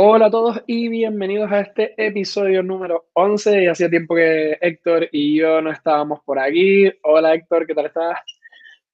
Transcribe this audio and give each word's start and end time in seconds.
Hola 0.00 0.26
a 0.26 0.30
todos 0.30 0.62
y 0.66 0.88
bienvenidos 0.88 1.50
a 1.50 1.60
este 1.60 1.94
episodio 1.96 2.62
número 2.62 3.06
11. 3.14 3.62
Y 3.62 3.66
hacía 3.68 3.88
tiempo 3.88 4.14
que 4.14 4.58
Héctor 4.60 5.08
y 5.12 5.38
yo 5.38 5.62
no 5.62 5.72
estábamos 5.72 6.20
por 6.26 6.38
aquí. 6.38 6.92
Hola 7.04 7.32
Héctor, 7.34 7.66
¿qué 7.66 7.74
tal 7.74 7.86
estás? 7.86 8.20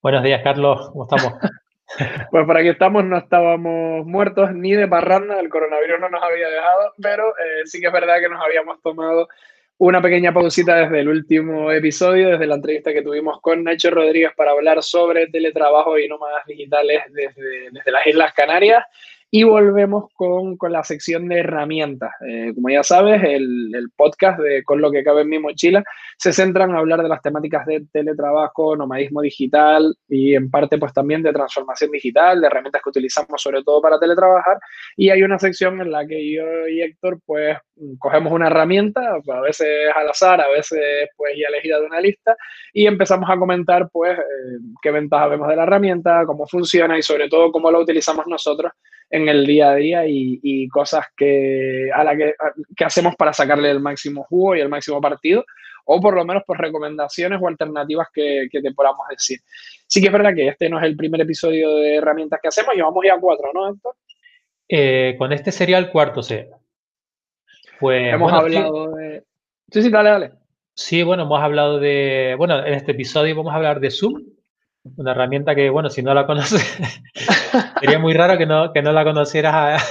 Buenos 0.00 0.22
días, 0.22 0.40
Carlos, 0.44 0.90
¿cómo 0.92 1.04
estamos? 1.04 1.34
pues 2.30 2.46
por 2.46 2.56
aquí 2.56 2.68
estamos, 2.68 3.04
no 3.04 3.18
estábamos 3.18 4.06
muertos 4.06 4.52
ni 4.54 4.72
de 4.72 4.88
parranda, 4.88 5.38
el 5.40 5.48
coronavirus 5.48 6.00
no 6.00 6.08
nos 6.08 6.22
había 6.22 6.48
dejado, 6.48 6.92
pero 7.00 7.28
eh, 7.30 7.62
sí 7.66 7.80
que 7.80 7.88
es 7.88 7.92
verdad 7.92 8.20
que 8.20 8.28
nos 8.28 8.44
habíamos 8.44 8.80
tomado 8.82 9.28
una 9.78 10.00
pequeña 10.00 10.32
pausita 10.32 10.76
desde 10.76 11.00
el 11.00 11.08
último 11.08 11.70
episodio, 11.72 12.30
desde 12.30 12.46
la 12.46 12.54
entrevista 12.54 12.92
que 12.92 13.02
tuvimos 13.02 13.40
con 13.40 13.64
Nacho 13.64 13.90
Rodríguez 13.90 14.32
para 14.36 14.52
hablar 14.52 14.82
sobre 14.82 15.26
teletrabajo 15.26 15.98
y 15.98 16.08
nómadas 16.08 16.46
digitales 16.46 17.02
desde, 17.10 17.70
desde 17.70 17.90
las 17.90 18.06
Islas 18.06 18.32
Canarias. 18.34 18.84
Y 19.36 19.42
volvemos 19.42 20.12
con, 20.14 20.56
con, 20.56 20.70
la 20.70 20.84
sección 20.84 21.26
de 21.26 21.40
herramientas. 21.40 22.12
Eh, 22.24 22.52
como 22.54 22.70
ya 22.70 22.84
sabes, 22.84 23.20
el, 23.24 23.74
el, 23.74 23.90
podcast 23.96 24.38
de 24.38 24.62
Con 24.62 24.80
lo 24.80 24.92
que 24.92 25.02
cabe 25.02 25.22
en 25.22 25.28
mi 25.28 25.40
mochila 25.40 25.82
se 26.16 26.32
centra 26.32 26.66
en 26.66 26.76
hablar 26.76 27.02
de 27.02 27.08
las 27.08 27.20
temáticas 27.20 27.66
de 27.66 27.84
teletrabajo, 27.92 28.76
nomadismo 28.76 29.22
digital 29.22 29.96
y 30.08 30.36
en 30.36 30.52
parte 30.52 30.78
pues 30.78 30.92
también 30.92 31.20
de 31.20 31.32
transformación 31.32 31.90
digital, 31.90 32.40
de 32.40 32.46
herramientas 32.46 32.80
que 32.80 32.90
utilizamos 32.90 33.42
sobre 33.42 33.64
todo 33.64 33.82
para 33.82 33.98
teletrabajar. 33.98 34.60
Y 34.96 35.10
hay 35.10 35.24
una 35.24 35.40
sección 35.40 35.80
en 35.80 35.90
la 35.90 36.06
que 36.06 36.32
yo 36.32 36.68
y 36.68 36.82
Héctor 36.82 37.18
pues 37.26 37.58
cogemos 37.98 38.32
una 38.32 38.46
herramienta, 38.46 39.16
a 39.16 39.40
veces 39.40 39.66
al 39.96 40.10
azar, 40.10 40.40
a 40.42 40.48
veces 40.48 41.08
pues 41.16 41.34
ya 41.36 41.48
elegida 41.48 41.80
de 41.80 41.86
una 41.86 42.00
lista 42.00 42.36
y 42.72 42.86
empezamos 42.86 43.28
a 43.28 43.36
comentar 43.36 43.88
pues 43.90 44.16
eh, 44.16 44.22
qué 44.80 44.92
ventajas 44.92 45.30
vemos 45.30 45.48
de 45.48 45.56
la 45.56 45.64
herramienta, 45.64 46.24
cómo 46.24 46.46
funciona 46.46 46.96
y 46.96 47.02
sobre 47.02 47.28
todo 47.28 47.50
cómo 47.50 47.68
la 47.72 47.80
utilizamos 47.80 48.28
nosotros 48.28 48.70
en 49.10 49.28
el 49.28 49.46
día 49.46 49.70
a 49.70 49.74
día 49.74 50.06
y, 50.06 50.40
y 50.42 50.68
cosas 50.68 51.06
que, 51.16 51.90
a 51.94 52.04
la 52.04 52.16
que, 52.16 52.34
que, 52.76 52.84
hacemos 52.84 53.14
para 53.16 53.32
sacarle 53.32 53.70
el 53.70 53.80
máximo 53.80 54.24
jugo 54.24 54.56
y 54.56 54.60
el 54.60 54.68
máximo 54.68 55.00
partido, 55.00 55.44
o 55.86 56.00
por 56.00 56.14
lo 56.14 56.24
menos 56.24 56.42
por 56.46 56.58
recomendaciones 56.58 57.38
o 57.40 57.48
alternativas 57.48 58.08
que, 58.12 58.48
que, 58.50 58.62
te 58.62 58.72
podamos 58.72 59.06
decir. 59.08 59.40
Sí 59.86 60.00
que 60.00 60.06
es 60.06 60.12
verdad 60.12 60.34
que 60.34 60.48
este 60.48 60.68
no 60.68 60.78
es 60.78 60.84
el 60.84 60.96
primer 60.96 61.20
episodio 61.20 61.76
de 61.76 61.96
herramientas 61.96 62.40
que 62.42 62.48
hacemos, 62.48 62.74
llevamos 62.74 63.04
ya 63.06 63.18
cuatro, 63.20 63.50
¿no, 63.52 63.70
Héctor? 63.70 63.94
Eh, 64.68 65.14
con 65.18 65.32
este 65.32 65.52
sería 65.52 65.78
el 65.78 65.90
cuarto, 65.90 66.22
sí. 66.22 66.38
Pues, 67.78 68.14
hemos 68.14 68.32
bueno, 68.32 68.38
hablado 68.38 68.94
sí. 68.96 69.02
de... 69.02 69.24
Sí, 69.70 69.82
sí, 69.82 69.90
dale, 69.90 70.10
dale. 70.10 70.30
Sí, 70.74 71.02
bueno, 71.02 71.24
hemos 71.24 71.40
hablado 71.40 71.78
de... 71.78 72.34
Bueno, 72.38 72.64
en 72.64 72.74
este 72.74 72.92
episodio 72.92 73.36
vamos 73.36 73.52
a 73.52 73.56
hablar 73.56 73.80
de 73.80 73.90
Zoom, 73.90 74.22
una 74.96 75.12
herramienta 75.12 75.54
que, 75.54 75.70
bueno, 75.70 75.90
si 75.90 76.02
no 76.02 76.14
la 76.14 76.26
conoces, 76.26 76.62
sería 77.80 77.98
muy 77.98 78.12
raro 78.12 78.36
que 78.38 78.46
no, 78.46 78.72
que 78.72 78.82
no 78.82 78.92
la 78.92 79.04
conocieras, 79.04 79.82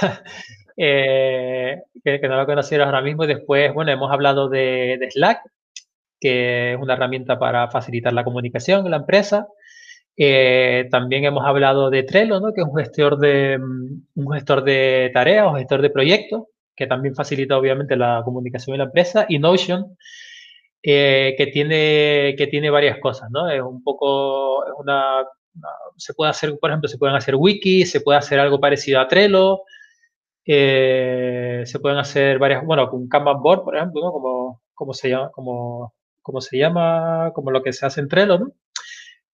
eh, 0.76 1.82
que, 2.02 2.20
no 2.28 2.36
la 2.36 2.46
conocieras 2.46 2.86
ahora 2.86 3.02
mismo. 3.02 3.24
Y 3.24 3.28
después, 3.28 3.72
bueno, 3.74 3.90
hemos 3.92 4.12
hablado 4.12 4.48
de, 4.48 4.96
de, 5.00 5.10
Slack, 5.10 5.40
que 6.20 6.74
es 6.74 6.80
una 6.80 6.94
herramienta 6.94 7.38
para 7.38 7.68
facilitar 7.70 8.12
la 8.12 8.24
comunicación 8.24 8.84
en 8.84 8.92
la 8.92 8.98
empresa. 8.98 9.48
Eh, 10.16 10.86
también 10.90 11.24
hemos 11.24 11.44
hablado 11.44 11.90
de 11.90 12.04
Trello, 12.04 12.38
¿no? 12.38 12.52
que 12.52 12.60
es 12.60 12.66
un 12.66 12.76
gestor 12.76 13.18
de, 13.18 13.58
un 14.14 14.32
gestor 14.32 14.62
de 14.62 15.10
tareas 15.12 15.46
o 15.48 15.54
gestor 15.56 15.82
de 15.82 15.90
proyectos, 15.90 16.44
que 16.76 16.86
también 16.86 17.16
facilita 17.16 17.58
obviamente 17.58 17.96
la 17.96 18.22
comunicación 18.24 18.74
en 18.74 18.78
la 18.78 18.84
empresa. 18.84 19.26
Y 19.28 19.38
Notion, 19.38 19.96
eh, 20.86 21.34
que, 21.38 21.46
tiene, 21.46 22.34
que 22.36 22.46
tiene 22.46 22.68
varias 22.68 22.98
cosas, 22.98 23.30
¿no? 23.30 23.48
Es 23.48 23.62
un 23.62 23.82
poco, 23.82 24.66
es 24.66 24.72
una, 24.76 25.24
se 25.96 26.12
puede 26.12 26.30
hacer, 26.30 26.58
por 26.58 26.70
ejemplo, 26.70 26.88
se 26.88 26.98
pueden 26.98 27.16
hacer 27.16 27.36
wikis, 27.36 27.90
se 27.90 28.02
puede 28.02 28.18
hacer 28.18 28.38
algo 28.38 28.60
parecido 28.60 29.00
a 29.00 29.08
Trello, 29.08 29.62
eh, 30.44 31.62
se 31.64 31.80
pueden 31.80 31.98
hacer 31.98 32.38
varias, 32.38 32.64
bueno, 32.66 32.90
un 32.92 33.08
Kanban 33.08 33.40
board, 33.42 33.64
por 33.64 33.76
ejemplo, 33.76 34.02
¿no? 34.02 34.12
Como, 34.12 34.62
como 34.74 34.92
se 34.92 35.08
llama, 35.08 35.30
como, 35.30 35.94
como 36.20 36.40
se 36.42 36.58
llama, 36.58 37.32
como 37.34 37.50
lo 37.50 37.62
que 37.62 37.72
se 37.72 37.86
hace 37.86 38.00
en 38.02 38.08
Trello, 38.08 38.38
¿no? 38.38 38.52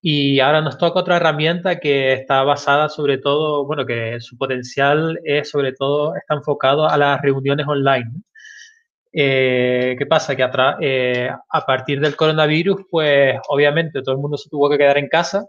Y 0.03 0.41
ahora 0.41 0.63
nos 0.63 0.79
toca 0.79 1.01
otra 1.01 1.17
herramienta 1.17 1.81
que 1.81 2.13
está 2.13 2.45
basada 2.45 2.89
sobre 2.89 3.19
todo, 3.19 3.67
bueno, 3.67 3.85
que 3.87 4.21
su 4.21 4.39
potencial 4.39 5.19
es 5.25 5.51
sobre 5.51 5.73
todo, 5.73 6.15
está 6.17 6.35
enfocado 6.35 6.89
a 6.89 6.97
las 6.97 7.21
reuniones 7.21 7.67
online. 7.69 8.07
¿no? 8.15 8.23
Eh, 9.13 9.97
¿Qué 9.99 10.07
pasa? 10.07 10.37
Que 10.37 10.43
a, 10.43 10.77
eh, 10.81 11.31
a, 11.49 11.67
partir 11.67 12.01
del 12.01 12.17
coronavirus, 12.17 12.83
pues 12.91 13.39
obviamente 13.49 14.03
todo 14.03 14.15
el 14.15 14.21
mundo 14.21 14.37
se 14.37 14.49
tuvo 14.49 14.71
que 14.71 14.79
quedar 14.79 14.99
en 14.99 15.09
casa 15.09 15.47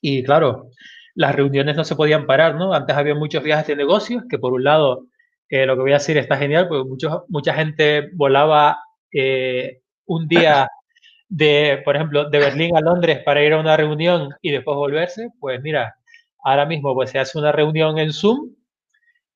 y 0.00 0.22
claro, 0.22 0.70
las 1.14 1.34
reuniones 1.34 1.76
no 1.76 1.84
se 1.84 1.96
podían 1.96 2.26
parar, 2.26 2.56
¿no? 2.56 2.74
Antes 2.74 2.96
había 2.96 3.14
muchos 3.14 3.42
viajes 3.42 3.66
de 3.66 3.76
negocios, 3.76 4.24
que 4.28 4.38
por 4.38 4.52
un 4.52 4.64
lado, 4.64 5.06
eh, 5.48 5.64
lo 5.66 5.76
que 5.76 5.82
voy 5.82 5.92
a 5.92 5.94
decir 5.94 6.18
está 6.18 6.36
genial, 6.36 6.68
porque 6.68 6.88
mucha 7.28 7.54
gente 7.54 8.10
volaba 8.14 8.78
eh, 9.12 9.80
un 10.06 10.28
día 10.28 10.68
de, 11.28 11.80
por 11.84 11.96
ejemplo, 11.96 12.28
de 12.28 12.38
Berlín 12.38 12.76
a 12.76 12.80
Londres 12.80 13.20
para 13.24 13.42
ir 13.42 13.54
a 13.54 13.60
una 13.60 13.76
reunión 13.76 14.30
y 14.42 14.50
después 14.50 14.76
volverse, 14.76 15.30
pues 15.40 15.62
mira, 15.62 15.94
ahora 16.44 16.66
mismo 16.66 16.94
pues 16.94 17.10
se 17.10 17.18
hace 17.18 17.38
una 17.38 17.52
reunión 17.52 17.98
en 17.98 18.12
Zoom 18.12 18.50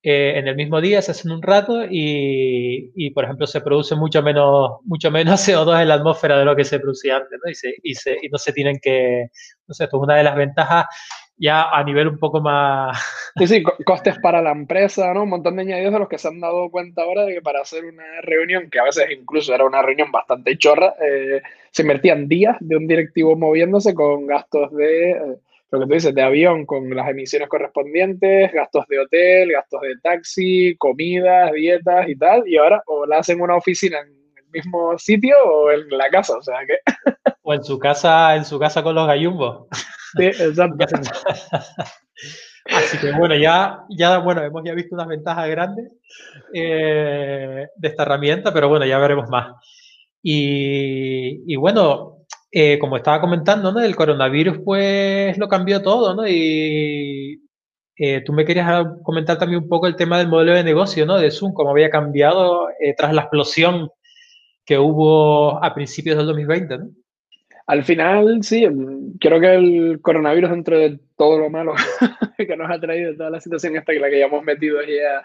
eh, 0.09 0.39
en 0.39 0.49
el 0.49 0.57
mismo 0.57 0.81
día, 0.81 1.03
se 1.03 1.11
hacen 1.11 1.31
un 1.31 1.43
rato 1.43 1.85
y, 1.85 2.91
y, 2.95 3.11
por 3.11 3.25
ejemplo, 3.25 3.47
se 3.47 3.61
produce 3.61 3.95
mucho 3.95 4.23
menos, 4.23 4.79
mucho 4.85 5.11
menos 5.11 5.41
CO2 5.49 5.83
en 5.83 5.89
la 5.89 5.95
atmósfera 5.95 6.39
de 6.39 6.45
lo 6.45 6.57
que 6.57 6.65
se 6.65 6.81
producía 6.81 7.17
antes, 7.17 7.39
¿no? 7.45 7.51
Y, 7.51 7.55
se, 7.55 7.75
y, 7.83 7.95
se, 7.95 8.17
y 8.23 8.29
no 8.29 8.39
se 8.39 8.53
tienen 8.53 8.79
que, 8.81 9.29
no 9.67 9.75
sé, 9.75 9.85
esto 9.85 9.97
es 9.97 10.03
una 10.03 10.17
de 10.17 10.25
las 10.25 10.37
ventajas 10.37 10.87
ya 11.39 11.71
a 11.71 11.85
nivel 11.85 12.09
un 12.09 12.19
poco 12.19 12.41
más... 12.41 12.99
Sí, 13.37 13.47
sí, 13.47 13.63
costes 13.85 14.19
para 14.19 14.43
la 14.43 14.51
empresa, 14.51 15.15
¿no? 15.15 15.23
Un 15.23 15.31
montón 15.31 15.57
de 15.57 15.63
añadidos 15.63 15.93
de 15.93 15.99
los 16.01 16.09
que 16.09 16.19
se 16.19 16.29
han 16.29 16.41
dado 16.41 16.69
cuenta 16.71 17.03
ahora 17.03 17.25
de 17.25 17.35
que 17.35 17.43
para 17.43 17.61
hacer 17.61 17.85
una 17.85 18.21
reunión, 18.23 18.69
que 18.71 18.81
a 18.81 18.85
veces 18.85 19.07
incluso 19.17 19.55
era 19.55 19.65
una 19.65 19.81
reunión 19.81 20.11
bastante 20.11 20.59
chorra, 20.59 20.95
eh, 21.01 21.41
se 21.71 21.83
invertían 21.83 22.27
días 22.27 22.57
de 22.61 22.77
un 22.77 22.87
directivo 22.89 23.37
moviéndose 23.37 23.95
con 23.95 24.27
gastos 24.27 24.75
de... 24.75 25.11
Eh, 25.13 25.37
lo 25.71 25.81
que 25.81 25.87
tú 25.87 25.93
dices, 25.93 26.15
de 26.15 26.23
avión 26.23 26.65
con 26.65 26.89
las 26.95 27.09
emisiones 27.09 27.49
correspondientes, 27.49 28.53
gastos 28.53 28.87
de 28.89 29.01
hotel, 29.01 29.53
gastos 29.53 29.83
de 29.83 29.95
taxi, 30.03 30.77
comidas, 30.79 31.53
dietas 31.53 32.09
y 32.09 32.17
tal, 32.17 32.49
y 32.49 32.57
ahora 32.57 32.83
o 32.87 33.05
la 33.07 33.19
hacen 33.19 33.37
en 33.37 33.43
una 33.43 33.57
oficina 33.57 33.99
en 34.01 34.09
el 34.09 34.51
mismo 34.51 34.99
sitio 34.99 35.37
o 35.45 35.71
en 35.71 35.89
la 35.91 36.09
casa, 36.09 36.37
o 36.37 36.43
sea 36.43 36.59
que... 36.67 36.79
O 37.43 37.55
en 37.55 37.65
su 37.65 37.79
casa, 37.79 38.37
en 38.37 38.45
su 38.45 38.59
casa 38.59 38.83
con 38.83 38.95
los 38.95 39.07
gallumbos. 39.07 39.69
Sí, 40.19 40.27
exacto. 40.27 40.85
Así 42.67 42.99
que 42.99 43.13
bueno, 43.13 43.35
ya, 43.37 43.85
ya 43.89 44.19
bueno, 44.19 44.43
hemos 44.43 44.63
ya 44.65 44.75
visto 44.75 44.95
unas 44.95 45.09
ventajas 45.09 45.49
grandes 45.49 45.91
eh, 46.53 47.69
de 47.75 47.89
esta 47.89 48.03
herramienta, 48.03 48.53
pero 48.53 48.69
bueno, 48.69 48.85
ya 48.85 48.99
veremos 48.99 49.31
más. 49.31 49.55
Y, 50.23 51.43
y 51.51 51.57
bueno, 51.57 52.18
eh, 52.51 52.79
como 52.79 52.97
estaba 52.97 53.21
comentando, 53.21 53.73
¿no? 53.73 53.81
El 53.81 53.97
coronavirus 53.97 54.59
pues 54.65 55.37
lo 55.39 55.49
cambió 55.49 55.83
todo, 55.83 56.15
¿no? 56.15 56.27
Y 56.27 57.43
eh, 57.97 58.23
tú 58.25 58.33
me 58.33 58.45
querías 58.45 58.87
comentar 59.03 59.39
también 59.39 59.63
un 59.63 59.69
poco 59.69 59.87
el 59.87 59.97
tema 59.97 60.19
del 60.19 60.29
modelo 60.29 60.55
de 60.55 60.65
negocio, 60.65 61.05
¿no? 61.05 61.19
De 61.19 61.31
Zoom, 61.31 61.53
cómo 61.53 61.71
había 61.71 61.91
cambiado 61.91 62.71
eh, 62.81 62.95
tras 62.97 63.13
la 63.13 63.23
explosión 63.23 63.91
que 64.65 64.79
hubo 64.79 65.63
a 65.63 65.75
principios 65.75 66.17
del 66.17 66.27
2020, 66.27 66.79
¿no? 66.79 66.91
Al 67.67 67.85
final, 67.85 68.43
sí, 68.43 68.67
creo 69.21 69.41
que 69.41 69.55
el 69.55 70.01
coronavirus, 70.01 70.51
dentro 70.51 70.79
de 70.79 70.99
todo 71.19 71.39
lo 71.39 71.51
malo 71.51 71.75
que 72.39 72.57
nos 72.57 72.71
ha 72.71 72.81
traído, 72.81 73.15
toda 73.15 73.29
la 73.29 73.41
situación 73.43 73.77
esta 73.77 73.93
que 73.93 74.01
la 74.01 74.09
que 74.09 74.21
ya 74.21 74.25
hemos 74.25 74.43
metido 74.43 74.81
ya, 74.83 75.23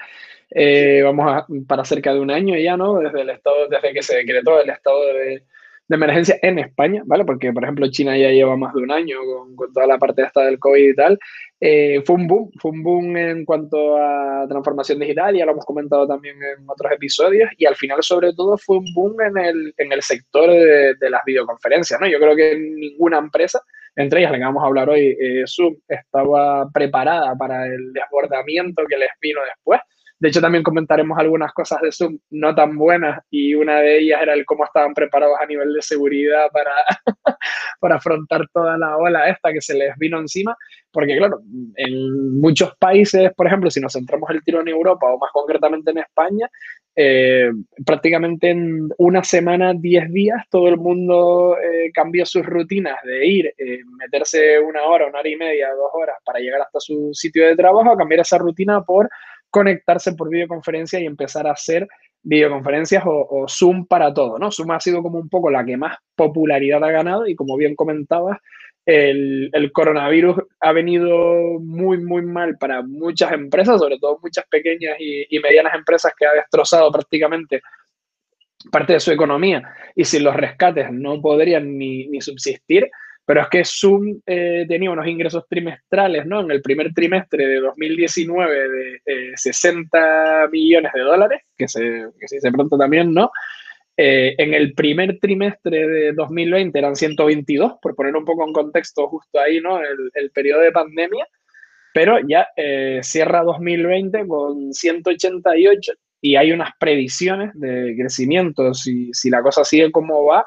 eh, 0.50 1.02
vamos 1.04 1.26
a, 1.32 1.48
para 1.66 1.86
cerca 1.86 2.14
de 2.14 2.20
un 2.20 2.32
año 2.32 2.58
ya, 2.58 2.76
¿no? 2.76 3.00
Desde 3.00 3.22
el 3.22 3.30
estado, 3.30 3.70
desde 3.70 3.94
que 3.94 4.04
se 4.04 4.18
decretó 4.18 4.60
el 4.60 4.70
estado 4.70 5.06
de, 5.06 5.44
de 5.88 5.96
emergencia 5.96 6.38
en 6.42 6.60
España, 6.60 7.04
¿vale? 7.06 7.26
Porque, 7.26 7.52
por 7.52 7.64
ejemplo, 7.64 7.90
China 7.90 8.18
ya 8.18 8.30
lleva 8.30 8.56
más 8.56 8.74
de 8.74 8.82
un 8.82 8.92
año 8.92 9.18
con, 9.26 9.56
con 9.56 9.74
toda 9.74 9.86
la 9.86 9.98
parte 9.98 10.24
esta 10.24 10.46
del 10.46 10.60
COVID 10.60 10.90
y 10.90 10.96
tal. 10.96 11.20
Eh, 11.60 12.02
fue 12.06 12.16
un 12.16 12.28
boom, 12.28 12.52
fue 12.60 12.72
un 12.72 12.84
boom 12.84 13.18
en 13.18 13.46
cuanto 13.46 13.98
a 13.98 14.46
transformación 14.48 15.00
digital, 15.00 15.36
ya 15.36 15.46
lo 15.46 15.54
hemos 15.54 15.66
comentado 15.66 16.08
también 16.08 16.36
en 16.36 16.70
otros 16.70 16.92
episodios, 16.92 17.50
y 17.58 17.66
al 17.66 17.76
final, 17.76 18.02
sobre 18.02 18.34
todo, 18.34 18.58
fue 18.58 18.78
un 18.78 18.94
boom 18.94 19.22
en 19.22 19.38
el, 19.38 19.74
en 19.78 19.92
el 19.92 20.02
sector 20.02 20.50
de, 20.50 20.96
de 20.96 21.10
las 21.10 21.22
videoconferencias, 21.26 22.00
¿no? 22.00 22.08
Yo 22.08 22.20
creo 22.20 22.36
que 22.36 22.58
ninguna 22.58 23.18
empresa, 23.18 23.62
entre 23.96 24.20
ellas 24.20 24.32
la 24.32 24.38
que 24.40 24.44
vamos 24.44 24.64
a 24.64 24.68
hablar 24.68 24.90
hoy, 24.90 25.16
eh, 25.20 25.44
Zoom, 25.48 25.76
estaba 25.88 26.70
preparada 26.72 27.36
para 27.36 27.66
el 27.68 27.94
desbordamiento 27.94 28.84
que 28.90 28.98
les 28.98 29.10
vino 29.22 29.40
después 29.48 29.80
De 30.24 30.30
hecho, 30.30 30.40
también 30.40 30.64
comentaremos 30.64 31.20
algunas 31.20 31.52
cosas 31.52 31.82
de 31.82 31.92
Zoom 31.92 32.18
no 32.30 32.56
tan 32.56 32.78
buenas 32.78 33.20
y 33.30 33.56
una 33.56 33.82
de 33.82 34.00
ellas 34.00 34.22
era 34.22 34.34
el 34.34 34.46
cómo 34.46 34.64
estaban 34.64 34.94
preparados 34.94 35.36
a 35.38 35.46
nivel 35.46 35.74
de 35.74 35.82
seguridad 35.82 36.48
para, 36.54 36.72
para 37.82 37.96
afrontar 37.96 38.48
toda 38.54 38.78
la 38.78 38.96
ola 38.96 39.28
esta 39.28 39.52
que 39.52 39.60
se 39.60 39.74
les 39.74 39.98
vino 39.98 40.18
encima. 40.18 40.56
Porque 40.94 41.18
claro, 41.18 41.42
en 41.76 42.40
muchos 42.40 42.74
países, 42.78 43.34
por 43.36 43.48
ejemplo, 43.48 43.70
si 43.70 43.82
nos 43.82 43.92
centramos 43.92 44.30
el 44.30 44.42
tiro 44.46 44.62
en 44.62 44.70
Europa 44.70 45.08
o 45.08 45.20
más 45.20 45.30
concretamente 45.34 45.92
en 45.92 45.98
España, 45.98 46.50
eh, 46.96 47.52
prácticamente 47.86 48.52
en 48.52 48.88
una 49.00 49.26
semana, 49.26 49.74
10 49.74 50.10
días, 50.10 50.46
todo 50.50 50.70
el 50.70 50.78
mundo 50.78 51.58
eh, 51.62 51.92
cambió 51.94 52.26
sus 52.26 52.46
rutinas 52.46 52.96
de 53.04 53.28
ir, 53.28 53.54
eh, 53.58 53.80
meterse 53.98 54.58
una 54.58 54.84
hora, 54.84 55.08
una 55.08 55.20
hora 55.20 55.30
y 55.30 55.36
media, 55.36 55.74
dos 55.74 55.90
horas 55.92 56.16
para 56.24 56.40
llegar 56.40 56.62
hasta 56.62 56.80
su 56.80 57.10
sitio 57.12 57.46
de 57.46 57.58
trabajo, 57.58 57.92
a 57.92 57.98
cambiar 57.98 58.22
esa 58.22 58.38
rutina 58.38 58.84
por 58.84 59.10
conectarse 59.54 60.14
por 60.14 60.30
videoconferencia 60.30 61.00
y 61.00 61.06
empezar 61.06 61.46
a 61.46 61.52
hacer 61.52 61.88
videoconferencias 62.24 63.04
o, 63.06 63.46
Zoom 63.48 63.86
para 63.86 64.12
todo, 64.12 64.40
¿no? 64.40 64.52
Zoom 64.52 64.72
ha 64.72 64.80
sido 64.80 65.04
como 65.04 65.20
un 65.20 65.30
poco 65.30 65.52
la 65.52 65.64
que 65.64 65.78
más 65.78 65.96
popularidad 66.16 66.84
ha 66.84 66.90
ganado 66.90 67.28
y 67.28 67.36
como 67.36 67.56
bien 67.56 67.76
comentabas, 67.76 68.40
el, 68.84 69.72
coronavirus 69.72 70.38
ha 70.60 70.72
venido 70.72 71.60
muy, 71.60 72.00
muy 72.00 72.24
mal 72.24 72.58
para 72.58 72.82
muchas 72.82 73.32
empresas, 73.32 73.80
sobre 73.80 74.00
todo 74.00 74.20
muchas 74.24 74.46
pequeñas 74.48 74.96
y, 75.00 75.40
medianas 75.40 75.76
empresas 75.76 76.14
que 76.18 76.26
ha 76.26 76.34
destrozado 76.34 76.92
prácticamente 76.92 77.62
parte 78.72 78.94
de 78.94 79.00
su 79.00 79.12
economía 79.12 79.62
y 79.96 80.04
sin 80.04 80.24
los 80.24 80.36
rescates 80.36 80.92
no 80.92 81.22
podrían 81.22 81.78
ni, 81.78 82.20
subsistir. 82.22 82.90
Pero 83.26 83.42
es 83.42 83.48
que 83.48 83.64
Zoom 83.64 84.20
eh, 84.26 84.66
tenía 84.68 84.92
unos 84.92 85.08
ingresos 85.08 85.46
trimestrales, 85.48 86.26
¿no? 86.26 86.42
En 86.42 86.52
el 86.52 86.62
primer 86.62 86.94
trimestre 86.94 87.48
de 87.48 87.60
2019 87.62 88.70
de 88.70 89.32
60 89.36 90.50
millones 90.52 90.92
de 90.94 91.02
dólares, 91.02 91.42
que 91.58 91.68
se, 91.68 92.08
que 92.20 92.28
se 92.28 92.36
dice 92.36 92.52
pronto 92.52 92.78
también, 92.78 93.14
¿no? 93.14 93.32
Eh, 93.96 94.34
en 94.40 94.56
el 94.56 94.74
primer 94.74 95.20
trimestre 95.20 95.88
de 95.88 96.14
2020 96.14 96.78
eran 96.78 96.96
122, 96.96 97.74
por 97.80 97.96
poner 97.96 98.16
un 98.16 98.26
poco 98.26 98.46
en 98.48 98.54
contexto 98.54 99.08
justo 99.08 99.40
ahí, 99.40 99.62
¿no? 99.62 99.80
El, 99.80 100.32
periodo 100.32 100.62
de 100.62 100.72
pandemia, 100.72 101.28
pero 101.94 102.18
ya 102.28 102.48
eh, 102.58 103.02
cierra 103.04 103.44
2020 103.44 104.28
con 104.28 104.74
188 104.74 105.94
y 106.22 106.36
hay 106.36 106.52
unas 106.52 106.72
previsiones 106.80 107.52
de 107.54 107.96
crecimiento, 107.96 108.74
si, 108.74 109.14
si 109.14 109.30
la 109.30 109.44
cosa 109.44 109.64
sigue 109.64 109.92
como 109.92 110.26
va, 110.26 110.44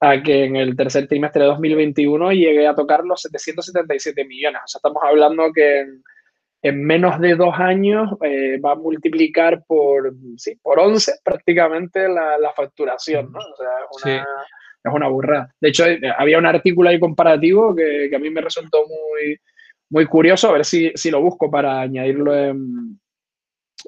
a 0.00 0.22
que 0.22 0.44
en 0.44 0.56
el 0.56 0.74
tercer 0.76 1.06
trimestre 1.06 1.42
de 1.42 1.48
2021 1.48 2.32
llegue 2.32 2.66
a 2.66 2.74
tocar 2.74 3.04
los 3.04 3.20
777 3.20 4.24
millones. 4.24 4.62
O 4.64 4.68
sea, 4.68 4.78
estamos 4.78 5.02
hablando 5.04 5.52
que 5.52 5.86
en 6.62 6.84
menos 6.84 7.20
de 7.20 7.34
dos 7.36 7.54
años 7.58 8.10
eh, 8.22 8.58
va 8.58 8.72
a 8.72 8.76
multiplicar 8.76 9.62
por, 9.66 10.12
sí, 10.36 10.58
por 10.62 10.78
11 10.78 11.20
prácticamente 11.24 12.08
la, 12.08 12.38
la 12.38 12.52
facturación, 12.52 13.30
¿no? 13.32 13.38
O 13.38 13.56
sea, 13.98 14.16
es 14.18 14.22
una, 14.22 14.26
es 14.84 14.92
una 14.92 15.08
burrada. 15.08 15.54
De 15.60 15.68
hecho, 15.68 15.86
eh, 15.86 16.00
había 16.16 16.38
un 16.38 16.46
artículo 16.46 16.90
ahí 16.90 16.98
comparativo 16.98 17.74
que, 17.74 18.08
que, 18.10 18.16
a 18.16 18.18
mí 18.18 18.30
me 18.30 18.40
resultó 18.42 18.80
muy, 18.86 19.38
muy 19.90 20.06
curioso, 20.06 20.48
a 20.48 20.52
ver 20.52 20.64
si, 20.64 20.92
si 20.94 21.10
lo 21.10 21.20
busco 21.20 21.50
para 21.50 21.80
añadirlo 21.80 22.34
en, 22.34 22.99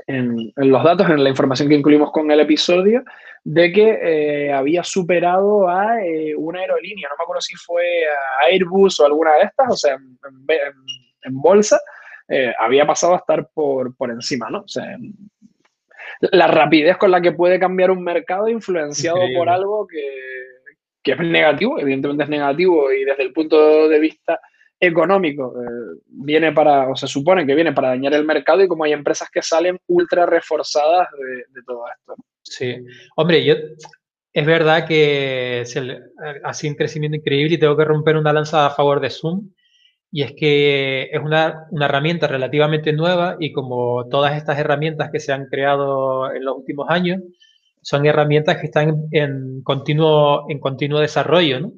en, 0.07 0.53
en, 0.57 0.71
los 0.71 0.83
datos, 0.83 1.09
en 1.09 1.23
la 1.23 1.31
información 1.31 1.69
que 1.69 1.75
incluimos 1.75 2.11
con 2.13 2.31
el 2.31 2.41
episodio, 2.41 3.05
de 3.45 3.73
que 3.73 3.99
eh, 4.03 4.53
había 4.53 4.85
superado 4.85 5.69
a 5.69 5.97
una 6.37 6.61
aerolínea, 6.61 7.09
no 7.09 7.17
me 7.19 7.23
acuerdo 7.25 7.41
si 7.41 7.57
fue 7.57 8.05
a 8.07 8.47
Airbus 8.47 9.01
o 9.01 9.07
alguna 9.07 9.33
de 9.35 9.43
estas, 9.45 9.71
o 9.71 9.77
sea, 9.77 9.95
en, 9.95 10.17
en 11.23 11.41
bolsa, 11.41 11.81
eh, 12.29 12.55
había 12.59 12.87
pasado 12.87 13.15
a 13.15 13.19
estar 13.19 13.49
por, 13.53 13.97
por 13.97 14.11
encima, 14.11 14.49
¿no? 14.49 14.61
O 14.61 14.69
sea, 14.69 14.97
la 16.21 16.47
rapidez 16.47 16.97
con 16.97 17.11
la 17.11 17.21
que 17.21 17.33
puede 17.33 17.59
cambiar 17.59 17.91
un 17.91 18.03
mercado 18.03 18.49
influenciado 18.49 19.21
por 19.37 19.49
algo 19.49 19.87
que, 19.87 20.03
que, 21.03 21.13
es 21.13 21.19
negativo, 21.19 21.79
evidentemente 21.79 22.25
es 22.25 22.31
negativo 22.31 22.93
y 22.93 23.05
desde 23.05 23.25
el 23.25 23.33
punto 23.33 23.89
de 23.89 23.99
vista 23.99 24.41
económico 24.83 25.55
eh, 25.63 26.01
viene 26.09 26.51
para, 26.51 26.89
o 26.89 26.97
se 26.97 27.07
supone 27.07 27.47
que 27.47 27.55
viene 27.55 27.73
para 27.73 27.91
dañar 27.91 28.15
el 28.15 28.25
mercado 28.25 28.63
y 28.63 28.69
como 28.69 28.83
hay 28.83 28.93
empresas 28.93 29.31
que 29.31 29.41
salen 29.41 29.79
ultra 29.87 30.27
reforzadas 30.27 31.09
de, 31.55 31.63
todo 31.65 31.85
esto. 31.97 32.17
Sí, 32.43 32.77
hombre, 33.15 33.45
yo, 33.45 33.55
es 34.33 34.47
verdad 34.47 34.85
que 34.89 35.63
ha 36.43 36.55
sido 36.55 36.73
un 36.73 36.77
crecimiento 36.77 37.17
increíble 37.17 37.55
y 37.55 37.59
tengo 37.59 37.77
que 37.77 37.85
romper 37.85 38.17
una 38.17 38.33
lanza 38.33 38.67
a 38.67 38.71
favor 38.71 39.01
de 39.01 39.11
Zoom 39.11 39.51
y 40.11 40.23
es 40.23 40.33
que 40.37 41.11
es 41.13 41.21
una, 41.23 41.69
una, 41.71 41.87
herramienta 41.87 42.27
relativamente 42.27 42.93
nueva 42.93 43.37
y 43.39 43.53
como 43.53 44.09
todas 44.09 44.37
estas 44.37 44.59
herramientas 44.59 45.11
que 45.13 45.21
se 45.21 45.33
han 45.33 45.47
creado 45.47 46.33
en 46.33 46.45
los 46.45 46.57
últimos 46.57 46.91
años, 46.91 47.21
son 47.83 48.05
herramientas 48.05 48.59
que 48.59 48.67
están 48.67 49.07
en, 49.13 49.63
continuo, 49.63 50.47
en 50.51 50.59
continuo 50.59 50.99
desarrollo, 50.99 51.61
¿no? 51.61 51.73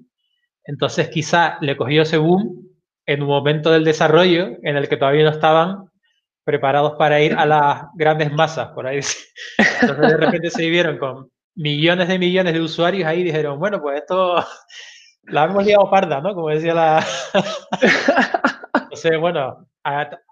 Entonces 0.64 1.10
quizá 1.10 1.58
le 1.60 1.76
cogió 1.76 2.02
ese 2.02 2.16
boom 2.16 2.73
en 3.06 3.22
un 3.22 3.28
momento 3.28 3.70
del 3.70 3.84
desarrollo 3.84 4.56
en 4.62 4.76
el 4.76 4.88
que 4.88 4.96
todavía 4.96 5.24
no 5.24 5.30
estaban 5.30 5.90
preparados 6.44 6.92
para 6.98 7.20
ir 7.20 7.34
a 7.34 7.46
las 7.46 7.82
grandes 7.94 8.32
masas, 8.32 8.68
por 8.68 8.86
ahí. 8.86 9.00
Entonces 9.80 10.08
de 10.08 10.16
repente 10.16 10.50
se 10.50 10.68
vieron 10.68 10.98
con 10.98 11.30
millones 11.56 12.08
de 12.08 12.18
millones 12.18 12.52
de 12.52 12.60
usuarios 12.60 13.06
ahí 13.08 13.20
y 13.20 13.24
dijeron, 13.24 13.58
bueno, 13.58 13.80
pues 13.80 14.00
esto 14.00 14.44
la 15.24 15.44
hemos 15.44 15.64
liado 15.64 15.90
parda, 15.90 16.20
¿no? 16.20 16.34
Como 16.34 16.48
decía 16.48 16.74
la... 16.74 17.04
Entonces, 18.74 19.20
bueno, 19.20 19.68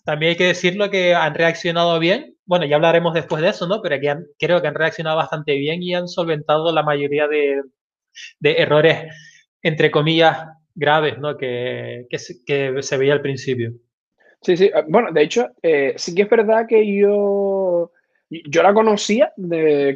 también 0.04 0.30
hay 0.30 0.36
que 0.36 0.46
decirlo 0.46 0.90
que 0.90 1.14
han 1.14 1.34
reaccionado 1.34 1.98
bien. 1.98 2.36
Bueno, 2.44 2.64
ya 2.64 2.76
hablaremos 2.76 3.14
después 3.14 3.42
de 3.42 3.50
eso, 3.50 3.66
¿no? 3.66 3.80
Pero 3.82 4.00
que 4.00 4.16
creo 4.38 4.60
que 4.60 4.68
han 4.68 4.74
reaccionado 4.74 5.16
bastante 5.16 5.56
bien 5.56 5.82
y 5.82 5.94
han 5.94 6.08
solventado 6.08 6.72
la 6.72 6.82
mayoría 6.82 7.28
de, 7.28 7.62
errores, 8.40 9.14
entre 9.62 9.90
comillas, 9.90 10.46
graves, 10.74 11.18
¿no? 11.18 11.36
Que, 11.36 12.06
que, 12.08 12.18
se 12.82 12.96
veía 12.96 13.14
al 13.14 13.22
principio. 13.22 13.72
Sí, 14.40 14.56
sí. 14.56 14.70
Bueno, 14.88 15.12
de 15.12 15.22
hecho, 15.22 15.50
eh, 15.62 15.94
sí 15.96 16.14
que 16.14 16.22
es 16.22 16.30
verdad 16.30 16.66
que 16.68 16.96
yo 16.96 17.90
yo 18.46 18.62
la 18.62 18.72
conocía 18.72 19.32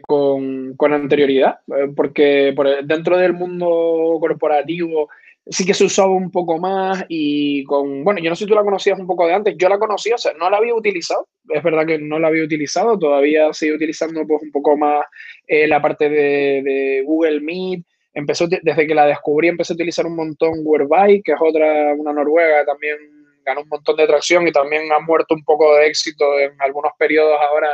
con, 0.02 0.74
con, 0.76 0.92
anterioridad, 0.92 1.60
eh, 1.68 1.88
porque 1.96 2.54
dentro 2.84 3.16
del 3.16 3.32
mundo 3.32 4.18
corporativo 4.20 5.08
sí 5.46 5.64
que 5.64 5.74
se 5.74 5.84
usaba 5.84 6.10
un 6.10 6.30
poco 6.30 6.58
más 6.58 7.04
y 7.08 7.64
con, 7.64 8.02
bueno, 8.04 8.20
yo 8.20 8.30
no 8.30 8.36
sé 8.36 8.44
si 8.44 8.48
tú 8.48 8.54
la 8.54 8.64
conocías 8.64 8.98
un 8.98 9.06
poco 9.06 9.26
de 9.26 9.34
antes, 9.34 9.56
yo 9.56 9.68
la 9.68 9.78
conocía, 9.78 10.16
o 10.16 10.18
sea, 10.18 10.32
no 10.34 10.50
la 10.50 10.56
había 10.56 10.74
utilizado, 10.74 11.28
es 11.48 11.62
verdad 11.62 11.86
que 11.86 11.98
no 11.98 12.18
la 12.18 12.28
había 12.28 12.44
utilizado, 12.44 12.98
todavía 12.98 13.52
sigo 13.52 13.76
utilizando 13.76 14.26
pues 14.26 14.42
un 14.42 14.50
poco 14.50 14.76
más 14.76 15.04
eh, 15.46 15.66
la 15.68 15.80
parte 15.80 16.08
de, 16.08 16.62
de, 16.64 17.02
Google 17.06 17.40
Meet, 17.40 17.84
empezó, 18.16 18.46
desde 18.48 18.86
que 18.86 18.94
la 18.94 19.06
descubrí 19.06 19.48
empecé 19.48 19.74
a 19.74 19.76
utilizar 19.76 20.06
un 20.06 20.16
montón 20.16 20.52
Whereby, 20.64 21.22
que 21.22 21.32
es 21.32 21.38
otra, 21.40 21.92
una 21.94 22.14
noruega 22.14 22.64
también 22.64 22.96
ganó 23.44 23.60
un 23.60 23.68
montón 23.68 23.96
de 23.96 24.06
tracción 24.06 24.48
y 24.48 24.52
también 24.52 24.90
ha 24.90 24.98
muerto 25.00 25.34
un 25.34 25.44
poco 25.44 25.76
de 25.76 25.86
éxito 25.86 26.38
en 26.38 26.50
algunos 26.60 26.92
periodos 26.98 27.38
ahora 27.40 27.68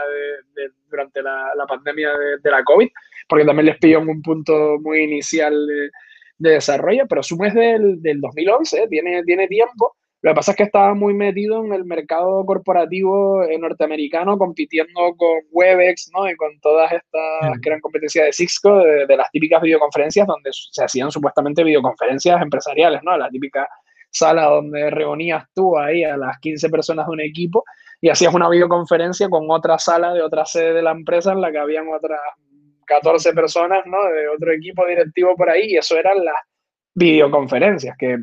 de, 0.56 0.68
durante 0.90 1.22
la, 1.22 1.50
la 1.56 1.64
pandemia 1.64 2.11
de, 2.42 2.50
la 2.50 2.62
COVID, 2.64 2.88
porque 3.28 3.44
también 3.44 3.66
les 3.66 3.78
pilló 3.78 4.00
en 4.00 4.08
un 4.08 4.20
punto 4.20 4.78
muy 4.80 5.04
inicial 5.04 5.54
de, 6.38 6.50
desarrollo, 6.50 7.04
pero 7.08 7.22
Zoom 7.22 7.44
es 7.44 7.54
del, 7.54 8.02
del 8.02 8.20
2011, 8.20 8.88
tiene, 8.88 9.22
tiene 9.22 9.46
tiempo. 9.46 9.94
Lo 10.23 10.31
que 10.31 10.35
pasa 10.37 10.52
es 10.52 10.57
que 10.57 10.62
estaba 10.62 10.95
muy 10.95 11.14
metido 11.14 11.64
en 11.64 11.73
el 11.73 11.85
mercado 11.85 12.45
corporativo 12.47 13.43
eh, 13.43 13.59
norteamericano, 13.59 14.38
compitiendo 14.38 15.14
con 15.17 15.41
Webex, 15.50 16.11
¿no? 16.14 16.31
Y 16.31 16.37
con 16.37 16.61
todas 16.61 16.93
estas 16.93 17.61
que 17.61 17.69
eran 17.69 17.81
competencias 17.81 18.26
de 18.26 18.33
Cisco, 18.33 18.79
de, 18.79 19.07
de, 19.07 19.17
las 19.17 19.29
típicas 19.33 19.61
videoconferencias, 19.61 20.26
donde 20.26 20.50
se 20.52 20.85
hacían 20.85 21.11
supuestamente 21.11 21.64
videoconferencias 21.64 22.41
empresariales, 22.41 23.02
¿no? 23.02 23.17
La 23.17 23.29
típica 23.31 23.69
sala 24.12 24.45
donde 24.45 24.91
reunías 24.91 25.45
tú 25.55 25.76
ahí 25.76 26.05
a 26.05 26.17
las 26.17 26.38
15 26.38 26.69
personas 26.69 27.07
de 27.07 27.12
un 27.12 27.21
equipo 27.21 27.64
y 28.00 28.09
hacías 28.09 28.33
una 28.33 28.49
videoconferencia 28.49 29.29
con 29.29 29.50
otra 29.50 29.79
sala 29.79 30.12
de 30.12 30.23
otra 30.23 30.45
sede 30.45 30.75
de 30.75 30.83
la 30.83 30.93
empresa 30.93 31.33
en 31.33 31.41
la 31.41 31.50
que 31.50 31.59
habían 31.59 31.87
otras 31.88 32.21
14 32.87 33.33
personas, 33.33 33.85
¿no? 33.87 34.05
De 34.05 34.29
otro 34.29 34.52
equipo 34.52 34.87
directivo 34.87 35.35
por 35.35 35.50
ahí 35.50 35.73
y 35.73 35.76
eso 35.79 35.97
eran 35.97 36.25
las 36.25 36.37
videoconferencias 36.95 37.97
que 37.97 38.19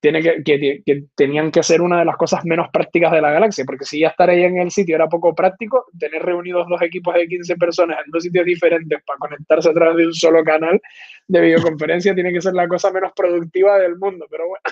tiene 0.00 0.22
que, 0.22 0.42
que, 0.84 1.04
tenían 1.14 1.50
que 1.50 1.62
ser 1.62 1.82
una 1.82 1.98
de 1.98 2.06
las 2.06 2.16
cosas 2.16 2.44
menos 2.44 2.68
prácticas 2.72 3.12
de 3.12 3.20
la 3.20 3.30
galaxia, 3.30 3.64
porque 3.66 3.84
si 3.84 4.00
ya 4.00 4.08
estar 4.08 4.30
ahí 4.30 4.42
en 4.42 4.58
el 4.58 4.70
sitio 4.70 4.96
era 4.96 5.08
poco 5.08 5.34
práctico, 5.34 5.86
tener 5.98 6.22
reunidos 6.22 6.66
dos 6.68 6.80
equipos 6.82 7.14
de 7.14 7.28
15 7.28 7.56
personas 7.56 7.98
en 8.04 8.10
dos 8.10 8.22
sitios 8.22 8.46
diferentes 8.46 8.98
para 9.06 9.18
conectarse 9.18 9.68
a 9.68 9.74
través 9.74 9.96
de 9.98 10.06
un 10.06 10.14
solo 10.14 10.42
canal 10.42 10.80
de 11.28 11.40
videoconferencia 11.40 12.14
tiene 12.14 12.32
que 12.32 12.40
ser 12.40 12.54
la 12.54 12.66
cosa 12.66 12.90
menos 12.90 13.12
productiva 13.14 13.78
del 13.78 13.98
mundo, 13.98 14.26
pero 14.30 14.48
bueno. 14.48 14.62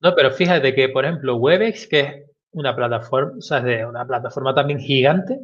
No, 0.00 0.14
pero 0.14 0.30
fíjate 0.30 0.74
que, 0.74 0.88
por 0.90 1.04
ejemplo, 1.04 1.36
Webex, 1.36 1.86
que 1.88 2.00
es 2.00 2.14
una 2.52 2.76
plataforma, 2.76 3.32
o 3.38 3.40
sea, 3.40 3.60
de 3.60 3.86
una 3.86 4.06
plataforma 4.06 4.54
también 4.54 4.78
gigante, 4.78 5.38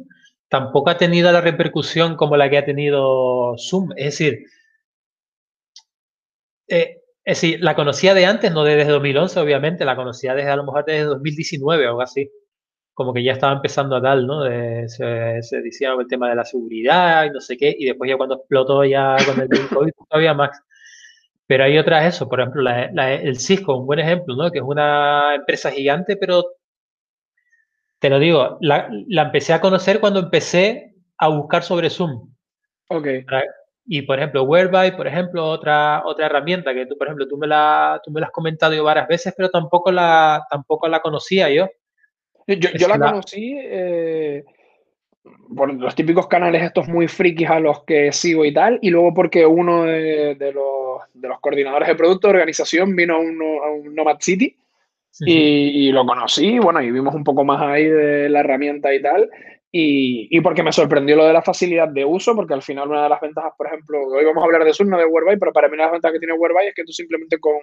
tampoco 0.47 0.89
ha 0.89 0.97
tenido 0.97 1.31
la 1.31 1.41
repercusión 1.41 2.15
como 2.15 2.37
la 2.37 2.49
que 2.49 2.57
ha 2.57 2.65
tenido 2.65 3.55
Zoom. 3.57 3.91
Es 3.95 4.17
decir, 4.17 4.45
eh, 6.67 7.00
es 7.31 7.41
decir, 7.41 7.63
la 7.63 7.75
conocía 7.75 8.13
de 8.13 8.25
antes, 8.25 8.51
no 8.51 8.65
desde 8.65 8.91
2011, 8.91 9.39
obviamente, 9.39 9.85
la 9.85 9.95
conocía 9.95 10.35
desde 10.35 10.51
a 10.51 10.57
lo 10.57 10.65
mejor 10.65 10.83
desde 10.83 11.05
2019 11.05 11.85
o 11.85 11.89
algo 11.89 12.01
así. 12.01 12.29
como 12.93 13.13
que 13.13 13.23
ya 13.23 13.33
estaba 13.33 13.53
empezando 13.53 13.95
a 13.95 14.01
tal, 14.01 14.27
¿no? 14.27 14.43
se, 14.43 15.41
se, 15.41 15.61
decía 15.61 15.93
el 15.97 16.07
tema 16.07 16.29
de 16.29 16.35
la 16.35 16.43
seguridad 16.45 17.25
y 17.25 17.29
no 17.31 17.39
sé 17.39 17.55
qué, 17.57 17.73
y 17.77 17.85
después 17.85 18.09
ya 18.09 18.17
cuando 18.17 18.35
explotó 18.35 18.83
ya 18.83 19.15
con 19.25 19.39
el 19.39 19.49
COVID 19.69 19.91
todavía 20.09 20.33
más. 20.33 20.61
Pero 21.47 21.63
hay 21.63 21.77
otras 21.77 22.05
eso, 22.05 22.27
por 22.27 22.41
ejemplo, 22.41 22.69
el 22.69 23.39
Cisco, 23.39 23.77
un 23.77 23.87
buen 23.87 23.99
ejemplo, 23.99 24.35
¿no? 24.35 24.51
Que 24.51 24.59
es 24.59 24.65
una 24.65 25.35
empresa 25.35 25.71
gigante, 25.71 26.17
pero 26.17 26.43
te 27.99 28.09
lo 28.09 28.19
digo, 28.19 28.57
la, 28.61 28.89
la 29.07 29.23
empecé 29.23 29.53
a 29.53 29.61
conocer 29.61 30.01
cuando 30.01 30.19
empecé 30.19 30.95
a 31.17 31.29
buscar 31.29 31.63
sobre 31.63 31.89
Zoom. 31.89 32.29
Ok. 32.89 33.07
Y 33.85 34.03
por 34.03 34.19
ejemplo, 34.19 34.43
Whereby, 34.43 34.95
por 34.95 35.07
ejemplo, 35.07 35.47
otra, 35.47 36.03
otra 36.05 36.27
herramienta 36.27 36.73
que 36.73 36.85
tú, 36.85 36.97
por 36.97 37.07
ejemplo, 37.07 37.27
tú 37.27 37.37
me, 37.37 37.47
la, 37.47 37.99
tú 38.03 38.11
me 38.11 38.21
la 38.21 38.27
has 38.27 38.31
comentado 38.31 38.83
varias 38.83 39.07
veces, 39.07 39.33
pero 39.35 39.49
tampoco 39.49 39.91
la, 39.91 40.45
tampoco 40.49 40.87
la 40.87 40.99
conocía 41.01 41.49
yo. 41.49 41.67
Yo, 42.47 42.69
yo 42.77 42.87
la, 42.87 42.99
conocí 42.99 43.55
eh, 43.57 44.43
por 45.55 45.73
los 45.73 45.95
típicos 45.95 46.27
canales 46.27 46.63
estos 46.63 46.87
muy 46.87 47.07
frikis 47.07 47.49
a 47.49 47.59
los 47.59 47.83
que 47.83 48.11
sigo 48.11 48.45
y 48.45 48.53
tal, 48.53 48.79
y 48.81 48.89
luego 48.89 49.13
porque 49.13 49.45
uno 49.45 49.83
de, 49.83 50.35
de, 50.35 50.53
los, 50.53 51.01
de 51.13 51.27
los, 51.27 51.39
coordinadores 51.39 51.87
de 51.87 51.95
producto 51.95 52.27
de 52.27 52.33
organización 52.33 52.95
vino 52.95 53.15
a 53.15 53.19
un, 53.19 53.41
a 53.63 53.69
un 53.69 53.95
Nomad 53.95 54.17
City 54.19 54.57
y, 55.19 55.87
y, 55.87 55.91
lo 55.91 56.05
conocí, 56.05 56.57
bueno, 56.59 56.81
y 56.81 56.89
vimos 56.89 57.13
un 57.13 57.23
poco 57.23 57.43
más 57.43 57.61
ahí 57.61 57.85
de 57.85 58.29
la 58.29 58.39
herramienta 58.39 58.93
y 58.93 59.01
tal, 59.01 59.29
y, 59.71 60.27
y, 60.29 60.41
porque 60.41 60.63
me 60.63 60.73
sorprendió 60.73 61.15
lo 61.15 61.25
de 61.25 61.33
la 61.33 61.41
facilidad 61.41 61.87
de 61.87 62.03
uso, 62.03 62.35
porque 62.35 62.53
al 62.53 62.61
final 62.61 62.89
una 62.89 63.03
de 63.03 63.09
las 63.09 63.21
ventajas, 63.21 63.53
por 63.57 63.67
ejemplo, 63.67 63.99
hoy 64.01 64.25
vamos 64.25 64.41
a 64.41 64.45
hablar 64.45 64.65
de 64.65 64.73
Zoom, 64.73 64.89
no 64.89 64.97
de 64.97 65.05
Whereby, 65.05 65.39
pero 65.39 65.53
para 65.53 65.69
mí 65.69 65.75
una 65.75 65.83
de 65.83 65.87
las 65.87 65.93
ventajas 65.93 66.13
que 66.13 66.19
tiene 66.19 66.33
Whereby 66.33 66.67
es 66.67 66.75
que 66.75 66.83
tú 66.83 66.91
simplemente 66.91 67.39
con, 67.39 67.53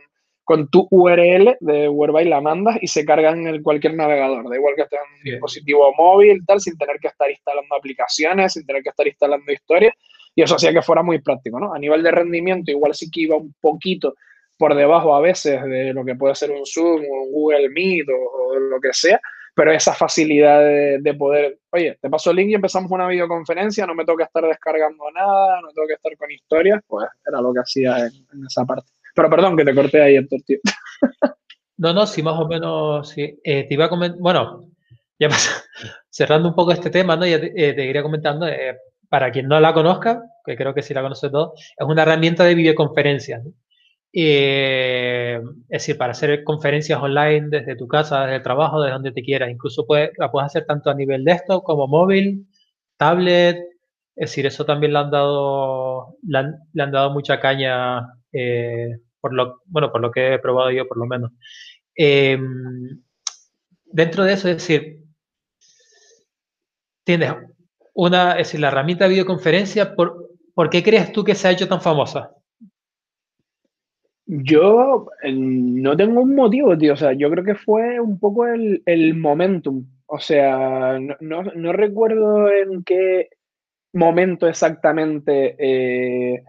con 0.43 0.71
tu 0.71 0.89
URL 0.91 1.59
de 1.61 1.89
Whereby 1.91 2.25
la 2.25 2.41
mandas 2.41 2.79
y 2.81 2.87
se 2.87 3.05
carga 3.05 3.33
en 3.33 3.63
cualquier 3.63 3.95
navegador, 3.95 4.49
da 4.49 4.57
igual 4.57 4.75
que 4.75 4.83
estés 4.83 4.99
en 4.99 5.19
un 5.19 5.25
dispositivo 5.33 5.93
móvil, 5.99 6.41
tal, 6.47 6.61
sin 6.61 6.79
tener 6.79 6.99
que 6.99 7.09
estar 7.09 7.31
instalando 7.31 7.77
aplicaciones, 7.77 8.55
sin 8.55 8.65
tener 8.65 8.83
que 8.83 8.89
estar 8.89 9.07
instalando 9.07 9.53
historias, 9.53 9.95
y 10.35 10.43
eso 10.43 10.55
hacía 10.55 10.73
que 10.73 10.81
fuera 10.81 11.03
muy 11.03 11.21
práctico, 11.21 11.61
¿no? 11.61 11.75
A 11.75 11.79
nivel 11.79 12.03
de 12.03 12.11
rendimiento, 12.11 12.71
igual 12.71 12.95
sí 12.95 13.11
que 13.11 13.21
iba 13.21 13.37
un 13.37 13.55
poquito 13.61 14.15
por 14.57 14.75
debajo 14.75 15.15
a 15.15 15.21
veces 15.21 15.63
de 15.63 15.93
lo 15.93 16.07
que 16.07 16.15
puede 16.15 16.35
ser 16.35 16.53
un 16.53 16.65
Zoom 16.65 17.03
o 17.03 17.23
un 17.25 17.33
Google 17.33 17.69
Meet 17.69 18.09
o, 18.09 18.15
o 18.15 18.59
lo 18.59 18.81
que 18.81 18.95
sea, 18.95 19.21
pero 19.59 19.73
esa 19.73 19.93
facilidad 19.93 20.61
de, 21.01 21.15
poder, 21.15 21.59
oye, 21.73 21.99
te 22.01 22.09
paso 22.09 22.31
el 22.31 22.37
link 22.37 22.51
y 22.51 22.55
empezamos 22.55 22.93
una 22.93 23.09
videoconferencia, 23.09 23.89
no 23.89 23.95
me 23.97 24.07
que 24.07 24.23
estar 24.23 24.45
descargando 24.45 25.11
nada, 25.13 25.61
no 25.61 25.71
tengo 25.71 25.89
que 25.89 25.95
estar 25.95 26.17
con 26.17 26.31
historias, 26.31 26.81
pues 26.87 27.09
era 27.27 27.41
lo 27.41 27.53
que 27.53 27.59
hacía 27.59 28.07
en, 28.07 28.47
esa 28.47 28.65
parte. 28.65 28.89
Pero 29.17 29.29
perdón 29.29 29.57
que 29.57 29.65
te 29.65 29.75
corté 29.75 30.01
ahí, 30.01 30.15
Héctor, 30.15 30.41
tío. 30.47 30.59
No, 31.77 31.93
no, 31.93 32.07
sí, 32.07 32.23
más 32.25 32.39
o 32.39 32.47
menos, 32.47 33.09
sí. 33.09 33.41
Eh, 33.45 33.65
te 33.65 33.75
iba 33.75 33.85
a 33.87 33.89
comentar, 33.89 34.21
bueno, 34.21 34.69
ya 35.19 35.29
cerrando 36.11 36.49
un 36.49 36.55
poco 36.55 36.71
este 36.71 36.91
tema, 36.91 37.17
¿no? 37.17 37.27
Ya 37.27 37.41
te, 37.41 37.53
eh, 37.57 37.85
iría 37.85 38.03
comentando, 38.03 38.47
eh, 38.47 38.79
para 39.09 39.33
quien 39.33 39.49
no 39.49 39.59
la 39.59 39.75
conozca, 39.75 40.23
que 40.45 40.57
creo 40.57 40.73
que 40.73 40.83
sí 40.83 40.95
la 40.95 41.03
conoce 41.03 41.31
todo, 41.31 41.55
es 41.57 41.87
una 41.87 42.03
herramienta 42.03 42.45
de 42.45 42.55
videoconferencia. 42.55 43.43
Eh, 44.13 45.41
es 45.69 45.83
decir, 45.83 45.99
para 45.99 46.13
hacer 46.13 46.43
conferencias 46.45 47.01
online 47.01 47.49
desde 47.51 47.77
tu 47.77 47.87
casa, 47.87 48.23
desde 48.23 48.37
el 48.37 48.43
trabajo, 48.43 48.81
desde 48.81 48.95
donde 48.95 49.13
te 49.13 49.23
quieras. 49.23 49.51
Incluso 49.51 49.87
puede, 49.87 50.13
la 50.19 50.31
puedes 50.31 50.47
hacer 50.47 50.67
tanto 50.67 50.91
a 50.91 50.95
nivel 50.95 51.25
desktop 51.25 51.63
como 51.65 51.87
móvil, 51.87 52.47
tablet. 52.97 53.59
Es 54.17 54.31
decir, 54.31 54.47
eso 54.47 54.65
también 54.65 54.93
le 54.93 54.99
han 55.01 55.11
dado, 55.11 56.17
le 56.23 56.39
han, 56.39 56.91
dado 56.93 57.11
mucha 57.13 57.41
caña, 57.41 58.01
eh, 58.33 58.99
por, 59.21 59.33
lo, 59.35 59.61
bueno, 59.67 59.93
por 59.93 60.01
lo 60.01 60.11
que 60.11 60.35
he 60.35 60.39
probado 60.39 60.71
yo, 60.73 60.89
por 60.89 60.99
lo 60.99 61.07
menos. 61.07 61.33
Em, 61.95 63.01
dentro 63.87 64.25
de 64.25 64.33
eso, 64.35 64.49
es 64.49 64.57
decir, 64.57 65.05
tienes 67.05 67.33
una, 67.95 68.33
es 68.33 68.49
decir, 68.49 68.61
la 68.61 68.69
herramienta 68.69 69.05
de 69.05 69.11
videoconferencia, 69.11 69.95
¿por, 69.95 70.29
¿por 70.55 70.71
qué 70.71 70.83
crees 70.83 71.13
tú 71.13 71.25
que 71.25 71.35
se 71.35 71.49
ha 71.49 71.53
hecho 71.53 71.69
tan 71.69 71.81
famosa? 71.81 72.38
Yo 74.31 75.07
no 75.25 75.97
tengo 75.97 76.21
un 76.21 76.35
motivo, 76.35 76.77
tío. 76.77 76.93
O 76.93 76.97
sea, 76.97 77.15
yo 77.15 77.31
creo 77.31 77.43
que 77.45 77.55
fue 77.55 77.99
un 77.99 78.19
poco 78.21 78.47
el, 78.47 78.83
el 78.85 79.15
momentum. 79.15 79.87
O 80.05 80.19
sea, 80.19 80.99
no, 81.21 81.43
no, 81.43 81.73
recuerdo 81.73 82.51
en 82.51 82.85
qué 82.85 83.31
momento 83.95 84.47
exactamente 84.47 85.57
eh, 85.59 86.45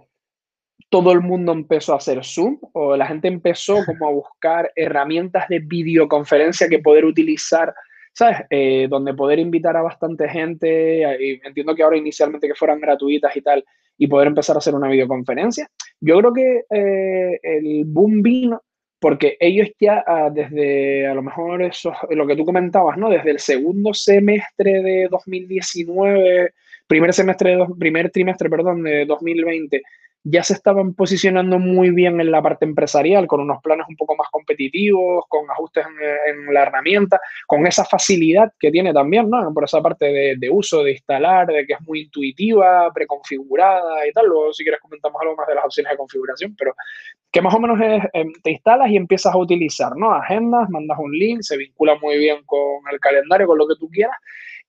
todo 0.89 1.13
el 1.13 1.21
mundo 1.21 1.53
empezó 1.53 1.93
a 1.93 1.97
hacer 1.97 2.25
Zoom 2.25 2.59
o 2.73 2.97
la 2.97 3.07
gente 3.07 3.29
empezó 3.29 3.85
como 3.85 4.07
a 4.07 4.11
buscar 4.11 4.71
herramientas 4.75 5.47
de 5.47 5.59
videoconferencia 5.59 6.67
que 6.67 6.79
poder 6.79 7.05
utilizar, 7.05 7.73
¿sabes? 8.11 8.39
Eh, 8.49 8.87
donde 8.89 9.13
poder 9.13 9.39
invitar 9.39 9.77
a 9.77 9.81
bastante 9.83 10.27
gente. 10.27 11.17
Y 11.17 11.39
entiendo 11.47 11.73
que 11.75 11.83
ahora 11.83 11.95
inicialmente 11.95 12.47
que 12.47 12.55
fueran 12.55 12.81
gratuitas 12.81 13.33
y 13.37 13.41
tal 13.41 13.63
y 13.99 14.07
poder 14.07 14.29
empezar 14.29 14.55
a 14.55 14.59
hacer 14.59 14.73
una 14.73 14.87
videoconferencia. 14.87 15.69
Yo 16.01 16.17
creo 16.17 16.33
que 16.33 16.63
eh, 16.71 17.39
el 17.43 17.83
boom 17.85 18.23
vino 18.23 18.63
porque 18.99 19.37
ellos 19.39 19.69
ya 19.79 20.03
ah, 20.05 20.29
desde, 20.29 21.07
a 21.07 21.13
lo 21.13 21.21
mejor 21.21 21.61
eso, 21.61 21.93
lo 22.09 22.27
que 22.27 22.35
tú 22.35 22.45
comentabas, 22.45 22.97
¿no? 22.97 23.09
Desde 23.09 23.31
el 23.31 23.39
segundo 23.39 23.93
semestre 23.93 24.81
de 24.81 25.07
2019, 25.09 26.53
primer 26.85 27.13
semestre, 27.13 27.55
de, 27.55 27.65
primer 27.77 28.09
trimestre, 28.11 28.49
perdón, 28.49 28.83
de 28.83 29.05
2020, 29.05 29.81
ya 30.23 30.43
se 30.43 30.53
estaban 30.53 30.93
posicionando 30.93 31.59
muy 31.59 31.91
bien 31.91 32.19
en 32.19 32.31
la 32.31 32.41
parte 32.41 32.65
empresarial, 32.65 33.25
con 33.25 33.39
unos 33.39 33.61
planes 33.61 33.85
un 33.87 33.95
poco 33.95 34.15
más 34.15 34.27
competitivos, 34.29 35.23
con 35.29 35.49
ajustes 35.49 35.85
en, 36.27 36.53
la 36.53 36.63
herramienta, 36.63 37.19
con 37.47 37.65
esa 37.65 37.85
facilidad 37.85 38.51
que 38.59 38.71
tiene 38.71 38.93
también, 38.93 39.29
¿no? 39.29 39.53
Por 39.53 39.63
esa 39.63 39.81
parte 39.81 40.37
de, 40.37 40.49
uso, 40.49 40.83
de 40.83 40.91
instalar, 40.91 41.47
de 41.47 41.65
que 41.65 41.73
es 41.73 41.81
muy 41.81 42.01
intuitiva, 42.01 42.91
preconfigurada 42.93 44.05
y 44.07 44.11
tal. 44.11 44.27
Luego, 44.27 44.53
si 44.53 44.63
quieres, 44.63 44.81
comentamos 44.81 45.21
algo 45.21 45.35
más 45.35 45.47
de 45.47 45.55
las 45.55 45.65
opciones 45.65 45.91
de 45.91 45.97
configuración, 45.97 46.55
pero 46.57 46.73
que 47.31 47.41
más 47.41 47.53
o 47.53 47.59
menos 47.59 47.79
es, 47.79 48.03
em, 48.13 48.33
te 48.43 48.51
instalas 48.51 48.89
y 48.89 48.97
empiezas 48.97 49.33
a 49.33 49.37
utilizar, 49.37 49.95
¿no? 49.95 50.11
Agendas, 50.13 50.69
mandas 50.69 50.97
un 50.99 51.11
link, 51.11 51.41
se 51.41 51.57
vincula 51.57 51.95
muy 52.01 52.17
bien 52.17 52.43
con 52.45 52.81
el 52.91 52.99
calendario, 52.99 53.47
con 53.47 53.57
lo 53.57 53.67
que 53.67 53.75
tú 53.79 53.89
quieras. 53.89 54.17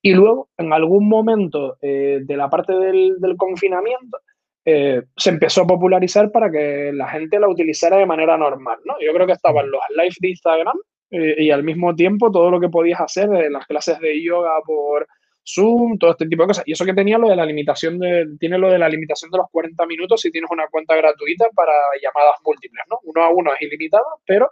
Y 0.03 0.15
luego, 0.15 0.49
en 0.57 0.73
algún 0.73 1.09
momento 1.09 1.77
eh, 1.83 2.21
de 2.23 2.37
la 2.37 2.49
parte 2.49 2.73
del, 2.73 3.17
del 3.19 3.37
confinamiento, 3.37 4.19
eh, 4.65 5.03
se 5.17 5.31
empezó 5.31 5.63
a 5.63 5.67
popularizar 5.67 6.31
para 6.31 6.51
que 6.51 6.93
la 6.93 7.09
gente 7.09 7.41
la 7.41 7.49
utilizara 7.49 7.97
de 7.97 8.07
manera 8.07 8.37
normal, 8.37 8.79
¿no? 8.85 8.95
Yo 9.01 9.13
creo 9.15 9.27
que 9.27 9.33
estaban 9.33 9.71
los 9.71 9.81
live 9.97 10.15
de 10.21 10.29
Instagram 10.29 10.77
eh, 11.11 11.35
y 11.39 11.51
al 11.51 11.65
mismo 11.65 11.95
tiempo 11.95 12.31
todo 12.31 12.51
lo 12.51 12.61
que 12.61 12.69
podías 12.69 13.01
hacer 13.01 13.29
de 13.31 13.51
las 13.51 13.67
clases 13.67 13.99
de 14.01 14.23
yoga 14.23 14.61
por 14.67 15.09
Zoom, 15.47 15.99
todo 15.99 16.11
este 16.11 16.27
tipo 16.27 16.43
de 16.43 16.49
cosas. 16.49 16.65
Y 16.67 16.73
eso 16.73 16.85
que 16.85 16.93
tenía 16.93 17.17
lo 17.17 17.29
de 17.29 17.37
la 17.37 17.47
limitación 17.47 17.99
de, 17.99 18.27
tiene 18.39 18.59
lo 18.59 18.71
de 18.71 18.79
la 18.79 18.89
limitación 18.89 19.31
de 19.31 19.39
los 19.39 19.47
40 19.51 19.87
minutos 19.87 20.21
si 20.21 20.31
tienes 20.31 20.51
una 20.51 20.67
cuenta 20.69 20.95
gratuita 20.95 21.49
para 21.55 21.73
llamadas 22.01 22.37
múltiples, 22.45 22.85
¿no? 22.91 22.99
Uno 23.05 23.23
a 23.23 23.31
uno 23.31 23.53
es 23.55 23.63
ilimitado, 23.63 24.05
pero 24.27 24.51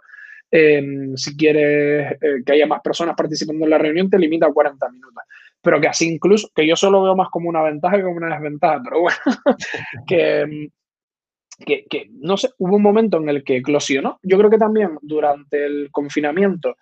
eh, 0.51 0.81
si 1.15 1.37
quieres 1.37 2.17
que 2.43 2.51
haya 2.51 2.65
más 2.65 2.81
personas 2.81 3.15
participando 3.15 3.63
en 3.63 3.69
la 3.69 3.77
reunión, 3.77 4.09
te 4.09 4.17
limita 4.17 4.47
a 4.47 4.51
40 4.51 4.89
minutos 4.89 5.23
pero 5.61 5.81
que 5.81 5.87
así 5.87 6.07
incluso, 6.07 6.49
que 6.55 6.67
yo 6.67 6.75
solo 6.75 7.03
veo 7.03 7.15
más 7.15 7.29
como 7.29 7.49
una 7.49 7.61
ventaja 7.61 7.97
que 7.97 8.03
como 8.03 8.17
una 8.17 8.35
desventaja, 8.35 8.81
pero 8.83 9.01
bueno, 9.01 9.17
que, 10.07 10.69
que, 11.65 11.85
que, 11.89 12.09
no 12.11 12.37
sé, 12.37 12.49
hubo 12.57 12.77
un 12.77 12.81
momento 12.81 13.17
en 13.17 13.29
el 13.29 13.43
que 13.43 13.57
eclosionó. 13.57 14.19
Yo 14.23 14.37
creo 14.37 14.49
que 14.49 14.57
también 14.57 14.97
durante 15.01 15.65
el 15.65 15.89
confinamiento 15.91 16.75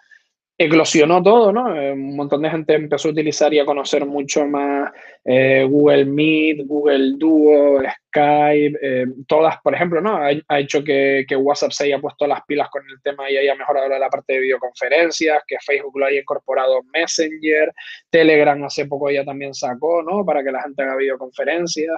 eclosionó 0.58 1.22
todo, 1.22 1.52
¿no? 1.52 1.76
Eh, 1.76 1.92
un 1.92 2.16
montón 2.16 2.42
de 2.42 2.50
gente 2.50 2.74
empezó 2.74 3.10
a 3.10 3.12
utilizar 3.12 3.54
y 3.54 3.60
a 3.60 3.66
conocer 3.66 4.06
mucho 4.08 4.48
más 4.48 4.92
eh, 5.24 5.64
Google 5.70 6.06
Meet, 6.06 6.66
Google 6.66 7.14
Duo, 7.18 7.80
Skype, 7.82 8.80
eh, 8.82 9.06
todas, 9.28 9.58
por 9.62 9.76
ejemplo, 9.76 10.02
¿no? 10.02 10.18
Ha, 10.18 10.60
hecho 10.60 10.84
que, 10.84 11.26
WhatsApp 11.38 11.72
se 11.72 11.84
haya 11.84 12.00
puesto 12.00 12.26
las 12.26 12.42
pilas 12.48 12.70
con 12.70 12.82
el 12.90 13.00
tema 13.04 13.30
y 13.30 13.38
haya 13.38 13.54
mejorado 13.54 13.88
la 13.88 14.10
parte 14.10 14.34
de 14.34 14.40
videoconferencias, 14.40 15.44
que 15.46 15.58
Facebook 15.64 16.00
lo 16.00 16.08
haya 16.08 16.22
incorporado 16.22 16.82
Messenger, 16.92 17.72
Telegram 18.10 18.64
hace 18.64 18.88
poco 18.88 19.12
ya 19.12 19.24
también 19.24 19.54
sacó, 19.54 20.02
¿no? 20.02 20.26
Para 20.26 20.44
que 20.44 20.52
la 20.52 20.64
gente 20.64 20.82
haga 20.82 20.96
videoconferencias. 20.96 21.96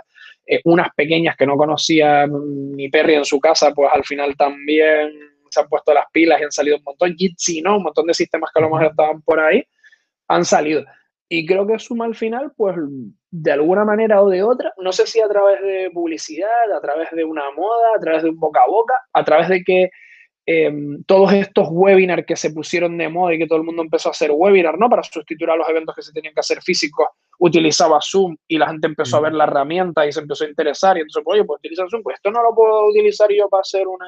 unas 0.66 0.90
pequeñas 0.96 1.38
que 1.38 1.46
no 1.46 1.56
conocía 1.56 2.28
ni 2.28 2.90
Perry 2.90 3.14
en 3.14 3.26
su 3.26 3.40
casa, 3.40 3.72
pues 3.74 3.90
al 3.94 4.04
final 4.04 4.36
también 4.36 5.30
se 5.50 5.60
han 5.60 5.70
puesto 5.70 5.94
las 5.94 6.06
pilas 6.12 6.40
y 6.40 6.44
han 6.44 6.52
salido 6.52 6.78
un 6.78 6.84
montón. 6.84 7.16
Jitsi, 7.16 7.62
¿no? 7.62 7.78
Un 7.78 7.84
montón 7.84 8.08
de 8.08 8.14
sistemas 8.14 8.52
que 8.54 8.60
a 8.60 8.64
lo 8.64 8.70
mejor 8.70 8.88
estaban 8.88 9.22
por 9.22 9.40
ahí, 9.40 9.64
han 10.28 10.46
salido. 10.46 10.84
Y 11.32 11.46
creo 11.46 11.68
que 11.68 11.78
suma 11.78 12.06
al 12.06 12.16
final, 12.16 12.52
pues 12.58 12.76
de 13.30 13.52
alguna 13.52 13.86
manera 13.86 14.24
o 14.24 14.30
de 14.30 14.42
otra, 14.42 14.74
no 14.78 14.92
sé 14.92 15.06
si 15.06 15.22
a 15.22 15.28
través 15.28 15.62
de 15.62 15.92
publicidad, 15.94 16.72
a 16.76 16.82
través 16.82 17.12
de 17.12 17.24
una 17.24 17.52
moda, 17.52 17.90
a 17.96 18.00
través 18.00 18.24
de 18.24 18.30
un 18.30 18.40
boca 18.40 18.62
a 18.64 18.68
boca, 18.68 18.96
a 19.14 19.24
través 19.24 19.48
de 19.50 19.64
que 19.64 19.92
em, 20.48 21.04
todos 21.04 21.32
estos 21.34 21.68
webinars 21.70 22.26
que 22.26 22.36
se 22.36 22.50
pusieron 22.50 22.98
de 22.98 23.08
moda 23.10 23.36
y 23.36 23.38
que 23.38 23.46
todo 23.46 23.60
el 23.60 23.64
mundo 23.64 23.84
empezó 23.84 24.10
a 24.10 24.14
hacer 24.14 24.32
webinar, 24.34 24.80
¿no? 24.80 24.90
Para 24.90 25.04
sustituir 25.04 25.52
a 25.52 25.56
los 25.56 25.70
eventos 25.70 25.96
que 25.96 26.02
se 26.02 26.12
tenían 26.12 26.34
que 26.34 26.40
hacer 26.40 26.64
físicos, 26.64 27.08
utilizaba 27.38 28.00
Zoom 28.02 28.36
y 28.48 28.58
la 28.58 28.68
gente 28.68 28.88
empezó 28.88 29.18
a 29.18 29.22
ver 29.22 29.34
la 29.34 29.44
herramienta 29.44 30.08
y 30.08 30.12
se 30.12 30.22
empezó 30.22 30.46
a 30.46 30.50
interesar 30.50 30.98
y 30.98 31.02
entonces, 31.02 31.22
pues, 31.24 31.36
oye, 31.36 31.46
pues 31.46 31.60
utiliza 31.60 31.86
Zoom, 31.88 32.02
pues 32.02 32.16
esto 32.16 32.32
no 32.32 32.42
lo 32.42 32.56
puedo 32.56 32.88
utilizar 32.88 33.30
yo 33.32 33.48
para 33.50 33.62
hacer 33.62 33.88
una 33.88 34.08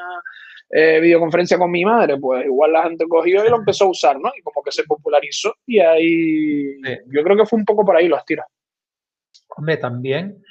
eh, 0.71 0.99
videoconferencia 0.99 1.57
con 1.57 1.69
mi 1.69 1.83
madre, 1.83 2.17
pues 2.17 2.45
igual 2.45 2.73
la 2.73 2.83
gente 2.83 3.05
cogió 3.07 3.45
y 3.45 3.49
lo 3.49 3.57
empezó 3.57 3.85
a 3.85 3.89
usar, 3.89 4.19
¿no? 4.19 4.31
Y 4.37 4.41
como 4.41 4.63
que 4.63 4.71
se 4.71 4.83
popularizó 4.83 5.53
y 5.65 5.79
ahí 5.79 6.77
yo 7.07 7.23
creo 7.23 7.37
que 7.37 7.45
fue 7.45 7.59
un 7.59 7.65
poco 7.65 7.85
por 7.85 7.95
ahí 7.95 8.07
los 8.07 8.23
tiros. 8.25 8.45
Hombre, 9.49 9.77
también 9.77 10.41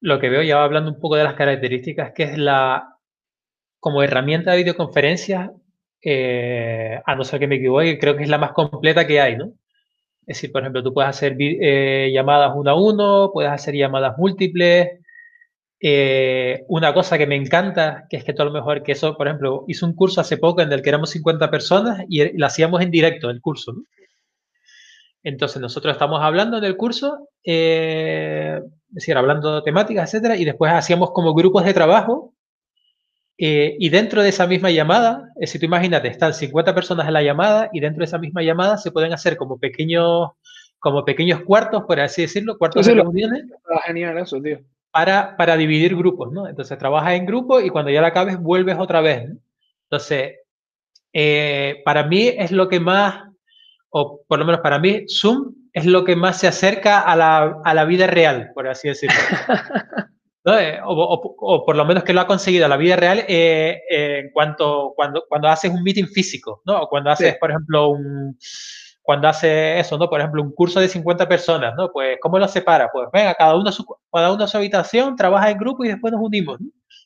lo 0.00 0.18
que 0.18 0.28
veo, 0.28 0.42
ya 0.42 0.62
hablando 0.62 0.90
un 0.90 1.00
poco 1.00 1.16
de 1.16 1.24
las 1.24 1.34
características, 1.34 2.12
que 2.12 2.24
es 2.24 2.38
la, 2.38 2.96
como 3.80 4.02
herramienta 4.02 4.52
de 4.52 4.58
videoconferencia, 4.58 5.52
eh, 6.02 7.00
a 7.04 7.14
no 7.14 7.24
ser 7.24 7.40
que 7.40 7.48
me 7.48 7.56
equivoque, 7.56 7.98
creo 7.98 8.16
que 8.16 8.22
es 8.22 8.28
la 8.28 8.38
más 8.38 8.52
completa 8.52 9.06
que 9.06 9.20
hay, 9.20 9.36
¿no? 9.36 9.52
Es 10.26 10.38
decir, 10.38 10.52
por 10.52 10.62
ejemplo, 10.62 10.82
tú 10.82 10.92
puedes 10.92 11.08
hacer 11.08 11.36
eh, 11.38 12.10
llamadas 12.12 12.52
uno 12.54 12.70
a 12.70 12.74
uno, 12.74 13.30
puedes 13.32 13.50
hacer 13.50 13.74
llamadas 13.74 14.18
múltiples. 14.18 15.00
Eh, 15.80 16.64
una 16.68 16.94
cosa 16.94 17.18
que 17.18 17.26
me 17.26 17.36
encanta, 17.36 18.06
que 18.08 18.16
es 18.16 18.24
que 18.24 18.32
todo 18.32 18.46
lo 18.46 18.52
mejor 18.52 18.82
que 18.82 18.92
eso, 18.92 19.16
por 19.16 19.26
ejemplo, 19.26 19.64
hice 19.68 19.84
un 19.84 19.94
curso 19.94 20.20
hace 20.20 20.38
poco 20.38 20.62
en 20.62 20.72
el 20.72 20.82
que 20.82 20.88
éramos 20.88 21.10
50 21.10 21.50
personas 21.50 22.04
y 22.08 22.36
lo 22.36 22.46
hacíamos 22.46 22.80
en 22.80 22.90
directo, 22.90 23.28
el 23.28 23.40
curso. 23.40 23.72
¿no? 23.72 23.82
Entonces, 25.22 25.60
nosotros 25.60 25.92
estamos 25.92 26.20
hablando 26.22 26.58
en 26.58 26.64
el 26.64 26.76
curso, 26.76 27.28
es 27.42 28.62
decir, 28.88 29.16
hablando 29.16 29.56
de 29.56 29.62
temáticas, 29.62 30.14
etcétera, 30.14 30.36
y 30.36 30.44
después 30.44 30.72
hacíamos 30.72 31.10
como 31.10 31.34
grupos 31.34 31.64
de 31.64 31.74
trabajo 31.74 32.32
eh, 33.38 33.76
y 33.78 33.90
dentro 33.90 34.22
de 34.22 34.30
esa 34.30 34.46
misma 34.46 34.70
llamada, 34.70 35.32
eh, 35.38 35.46
si 35.46 35.58
tú 35.58 35.66
imagínate, 35.66 36.08
están 36.08 36.32
50 36.32 36.74
personas 36.74 37.06
en 37.06 37.12
la 37.12 37.22
llamada 37.22 37.68
y 37.72 37.80
dentro 37.80 38.00
de 38.00 38.06
esa 38.06 38.18
misma 38.18 38.42
llamada 38.42 38.78
se 38.78 38.92
pueden 38.92 39.12
hacer 39.12 39.36
como 39.36 39.58
pequeños, 39.58 40.30
como 40.78 41.04
pequeños 41.04 41.42
cuartos, 41.42 41.84
por 41.84 42.00
así 42.00 42.22
decirlo, 42.22 42.56
cuartos 42.56 42.86
de 42.86 42.94
reuniones. 42.94 43.44
genial 43.84 44.16
eso, 44.18 44.40
tío. 44.40 44.60
Para, 44.96 45.36
para 45.36 45.58
dividir 45.58 45.94
grupos, 45.94 46.32
¿no? 46.32 46.48
Entonces 46.48 46.78
trabajas 46.78 47.12
en 47.12 47.26
grupo 47.26 47.60
y 47.60 47.68
cuando 47.68 47.90
ya 47.90 48.00
la 48.00 48.08
acabes 48.08 48.38
vuelves 48.40 48.78
otra 48.78 49.02
vez. 49.02 49.28
Entonces, 49.90 50.36
eh, 51.12 51.82
para 51.84 52.04
mí 52.04 52.28
es 52.28 52.50
lo 52.50 52.66
que 52.66 52.80
más, 52.80 53.24
o 53.90 54.22
por 54.26 54.38
lo 54.38 54.46
menos 54.46 54.62
para 54.62 54.78
mí, 54.78 55.04
Zoom 55.06 55.52
es 55.74 55.84
lo 55.84 56.02
que 56.02 56.16
más 56.16 56.40
se 56.40 56.48
acerca 56.48 57.00
a 57.00 57.14
la, 57.14 57.58
a 57.62 57.74
la 57.74 57.84
vida 57.84 58.06
real, 58.06 58.52
por 58.54 58.66
así 58.68 58.88
decirlo. 58.88 59.16
Eh, 60.48 60.78
o, 60.84 61.64
por 61.66 61.74
lo 61.74 61.84
menos 61.84 62.04
que 62.04 62.12
lo 62.12 62.20
ha 62.20 62.26
conseguido 62.28 62.68
la 62.68 62.76
vida 62.76 62.94
real 62.94 63.24
eh, 63.26 63.82
eh, 63.90 64.20
en 64.20 64.30
cuanto 64.30 64.92
cuando, 64.94 65.24
cuando 65.28 65.48
haces 65.48 65.72
un 65.72 65.82
meeting 65.82 66.06
físico, 66.06 66.62
¿no? 66.64 66.82
O 66.82 66.88
cuando 66.88 67.10
haces, 67.10 67.36
por 67.40 67.50
ejemplo, 67.50 67.88
un 67.88 68.38
cuando 69.06 69.28
hace 69.28 69.78
eso, 69.78 69.96
¿no? 69.96 70.10
Por 70.10 70.18
ejemplo, 70.18 70.42
un 70.42 70.52
curso 70.52 70.80
de 70.80 70.88
50 70.88 71.28
personas, 71.28 71.74
¿no? 71.76 71.92
Pues, 71.92 72.18
¿cómo 72.20 72.40
lo 72.40 72.48
separa? 72.48 72.90
Pues, 72.92 73.08
venga, 73.12 73.34
cada 73.34 73.54
uno 73.56 73.68
a 73.68 73.72
su, 73.72 73.86
cada 74.12 74.32
uno 74.32 74.42
a 74.42 74.48
su 74.48 74.56
habitación, 74.56 75.14
trabaja 75.14 75.48
en 75.48 75.58
grupo 75.58 75.84
y 75.84 75.88
después 75.88 76.12
nos 76.12 76.20
unimos, 76.20 76.58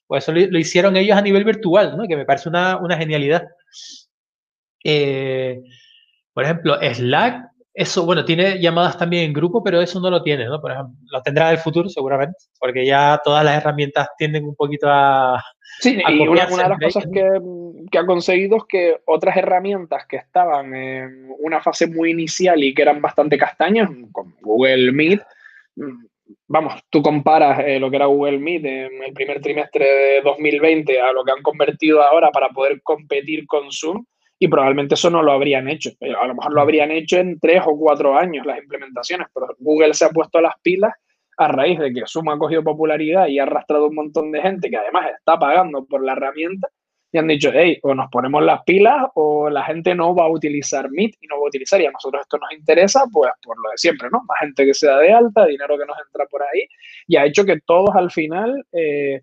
Pues 0.06 0.24
eso 0.24 0.32
lo, 0.32 0.58
hicieron 0.58 0.96
ellos 0.96 1.18
a 1.18 1.20
nivel 1.20 1.44
virtual, 1.44 1.98
¿no? 1.98 2.08
Que 2.08 2.16
me 2.16 2.24
parece 2.24 2.48
una, 2.48 2.78
una 2.78 2.96
genialidad. 2.96 3.46
por 6.32 6.44
ejemplo, 6.44 6.78
Slack 6.80 7.49
eso, 7.80 8.04
bueno, 8.04 8.24
tiene 8.26 8.60
llamadas 8.60 8.98
también 8.98 9.24
en 9.24 9.32
grupo, 9.32 9.62
pero 9.62 9.80
eso 9.80 10.00
no 10.00 10.10
lo 10.10 10.22
tiene, 10.22 10.44
¿no? 10.44 10.60
Por 10.60 10.72
ejemplo, 10.72 10.94
lo 11.10 11.22
tendrá 11.22 11.48
en 11.48 11.56
el 11.56 11.62
futuro 11.62 11.88
seguramente, 11.88 12.36
porque 12.58 12.84
ya 12.84 13.18
todas 13.24 13.42
las 13.42 13.56
herramientas 13.56 14.08
tienden 14.18 14.44
un 14.44 14.54
poquito 14.54 14.86
a... 14.88 15.42
Sí, 15.80 15.98
y 16.06 16.28
una, 16.28 16.44
de 16.44 16.68
las 16.68 16.78
cosas 16.78 17.06
que, 17.10 17.26
que, 17.90 17.98
ha 17.98 18.04
conseguido 18.04 18.58
es 18.58 18.64
que 18.68 19.00
otras 19.06 19.34
herramientas 19.36 20.04
que 20.06 20.16
estaban 20.16 20.74
en 20.74 21.32
una 21.38 21.62
fase 21.62 21.86
muy 21.86 22.10
inicial 22.10 22.62
y 22.62 22.74
que 22.74 22.82
eran 22.82 23.00
bastante 23.00 23.38
castañas, 23.38 23.88
como 24.12 24.34
Google 24.42 24.92
Meet, 24.92 25.22
mm, 25.76 26.04
vamos, 26.48 26.74
tú 26.90 27.02
comparas 27.02 27.60
eh, 27.60 27.80
lo 27.80 27.88
que 27.88 27.96
era 27.96 28.06
Google 28.06 28.40
Meet 28.40 28.64
en 28.66 29.02
el 29.04 29.12
primer 29.14 29.40
trimestre 29.40 29.86
de 29.86 30.20
2020 30.20 31.00
a 31.00 31.12
lo 31.12 31.24
que 31.24 31.32
han 31.32 31.42
convertido 31.42 32.02
ahora 32.02 32.30
para 32.30 32.50
poder 32.50 32.82
competir 32.82 33.46
con 33.46 33.72
Zoom, 33.72 34.04
y 34.42 34.48
probablemente 34.48 34.94
eso 34.94 35.10
no 35.10 35.22
lo 35.22 35.32
habrían 35.32 35.68
hecho. 35.68 35.90
Eh, 36.00 36.14
a 36.18 36.26
lo 36.26 36.34
mejor 36.34 36.54
lo 36.54 36.62
habrían 36.62 36.90
hecho 36.90 37.18
en 37.18 37.38
tres 37.38 37.62
o 37.66 37.78
cuatro 37.78 38.16
años 38.16 38.46
las 38.46 38.58
implementaciones, 38.58 39.28
pero 39.32 39.54
Google 39.58 39.92
se 39.92 40.06
ha 40.06 40.08
puesto 40.08 40.40
las 40.40 40.54
pilas 40.62 40.94
a 41.36 41.48
raíz 41.48 41.78
de 41.78 41.92
que 41.92 42.02
Zoom 42.06 42.30
ha 42.30 42.38
cogido 42.38 42.64
popularidad 42.64 43.26
y 43.28 43.38
ha 43.38 43.42
arrastrado 43.42 43.88
un 43.88 43.94
montón 43.94 44.32
de 44.32 44.40
gente 44.40 44.70
que 44.70 44.78
además 44.78 45.10
está 45.16 45.38
pagando 45.38 45.84
por 45.84 46.02
la 46.02 46.12
herramienta 46.12 46.68
y 47.12 47.18
han 47.18 47.28
dicho, 47.28 47.50
hey, 47.52 47.78
o 47.82 47.94
nos 47.94 48.08
ponemos 48.10 48.42
las 48.42 48.62
pilas 48.62 49.08
o 49.14 49.50
la 49.50 49.62
gente 49.64 49.94
no 49.94 50.14
va 50.14 50.24
a 50.24 50.30
utilizar 50.30 50.90
Meet 50.90 51.16
y 51.20 51.26
no 51.26 51.36
va 51.36 51.42
a 51.42 51.48
utilizar 51.48 51.80
y 51.80 51.86
a 51.86 51.90
nosotros 51.90 52.22
esto 52.22 52.38
nos 52.38 52.52
interesa, 52.52 53.04
pues 53.12 53.30
por 53.42 53.58
lo 53.62 53.70
de 53.70 53.76
siempre, 53.76 54.08
¿no? 54.10 54.22
Más 54.26 54.38
gente 54.40 54.64
que 54.64 54.72
sea 54.72 54.96
de 54.96 55.12
alta, 55.12 55.44
dinero 55.44 55.76
que 55.76 55.84
nos 55.84 55.98
entra 56.06 56.24
por 56.26 56.42
ahí 56.42 56.66
y 57.06 57.16
ha 57.16 57.26
hecho 57.26 57.44
que 57.44 57.60
todos 57.60 57.94
al 57.94 58.10
final... 58.10 58.64
Eh, 58.72 59.20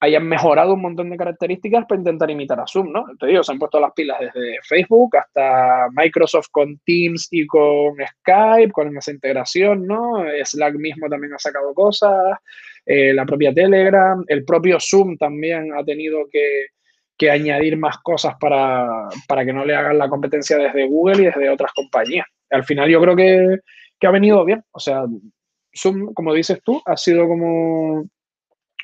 hayan 0.00 0.26
mejorado 0.28 0.74
un 0.74 0.82
montón 0.82 1.10
de 1.10 1.16
características 1.16 1.84
para 1.86 1.98
intentar 1.98 2.30
imitar 2.30 2.60
a 2.60 2.66
Zoom, 2.66 2.92
¿no? 2.92 3.04
Te 3.18 3.26
digo, 3.26 3.42
se 3.42 3.52
han 3.52 3.58
puesto 3.58 3.80
las 3.80 3.92
pilas 3.92 4.20
desde 4.20 4.58
Facebook 4.62 5.16
hasta 5.16 5.88
Microsoft 5.92 6.48
con 6.52 6.78
Teams 6.84 7.28
y 7.30 7.46
con 7.46 7.96
Skype, 8.20 8.70
con 8.70 8.96
esa 8.96 9.10
integración, 9.10 9.86
¿no? 9.86 10.24
Slack 10.44 10.74
mismo 10.76 11.08
también 11.08 11.34
ha 11.34 11.38
sacado 11.38 11.74
cosas, 11.74 12.38
eh, 12.86 13.12
la 13.12 13.26
propia 13.26 13.52
Telegram, 13.52 14.24
el 14.28 14.44
propio 14.44 14.78
Zoom 14.80 15.16
también 15.16 15.72
ha 15.74 15.84
tenido 15.84 16.20
que, 16.30 16.66
añadir 17.28 17.76
más 17.76 17.98
cosas 17.98 18.36
para, 18.38 19.08
que 19.44 19.52
no 19.52 19.64
le 19.64 19.74
hagan 19.74 19.98
la 19.98 20.08
competencia 20.08 20.56
desde 20.56 20.86
Google 20.86 21.22
y 21.22 21.26
desde 21.26 21.50
otras 21.50 21.72
compañías. 21.72 22.26
Al 22.50 22.62
final 22.64 22.88
yo 22.88 23.00
creo 23.00 23.16
que, 23.16 23.58
que 23.98 24.06
ha 24.06 24.12
venido 24.12 24.44
bien, 24.44 24.62
o 24.70 24.78
sea, 24.78 25.02
Zoom, 25.76 26.14
como 26.14 26.32
dices 26.32 26.62
tú, 26.62 26.80
ha 26.86 26.96
sido 26.96 27.26
como 27.26 28.08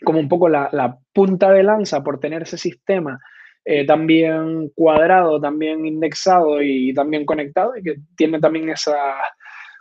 como 0.05 0.21
un 0.21 0.29
poco 0.29 0.49
la, 0.49 0.99
punta 1.13 1.51
de 1.51 1.63
lanza 1.63 2.03
por 2.03 2.21
tener 2.21 2.43
ese 2.43 2.59
sistema 2.59 3.19
eh, 3.65 3.87
también 3.87 4.71
cuadrado, 4.75 5.41
también 5.41 5.87
indexado 5.87 6.63
y 6.63 6.93
también 6.93 7.25
conectado 7.25 7.77
y 7.77 7.83
que 7.83 7.97
tiene 8.17 8.39
también 8.39 8.69
esa, 8.69 8.97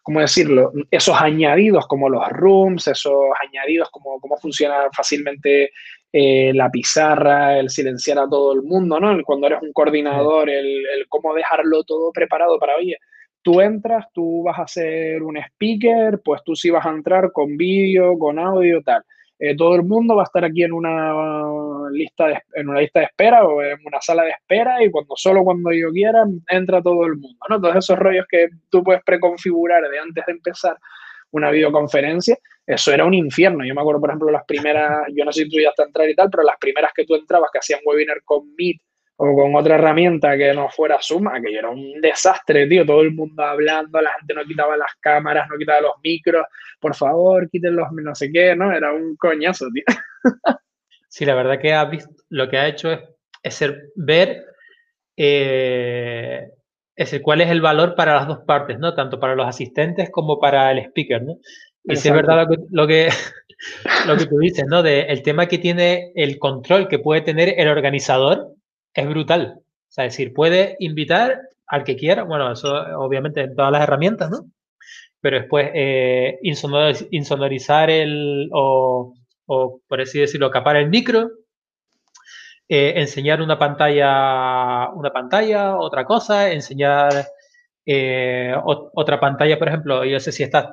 ¿cómo 0.02 0.20
decirlo? 0.20 0.72
Esos 0.90 1.20
añadidos 1.20 1.88
como 1.88 2.10
los 2.10 2.28
rooms, 2.30 2.88
esos 2.88 3.26
añadidos 3.42 3.90
como 3.90 4.20
cómo 4.20 4.38
funciona 4.38 4.90
fácilmente 4.96 5.72
eh, 6.12 6.54
la 6.54 6.70
pizarra, 6.70 7.58
el 7.60 7.70
silenciar 7.70 8.20
a 8.20 8.30
todo 8.30 8.54
el 8.54 8.62
mundo, 8.62 9.00
¿no? 9.00 9.22
cuando 9.24 9.48
eres 9.48 9.62
un 9.62 9.74
coordinador, 9.74 10.50
el, 10.50 10.86
el, 10.86 11.08
cómo 11.10 11.34
dejarlo 11.34 11.84
todo 11.84 12.12
preparado 12.12 12.60
para, 12.60 12.76
oye, 12.76 12.98
tú 13.44 13.62
entras, 13.62 14.06
tú 14.14 14.44
vas 14.44 14.60
a 14.60 14.68
ser 14.68 15.22
un 15.22 15.38
speaker, 15.38 16.22
pues 16.24 16.42
tú 16.44 16.56
sí 16.56 16.70
vas 16.70 16.86
a 16.86 16.92
entrar 16.92 17.32
con 17.32 17.58
vídeo, 17.58 18.18
con 18.18 18.40
audio, 18.40 18.82
tal. 18.82 19.04
Eh, 19.40 19.56
todo 19.56 19.76
el 19.76 19.84
mundo 19.84 20.16
va 20.16 20.24
a 20.24 20.26
estar 20.26 20.46
aquí 20.46 20.64
en 20.64 20.74
una 20.74 21.90
lista 21.92 22.28
de, 22.28 22.42
en 22.54 22.70
una 22.70 22.80
lista 22.80 23.00
de 23.00 23.08
espera 23.08 23.46
o 23.46 23.62
en 23.62 23.80
una 23.86 24.00
sala 24.00 24.24
de 24.24 24.32
espera 24.32 24.84
y 24.84 24.92
cuando 24.92 25.16
solo 25.18 25.44
cuando 25.44 25.72
yo 25.72 25.92
quiera 25.92 26.24
entra 26.50 26.82
todo 26.82 27.06
el 27.06 27.18
mundo, 27.18 27.40
¿no? 27.50 27.60
Todos 27.60 27.76
esos 27.78 27.98
rollos 27.98 28.26
que 28.30 28.50
tú 28.70 28.84
puedes 28.84 29.04
preconfigurar 29.04 29.84
de 29.90 30.00
antes 30.00 30.26
de 30.26 30.32
empezar 30.32 30.78
una 31.32 31.50
videoconferencia, 31.50 32.38
eso 32.66 32.94
era 32.94 33.06
un 33.06 33.14
infierno. 33.14 33.66
Yo 33.66 33.74
me 33.74 33.82
acuerdo, 33.82 34.00
por 34.00 34.12
ejemplo, 34.12 34.32
las 34.32 34.46
primeras, 34.46 35.08
yo 35.16 35.26
no 35.26 35.32
sé 35.32 35.44
si 35.44 35.50
tú 35.50 35.60
ya 35.60 35.74
a 35.76 35.84
entrar 35.84 36.08
y 36.08 36.16
tal, 36.16 36.30
pero 36.30 36.44
las 36.44 36.58
primeras 36.60 36.92
que 36.96 37.06
tú 37.06 37.16
entrabas 37.16 37.50
que 37.52 37.60
hacían 37.60 37.80
webinar 37.86 38.22
con 38.24 38.54
Meet 38.56 38.80
o 39.26 39.36
con 39.36 39.56
otra 39.56 39.76
herramienta 39.76 40.38
que 40.38 40.54
no 40.54 40.70
fuera 40.70 40.98
Zoom, 41.02 41.30
que 41.42 41.56
era 41.56 41.70
un 41.70 42.02
desastre, 42.02 42.68
tío, 42.68 42.86
todo 42.86 43.02
el 43.02 43.14
mundo 43.14 43.42
hablando, 43.42 44.02
la 44.02 44.14
gente 44.16 44.34
no 44.34 44.44
quitaba 44.44 44.76
las 44.76 44.92
cámaras, 45.00 45.48
no 45.50 45.58
quitaba 45.58 45.80
los 45.80 45.94
micros, 46.04 46.46
por 46.80 46.94
favor, 46.94 47.50
quiten 47.50 47.76
los 47.76 47.88
no 47.92 48.14
sé 48.14 48.30
qué, 48.32 48.54
¿no? 48.54 48.74
Era 48.74 48.92
un 48.92 49.16
coñazo, 49.16 49.68
tío. 49.74 49.84
Sí, 51.08 51.24
la 51.26 51.36
verdad 51.36 51.60
que 51.60 51.74
ha 51.74 51.86
visto, 51.86 52.12
lo 52.30 52.50
que 52.50 52.58
ha 52.58 52.68
hecho 52.68 52.92
es, 53.42 53.54
ser, 53.54 53.92
ver 53.96 54.44
eh, 55.16 56.50
cuál 57.22 57.42
es 57.42 57.50
el 57.50 57.62
valor 57.62 57.96
para 57.96 58.16
las 58.16 58.28
dos 58.28 58.40
partes, 58.46 58.78
¿no? 58.78 58.94
Tanto 58.94 59.20
para 59.20 59.36
los 59.36 59.48
asistentes 59.48 60.10
como 60.12 60.40
para 60.40 60.70
el 60.72 60.80
speaker, 60.80 61.22
¿no? 61.22 61.38
Y 61.86 61.96
si 61.96 62.10
es 62.10 62.14
verdad 62.14 62.46
lo 62.72 62.88
que, 62.88 63.08
lo 64.08 64.18
que, 64.18 64.26
tú 64.26 64.38
dices, 64.40 64.66
¿no? 64.68 64.84
De 64.84 65.02
el 65.02 65.24
tema 65.24 65.48
que 65.48 65.60
tiene 65.60 66.12
el 66.16 66.40
control 66.40 66.90
que 66.90 67.00
puede 67.00 67.22
tener 67.22 67.54
el 67.58 67.70
organizador 67.70 68.54
es 68.94 69.10
brutal. 69.10 69.56
O 69.58 69.92
sea, 69.92 70.06
es 70.06 70.14
decir, 70.14 70.34
puede 70.34 70.76
invitar 70.80 71.40
al 71.68 71.84
que 71.84 71.96
quiera, 71.96 72.24
bueno, 72.24 72.52
eso 72.52 72.74
obviamente 72.98 73.42
en 73.42 73.56
todas 73.56 73.72
las 73.72 73.84
herramientas, 73.84 74.30
¿no? 74.30 74.46
Pero 75.22 75.40
después 75.40 75.70
eh, 75.74 76.40
insonorizar 76.42 77.90
el, 77.90 78.50
o, 78.54 79.14
por 79.88 80.02
así 80.02 80.20
decirlo, 80.20 80.52
capar 80.52 80.76
el 80.78 80.90
micro, 80.90 81.30
eh, 82.68 82.94
enseñar 82.98 83.42
una 83.42 83.58
pantalla, 83.58 84.90
una 84.94 85.12
pantalla, 85.12 85.78
otra 85.78 86.06
cosa, 86.06 86.52
enseñar 86.52 87.28
eh, 87.86 88.54
otra 88.64 89.20
pantalla, 89.20 89.58
por 89.60 89.68
ejemplo, 89.68 90.06
yo 90.06 90.20
sé 90.20 90.32
si 90.32 90.44
estás 90.44 90.68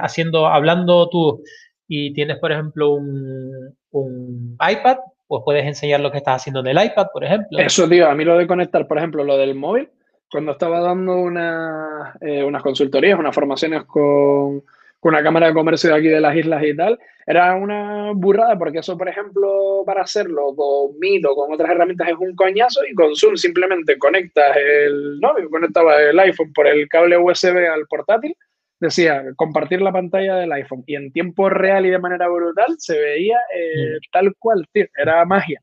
haciendo, 0.00 0.46
hablando 0.46 1.08
tú 1.08 1.42
y 1.86 2.12
tienes, 2.12 2.38
por 2.38 2.52
ejemplo, 2.52 2.94
un 2.94 4.56
iPad, 4.60 4.98
pues 5.34 5.42
puedes 5.44 5.66
enseñar 5.66 5.98
lo 5.98 6.12
que 6.12 6.18
estás 6.18 6.36
haciendo 6.36 6.60
en 6.60 6.68
el 6.68 6.84
iPad, 6.84 7.08
por 7.12 7.24
ejemplo. 7.24 7.58
Eso, 7.58 7.88
tío, 7.88 8.08
a 8.08 8.14
mí 8.14 8.24
lo 8.24 8.38
de 8.38 8.46
conectar, 8.46 8.86
por 8.86 8.98
ejemplo, 8.98 9.24
lo 9.24 9.36
del 9.36 9.56
móvil, 9.56 9.88
cuando 10.30 10.52
estaba 10.52 10.78
dando 10.80 11.16
una, 11.16 12.16
eh, 12.20 12.44
unas 12.44 12.62
consultorías, 12.62 13.18
unas 13.18 13.34
formaciones 13.34 13.82
con, 13.84 14.60
con 15.00 15.14
una 15.14 15.24
cámara 15.24 15.48
de 15.48 15.54
comercio 15.54 15.90
de 15.90 15.96
aquí 15.96 16.06
de 16.06 16.20
las 16.20 16.36
islas 16.36 16.62
y 16.62 16.76
tal. 16.76 16.98
Era 17.26 17.56
una 17.56 18.12
burrada 18.14 18.56
porque 18.56 18.78
eso, 18.78 18.96
por 18.96 19.08
ejemplo, 19.08 19.82
para 19.84 20.02
hacerlo 20.02 20.54
con 20.54 20.96
Meet 21.00 21.24
o 21.26 21.34
con 21.34 21.52
otras 21.52 21.70
herramientas 21.70 22.08
es 22.08 22.16
un 22.16 22.36
coñazo 22.36 22.80
y 22.88 22.94
con 22.94 23.16
Zoom 23.16 23.36
simplemente 23.36 23.98
conectas 23.98 24.56
el, 24.56 25.18
¿no? 25.18 25.34
Conectaba 25.50 26.00
el 26.00 26.18
iPhone 26.20 26.52
por 26.52 26.68
el 26.68 26.88
cable 26.88 27.18
USB 27.18 27.56
al 27.72 27.86
portátil, 27.88 28.36
decía 28.80 29.24
compartir 29.36 29.80
la 29.80 29.92
pantalla 29.92 30.36
del 30.36 30.52
iPhone 30.52 30.84
y 30.86 30.96
en 30.96 31.12
tiempo 31.12 31.48
real 31.48 31.86
y 31.86 31.90
de 31.90 31.98
manera 31.98 32.28
brutal 32.28 32.74
se 32.78 32.98
veía 32.98 33.38
eh, 33.54 33.96
mm. 33.96 34.10
tal 34.12 34.34
cual, 34.38 34.66
tío, 34.72 34.86
era 34.96 35.24
magia. 35.24 35.60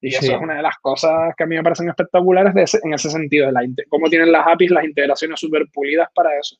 Y 0.00 0.08
eso 0.08 0.34
es 0.34 0.40
una 0.40 0.56
de 0.56 0.62
las 0.62 0.76
cosas 0.82 1.32
que 1.34 1.44
a 1.44 1.46
mí 1.46 1.56
me 1.56 1.62
parecen 1.62 1.88
espectaculares 1.88 2.74
en 2.82 2.92
ese 2.92 3.08
sentido, 3.08 3.46
de 3.46 3.52
la, 3.52 3.62
cómo 3.88 4.10
tienen 4.10 4.32
las 4.32 4.46
APIs 4.46 4.70
las 4.70 4.84
integraciones 4.84 5.40
súper 5.40 5.64
pulidas 5.72 6.08
para 6.14 6.38
eso. 6.38 6.56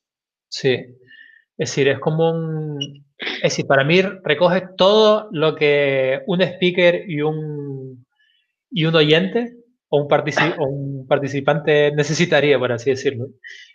Sí, 0.49 0.71
es 0.71 0.97
decir, 1.57 1.89
es 1.89 1.99
como 1.99 2.31
un... 2.31 3.05
Es 3.19 3.43
decir, 3.43 3.67
para 3.67 3.85
mí 3.85 4.01
recoge 4.01 4.63
todo 4.79 5.29
lo 5.31 5.55
que 5.57 6.23
un 6.27 6.41
speaker 6.41 7.05
y 7.07 7.21
un, 7.21 8.07
y 8.71 8.87
un 8.87 8.95
oyente 8.95 9.57
o 9.89 9.99
un, 9.99 10.09
un 10.59 11.07
participante 11.07 11.93
necesitaría, 11.93 12.59
por 12.59 12.73
así 12.73 12.91
decirlo. 12.91 13.27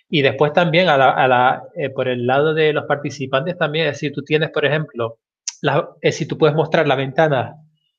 Y 0.10 0.24
después 0.24 0.54
también 0.54 0.90
a 0.90 0.98
la, 0.98 1.64
eh, 1.76 1.92
por 1.92 2.08
el 2.08 2.26
lado 2.26 2.54
de 2.54 2.74
los 2.74 2.86
participantes 2.86 3.58
también, 3.58 3.88
es 3.88 3.94
decir, 3.94 4.12
tú 4.12 4.24
tienes, 4.24 4.50
por 4.50 4.66
ejemplo, 4.66 5.20
la, 5.62 5.88
es 6.02 6.16
decir, 6.16 6.28
tú 6.28 6.38
puedes 6.38 6.56
mostrar 6.56 6.88
la 6.88 6.96
ventana 6.96 7.56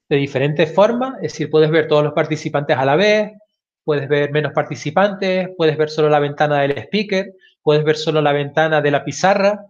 de 0.08 0.16
diferentes 0.16 0.74
formas, 0.74 1.14
es 1.16 1.32
decir, 1.32 1.50
puedes 1.50 1.70
ver 1.70 1.86
todos 1.86 2.02
los 2.02 2.12
participantes 2.12 2.76
a 2.76 2.84
la 2.84 2.96
vez, 2.96 3.30
puedes 3.84 4.08
ver 4.08 4.32
menos 4.32 4.52
participantes, 4.52 5.50
puedes 5.56 5.76
ver 5.78 5.88
solo 5.88 6.08
la 6.08 6.18
ventana 6.18 6.62
del 6.62 6.78
speaker, 6.78 7.32
puedes 7.62 7.84
ver 7.84 7.96
solo 7.96 8.20
la 8.20 8.32
ventana 8.32 8.80
de 8.80 8.90
la 8.90 9.04
pizarra. 9.04 9.66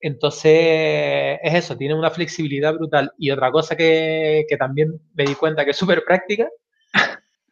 Entonces, 0.00 1.40
es 1.42 1.54
eso, 1.54 1.76
tiene 1.76 1.94
una 1.94 2.10
flexibilidad 2.10 2.74
brutal. 2.74 3.12
Y 3.18 3.30
otra 3.30 3.50
cosa 3.50 3.76
que, 3.76 4.44
que 4.48 4.56
también 4.56 4.92
me 5.14 5.24
di 5.24 5.34
cuenta 5.34 5.64
que 5.64 5.72
es 5.72 5.76
súper 5.76 6.04
práctica, 6.04 6.48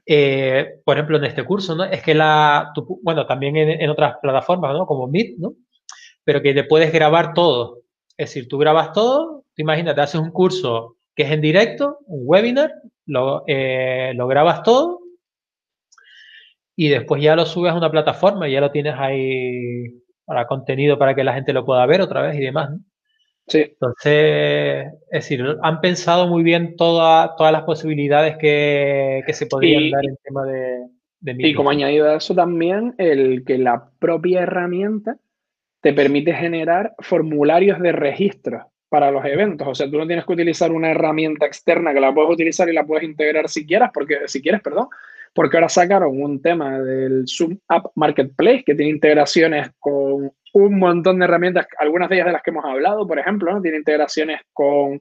eh, 0.06 0.80
por 0.84 0.96
ejemplo, 0.96 1.16
en 1.16 1.24
este 1.24 1.44
curso, 1.44 1.74
¿no? 1.74 1.84
Es 1.84 2.02
que 2.02 2.14
la, 2.14 2.72
bueno, 3.02 3.26
también 3.26 3.56
en, 3.56 3.90
otras 3.90 4.16
plataformas, 4.20 4.72
¿no? 4.74 4.86
Como 4.86 5.06
Meet, 5.06 5.38
¿no? 5.38 5.54
Pero 6.24 6.42
que 6.42 6.54
te 6.54 6.64
puedes 6.64 6.92
grabar 6.92 7.34
todo. 7.34 7.82
Es 8.16 8.30
decir, 8.30 8.48
tú 8.48 8.58
grabas 8.58 8.92
todo, 8.92 9.44
te 9.54 9.62
imagínate, 9.62 10.00
haces 10.00 10.20
un 10.20 10.30
curso 10.30 10.96
que 11.14 11.24
es 11.24 11.30
en 11.30 11.40
directo, 11.40 11.98
un 12.06 12.22
webinar, 12.24 12.72
lo, 13.06 13.44
eh, 13.46 14.12
lo 14.14 14.26
grabas 14.26 14.62
todo 14.62 15.00
y 16.76 16.88
después 16.88 17.22
ya 17.22 17.36
lo 17.36 17.46
subes 17.46 17.72
a 17.72 17.76
una 17.76 17.90
plataforma 17.90 18.48
y 18.48 18.52
ya 18.52 18.60
lo 18.60 18.70
tienes 18.70 18.94
ahí 18.96 20.02
para 20.24 20.46
contenido 20.46 20.98
para 20.98 21.14
que 21.14 21.24
la 21.24 21.34
gente 21.34 21.52
lo 21.52 21.64
pueda 21.64 21.84
ver 21.86 22.00
otra 22.00 22.22
vez 22.22 22.36
y 22.36 22.40
demás. 22.40 22.70
Sí. 23.48 23.58
Entonces, 23.58 24.86
es 25.10 25.28
decir, 25.28 25.44
han 25.62 25.80
pensado 25.80 26.28
muy 26.28 26.42
bien 26.42 26.76
todas 26.76 27.30
las 27.38 27.62
posibilidades 27.62 28.36
que, 28.38 29.22
que 29.26 29.32
se 29.32 29.46
podrían 29.46 29.90
dar 29.90 30.04
en 30.04 30.16
tema 30.22 30.44
de, 30.44 30.86
de 31.20 31.48
Y 31.48 31.54
como 31.54 31.70
añadido 31.70 32.08
a 32.08 32.16
eso 32.16 32.34
también, 32.34 32.94
el 32.98 33.44
que 33.44 33.58
la 33.58 33.90
propia 33.98 34.42
herramienta 34.42 35.16
te 35.80 35.92
permite 35.92 36.32
generar 36.32 36.94
formularios 37.00 37.80
de 37.80 37.92
registro 37.92 38.72
para 38.88 39.10
los 39.10 39.24
eventos. 39.24 39.66
O 39.66 39.74
sea, 39.74 39.90
tú 39.90 39.98
no 39.98 40.06
tienes 40.06 40.24
que 40.24 40.34
utilizar 40.34 40.70
una 40.70 40.90
herramienta 40.90 41.46
externa 41.46 41.94
que 41.94 42.00
la 42.00 42.12
puedes 42.12 42.30
utilizar 42.30 42.68
y 42.68 42.74
la 42.74 42.84
puedes 42.84 43.04
integrar 43.04 43.48
si 43.48 43.66
quieras, 43.66 43.90
porque 43.92 44.20
si 44.26 44.42
quieres, 44.42 44.60
perdón, 44.60 44.88
porque 45.34 45.56
ahora 45.56 45.68
sacaron 45.68 46.22
un 46.22 46.42
tema 46.42 46.78
del 46.78 47.24
Zoom 47.26 47.58
App 47.68 47.86
Marketplace 47.94 48.64
que 48.64 48.74
tiene 48.74 48.92
integraciones 48.92 49.70
con 49.78 50.30
un 50.52 50.78
montón 50.78 51.18
de 51.18 51.24
herramientas, 51.24 51.66
algunas 51.78 52.08
de 52.08 52.16
ellas 52.16 52.26
de 52.26 52.32
las 52.32 52.42
que 52.42 52.50
hemos 52.50 52.64
hablado, 52.64 53.06
por 53.06 53.18
ejemplo, 53.18 53.52
¿no? 53.52 53.62
tiene 53.62 53.78
integraciones 53.78 54.40
con, 54.52 54.98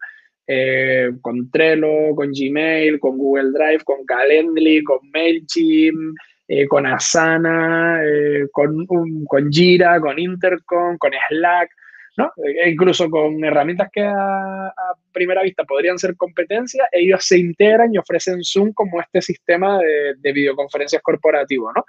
eh, 0.48 1.12
con 1.22 1.52
Trello, 1.52 2.16
con 2.16 2.32
Gmail, 2.32 3.00
con 3.00 3.18
Google 3.18 3.52
Drive, 3.52 3.84
con 3.84 4.06
Calendly, 4.06 4.84
con 4.84 5.00
MailChimp, 5.14 6.16
eh, 6.48 6.68
con 6.68 6.86
Asana, 6.86 8.02
eh, 8.04 8.48
con, 8.52 8.86
con 8.86 9.52
Jira, 9.52 10.00
con 10.00 10.18
Intercom, 10.20 10.98
con 10.98 11.12
Slack. 11.30 11.70
¿no? 12.18 12.30
E 12.44 12.70
incluso 12.70 13.10
con 13.10 13.44
herramientas 13.44 13.90
que 13.92 14.04
a, 14.04 14.74
primera 15.14 15.44
vista 15.44 15.64
podrían 15.64 15.98
ser 15.98 16.16
competencia, 16.18 16.88
ellos 16.92 17.24
se 17.26 17.38
integran 17.38 17.94
y 17.94 17.98
ofrecen 17.98 18.44
Zoom 18.44 18.74
como 18.74 19.00
este 19.00 19.22
sistema 19.22 19.80
de, 19.80 20.16
de 20.18 20.34
videoconferencias 20.34 21.02
corporativo, 21.02 21.72
¿no? 21.74 21.86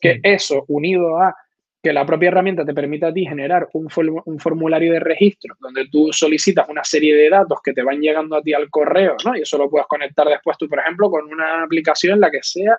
Que 0.00 0.18
eso, 0.22 0.64
unido 0.68 1.18
a 1.18 1.34
que 1.82 1.92
la 1.92 2.04
propia 2.04 2.28
herramienta 2.28 2.64
te 2.64 2.74
permite 2.74 3.06
a 3.06 3.12
ti 3.12 3.24
generar 3.26 3.68
un, 3.74 3.88
un, 4.24 4.38
formulario 4.40 4.92
de 4.92 5.00
registro 5.00 5.54
donde 5.60 5.86
tú 5.88 6.12
solicitas 6.12 6.68
una 6.68 6.82
serie 6.82 7.14
de 7.14 7.30
datos 7.30 7.60
que 7.62 7.72
te 7.72 7.82
van 7.82 8.00
llegando 8.00 8.36
a 8.36 8.42
ti 8.42 8.52
al 8.54 8.68
correo, 8.70 9.16
¿no? 9.24 9.36
Y 9.36 9.42
eso 9.42 9.56
lo 9.56 9.70
puedes 9.70 9.86
conectar 9.86 10.26
después 10.26 10.56
tú, 10.58 10.68
por 10.68 10.80
ejemplo, 10.80 11.10
con 11.10 11.32
una 11.32 11.62
aplicación, 11.62 12.18
la 12.18 12.30
que 12.30 12.42
sea, 12.42 12.76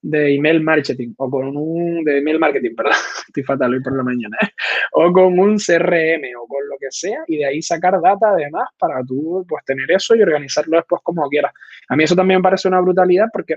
de 0.00 0.34
email 0.34 0.62
marketing 0.62 1.12
o 1.16 1.30
con 1.30 1.56
un 1.56 2.04
de 2.04 2.18
email 2.18 2.38
marketing, 2.38 2.74
perdón, 2.76 2.92
estoy 3.28 3.42
fatal 3.42 3.74
hoy 3.74 3.82
por 3.82 3.96
la 3.96 4.02
mañana, 4.02 4.36
¿eh? 4.42 4.48
o 4.92 5.12
con 5.12 5.38
un 5.38 5.56
CRM 5.58 6.22
o 6.40 6.46
con 6.46 6.68
lo 6.68 6.76
que 6.78 6.90
sea 6.90 7.24
y 7.26 7.38
de 7.38 7.46
ahí 7.46 7.62
sacar 7.62 8.00
data 8.00 8.30
además 8.30 8.68
para 8.78 9.02
tú 9.04 9.44
pues 9.48 9.64
tener 9.64 9.90
eso 9.90 10.14
y 10.14 10.22
organizarlo 10.22 10.76
después 10.76 11.02
como 11.02 11.28
quieras. 11.28 11.52
A 11.88 11.96
mí 11.96 12.04
eso 12.04 12.14
también 12.14 12.38
me 12.38 12.44
parece 12.44 12.68
una 12.68 12.80
brutalidad 12.80 13.26
porque 13.32 13.56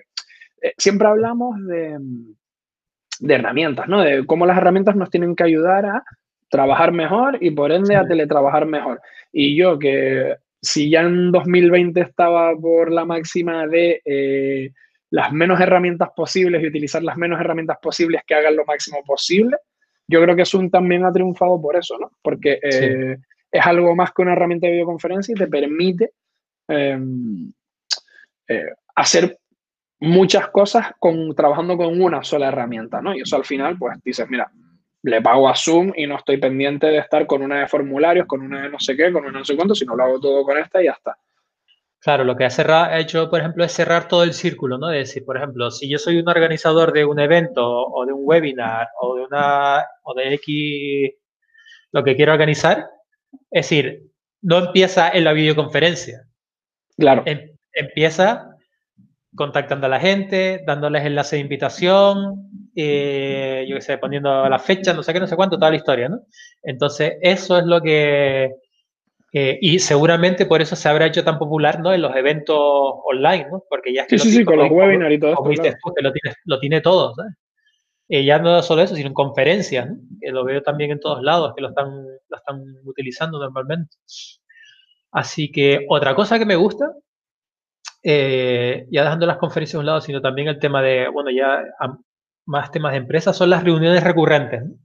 eh, 0.61 0.73
siempre 0.77 1.07
hablamos 1.07 1.63
de, 1.67 1.97
de 3.21 3.35
herramientas, 3.35 3.87
¿no? 3.87 4.01
De 4.01 4.25
cómo 4.25 4.45
las 4.45 4.57
herramientas 4.57 4.95
nos 4.95 5.09
tienen 5.09 5.35
que 5.35 5.43
ayudar 5.43 5.85
a 5.85 6.03
trabajar 6.49 6.91
mejor 6.91 7.37
y 7.39 7.51
por 7.51 7.71
ende 7.71 7.95
a 7.95 8.05
teletrabajar 8.05 8.65
mejor. 8.65 8.99
Y 9.31 9.55
yo 9.55 9.79
que 9.79 10.35
si 10.61 10.89
ya 10.89 11.01
en 11.01 11.31
2020 11.31 12.01
estaba 12.01 12.55
por 12.55 12.91
la 12.91 13.05
máxima 13.05 13.67
de 13.67 14.01
eh, 14.05 14.71
las 15.11 15.31
menos 15.31 15.59
herramientas 15.59 16.09
posibles 16.15 16.61
y 16.61 16.67
utilizar 16.67 17.03
las 17.03 17.17
menos 17.17 17.39
herramientas 17.39 17.77
posibles 17.81 18.21
que 18.25 18.35
hagan 18.35 18.55
lo 18.55 18.65
máximo 18.65 19.03
posible. 19.05 19.57
Yo 20.07 20.21
creo 20.21 20.35
que 20.35 20.45
Zoom 20.45 20.69
también 20.69 21.05
ha 21.05 21.13
triunfado 21.13 21.61
por 21.61 21.75
eso, 21.75 21.97
¿no? 21.99 22.11
Porque 22.21 22.59
eh, 22.61 23.17
es 23.51 23.65
algo 23.65 23.95
más 23.95 24.11
que 24.11 24.21
una 24.21 24.33
herramienta 24.33 24.67
de 24.67 24.73
videoconferencia 24.73 25.33
y 25.33 25.39
te 25.39 25.47
permite 25.47 26.11
em, 26.67 27.51
eh, 28.47 28.71
hacer 28.95 29.37
muchas 30.01 30.49
cosas 30.49 30.93
con, 30.99 31.33
trabajando 31.35 31.77
con 31.77 32.01
una 32.01 32.23
sola 32.23 32.49
herramienta, 32.49 33.01
¿no? 33.01 33.15
Y 33.15 33.21
eso 33.21 33.35
al 33.35 33.45
final, 33.45 33.77
pues 33.77 33.97
dices, 34.03 34.27
mira, 34.29 34.51
le 35.03 35.21
pago 35.21 35.47
a 35.47 35.55
Zoom 35.55 35.93
y 35.95 36.05
no 36.07 36.17
estoy 36.17 36.37
pendiente 36.37 36.87
de 36.87 36.97
estar 36.97 37.25
con 37.25 37.41
una 37.41 37.59
de 37.59 37.67
formularios, 37.67 38.27
con 38.27 38.41
una 38.41 38.63
de 38.63 38.69
no 38.69 38.79
sé 38.79 38.97
qué, 38.97 39.11
con 39.11 39.23
una 39.23 39.31
de 39.31 39.39
no 39.39 39.45
sé 39.45 39.55
cuánto, 39.55 39.75
sino 39.75 39.95
lo 39.95 40.03
hago 40.03 40.19
todo 40.19 40.43
con 40.43 40.57
esta 40.57 40.81
y 40.81 40.85
ya 40.85 40.91
está. 40.91 41.17
Claro, 41.99 42.23
lo 42.23 42.35
que 42.35 42.45
ha, 42.45 42.99
hecho, 42.99 43.29
por 43.29 43.39
ejemplo, 43.39 43.63
es 43.63 43.73
cerrar 43.73 44.07
todo 44.07 44.23
el 44.23 44.33
círculo, 44.33 44.79
¿no? 44.79 44.87
De 44.87 44.99
decir, 44.99 45.23
por 45.23 45.37
ejemplo, 45.37 45.69
si 45.69 45.87
yo 45.87 45.99
soy 45.99 46.17
un 46.17 46.27
organizador 46.27 46.93
de 46.93 47.05
un 47.05 47.19
evento 47.19 47.63
o 47.63 48.05
de 48.07 48.13
un 48.13 48.21
webinar 48.23 48.87
o 48.99 49.15
de 49.15 49.23
una 49.23 49.85
o 50.01 50.15
de 50.15 50.33
X 50.33 51.13
lo 51.91 52.03
que 52.03 52.15
quiero 52.15 52.33
organizar, 52.33 52.87
es 53.51 53.69
decir, 53.69 54.01
no 54.41 54.57
empieza 54.57 55.09
en 55.09 55.25
la 55.25 55.33
videoconferencia. 55.33 56.23
Claro. 56.97 57.21
Em, 57.27 57.51
empieza 57.73 58.50
contactando 59.35 59.87
a 59.87 59.89
la 59.89 59.99
gente, 59.99 60.61
dándoles 60.65 61.05
enlace 61.05 61.37
de 61.37 61.41
invitación, 61.41 62.49
eh, 62.75 63.65
yo 63.67 63.75
qué 63.75 63.81
sé, 63.81 63.97
poniendo 63.97 64.47
la 64.49 64.59
fecha, 64.59 64.93
no 64.93 65.03
sé 65.03 65.13
qué, 65.13 65.19
no 65.19 65.27
sé 65.27 65.35
cuánto, 65.35 65.57
toda 65.57 65.71
la 65.71 65.77
historia, 65.77 66.09
¿no? 66.09 66.21
Entonces, 66.63 67.13
eso 67.21 67.57
es 67.57 67.65
lo 67.65 67.81
que 67.81 68.51
eh, 69.33 69.57
y 69.61 69.79
seguramente 69.79 70.45
por 70.45 70.61
eso 70.61 70.75
se 70.75 70.89
habrá 70.89 71.05
hecho 71.05 71.23
tan 71.23 71.39
popular 71.39 71.79
¿no? 71.79 71.93
en 71.93 72.01
los 72.01 72.13
eventos 72.15 72.57
online, 72.59 73.47
¿no? 73.49 73.63
porque 73.69 73.93
ya 73.93 74.01
es 74.01 74.07
que 74.09 74.19
sí, 74.19 74.29
sí, 74.29 74.37
sí, 74.39 74.45
con 74.45 74.57
los 74.57 74.69
webinars 74.69 75.13
y 75.13 75.19
todo 75.19 75.31
esto. 75.31 75.63
tú, 75.81 75.93
que 75.95 76.01
lo, 76.01 76.11
tiene, 76.11 76.35
lo 76.43 76.59
tiene 76.59 76.81
todo. 76.81 77.15
¿sabes? 77.15 77.33
Eh, 78.09 78.25
ya 78.25 78.39
no 78.39 78.61
solo 78.61 78.81
eso, 78.81 78.93
sino 78.93 79.07
en 79.07 79.13
conferencias, 79.13 79.89
¿no? 79.89 79.95
que 80.19 80.31
lo 80.31 80.43
veo 80.43 80.61
también 80.61 80.91
en 80.91 80.99
todos 80.99 81.23
lados, 81.23 81.53
que 81.55 81.61
lo 81.61 81.69
están, 81.69 82.03
lo 82.27 82.37
están 82.37 82.61
utilizando 82.83 83.39
normalmente. 83.39 83.95
Así 85.13 85.49
que 85.49 85.85
otra 85.87 86.13
cosa 86.13 86.37
que 86.37 86.45
me 86.45 86.57
gusta, 86.57 86.91
eh, 88.03 88.87
ya 88.91 89.03
dejando 89.03 89.25
las 89.25 89.37
conferencias 89.37 89.75
a 89.75 89.79
un 89.79 89.85
lado, 89.85 90.01
sino 90.01 90.21
también 90.21 90.47
el 90.47 90.59
tema 90.59 90.81
de, 90.81 91.07
bueno, 91.07 91.29
ya 91.31 91.63
más 92.45 92.71
temas 92.71 92.91
de 92.91 92.99
empresas, 92.99 93.37
son 93.37 93.49
las 93.49 93.63
reuniones 93.63 94.03
recurrentes. 94.03 94.63
¿no? 94.65 94.75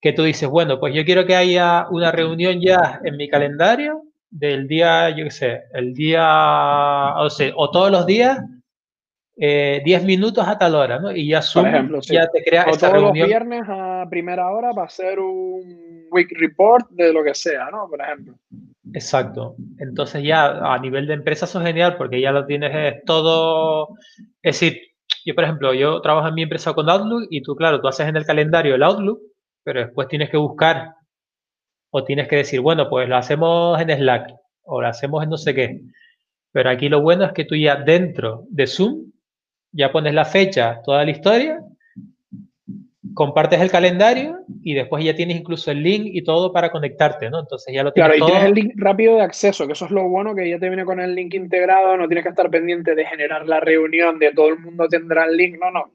que 0.00 0.12
tú 0.12 0.22
dices, 0.22 0.48
bueno, 0.48 0.78
pues 0.78 0.94
yo 0.94 1.04
quiero 1.04 1.26
que 1.26 1.34
haya 1.34 1.86
una 1.90 2.12
reunión 2.12 2.60
ya 2.60 3.00
en 3.04 3.16
mi 3.16 3.28
calendario 3.28 4.04
del 4.30 4.68
día, 4.68 5.10
yo 5.10 5.24
qué 5.24 5.30
sé, 5.30 5.62
el 5.72 5.94
día, 5.94 7.14
o, 7.16 7.30
sea, 7.30 7.52
o 7.56 7.70
todos 7.70 7.90
los 7.90 8.06
días, 8.06 8.38
10 9.36 9.84
eh, 9.86 10.00
minutos 10.04 10.46
a 10.46 10.58
tal 10.58 10.74
hora, 10.74 10.98
¿no? 10.98 11.12
Y 11.12 11.28
ya 11.28 11.42
Zoom 11.42 11.66
ejemplo, 11.66 12.00
ya 12.02 12.28
te 12.28 12.42
crea 12.42 12.66
o 12.68 12.76
todos 12.76 13.00
los 13.00 13.12
viernes 13.12 13.62
a 13.68 14.04
primera 14.10 14.50
hora 14.50 14.72
para 14.72 14.86
hacer 14.86 15.20
un 15.20 16.06
week 16.10 16.28
report 16.38 16.90
de 16.90 17.12
lo 17.12 17.22
que 17.22 17.34
sea, 17.34 17.70
¿no? 17.70 17.88
Por 17.88 18.00
ejemplo. 18.00 18.34
Exacto. 18.92 19.54
Entonces 19.78 20.22
ya 20.24 20.72
a 20.74 20.78
nivel 20.78 21.06
de 21.06 21.14
empresa 21.14 21.44
eso 21.44 21.60
es 21.60 21.66
genial 21.66 21.96
porque 21.96 22.20
ya 22.20 22.32
lo 22.32 22.46
tienes 22.46 23.04
todo, 23.04 23.88
es 24.42 24.60
decir, 24.60 24.80
yo 25.24 25.34
por 25.34 25.44
ejemplo, 25.44 25.74
yo 25.74 26.00
trabajo 26.00 26.28
en 26.28 26.34
mi 26.34 26.42
empresa 26.42 26.72
con 26.72 26.88
Outlook 26.88 27.26
y 27.30 27.42
tú, 27.42 27.54
claro, 27.54 27.80
tú 27.80 27.88
haces 27.88 28.08
en 28.08 28.16
el 28.16 28.24
calendario 28.24 28.74
el 28.74 28.82
Outlook 28.82 29.20
pero 29.62 29.80
después 29.80 30.08
tienes 30.08 30.30
que 30.30 30.38
buscar 30.38 30.94
o 31.90 32.04
tienes 32.04 32.28
que 32.28 32.36
decir, 32.36 32.60
bueno, 32.60 32.88
pues 32.90 33.08
lo 33.08 33.16
hacemos 33.16 33.80
en 33.80 33.90
Slack 33.90 34.30
o 34.64 34.82
lo 34.82 34.88
hacemos 34.88 35.22
en 35.24 35.30
no 35.30 35.38
sé 35.38 35.54
qué. 35.54 35.80
Pero 36.52 36.70
aquí 36.70 36.88
lo 36.88 37.02
bueno 37.02 37.24
es 37.26 37.32
que 37.32 37.44
tú 37.46 37.56
ya 37.56 37.76
dentro 37.76 38.44
de 38.50 38.66
Zoom 38.66 39.12
ya 39.72 39.92
pones 39.92 40.14
la 40.14 40.24
fecha, 40.24 40.80
toda 40.84 41.04
la 41.04 41.10
historia, 41.12 41.60
compartes 43.18 43.60
el 43.60 43.68
calendario 43.68 44.44
y 44.62 44.74
después 44.74 45.04
ya 45.04 45.12
tienes 45.12 45.38
incluso 45.38 45.72
el 45.72 45.82
link 45.82 46.04
y 46.04 46.22
todo 46.22 46.52
para 46.52 46.70
conectarte, 46.70 47.28
¿no? 47.28 47.40
Entonces 47.40 47.74
ya 47.74 47.82
lo 47.82 47.92
tienes. 47.92 48.12
Claro, 48.12 48.24
y 48.24 48.30
tienes 48.30 48.48
el 48.48 48.54
link 48.54 48.72
rápido 48.76 49.16
de 49.16 49.22
acceso, 49.22 49.66
que 49.66 49.72
eso 49.72 49.86
es 49.86 49.90
lo 49.90 50.08
bueno, 50.08 50.36
que 50.36 50.48
ya 50.48 50.60
te 50.60 50.68
viene 50.68 50.84
con 50.84 51.00
el 51.00 51.16
link 51.16 51.34
integrado, 51.34 51.96
no 51.96 52.06
tienes 52.06 52.22
que 52.22 52.28
estar 52.28 52.48
pendiente 52.48 52.94
de 52.94 53.04
generar 53.04 53.44
la 53.48 53.58
reunión, 53.58 54.20
de 54.20 54.32
todo 54.32 54.50
el 54.50 54.60
mundo 54.60 54.86
tendrá 54.86 55.24
el 55.24 55.36
link, 55.36 55.58
no, 55.60 55.72
no. 55.72 55.90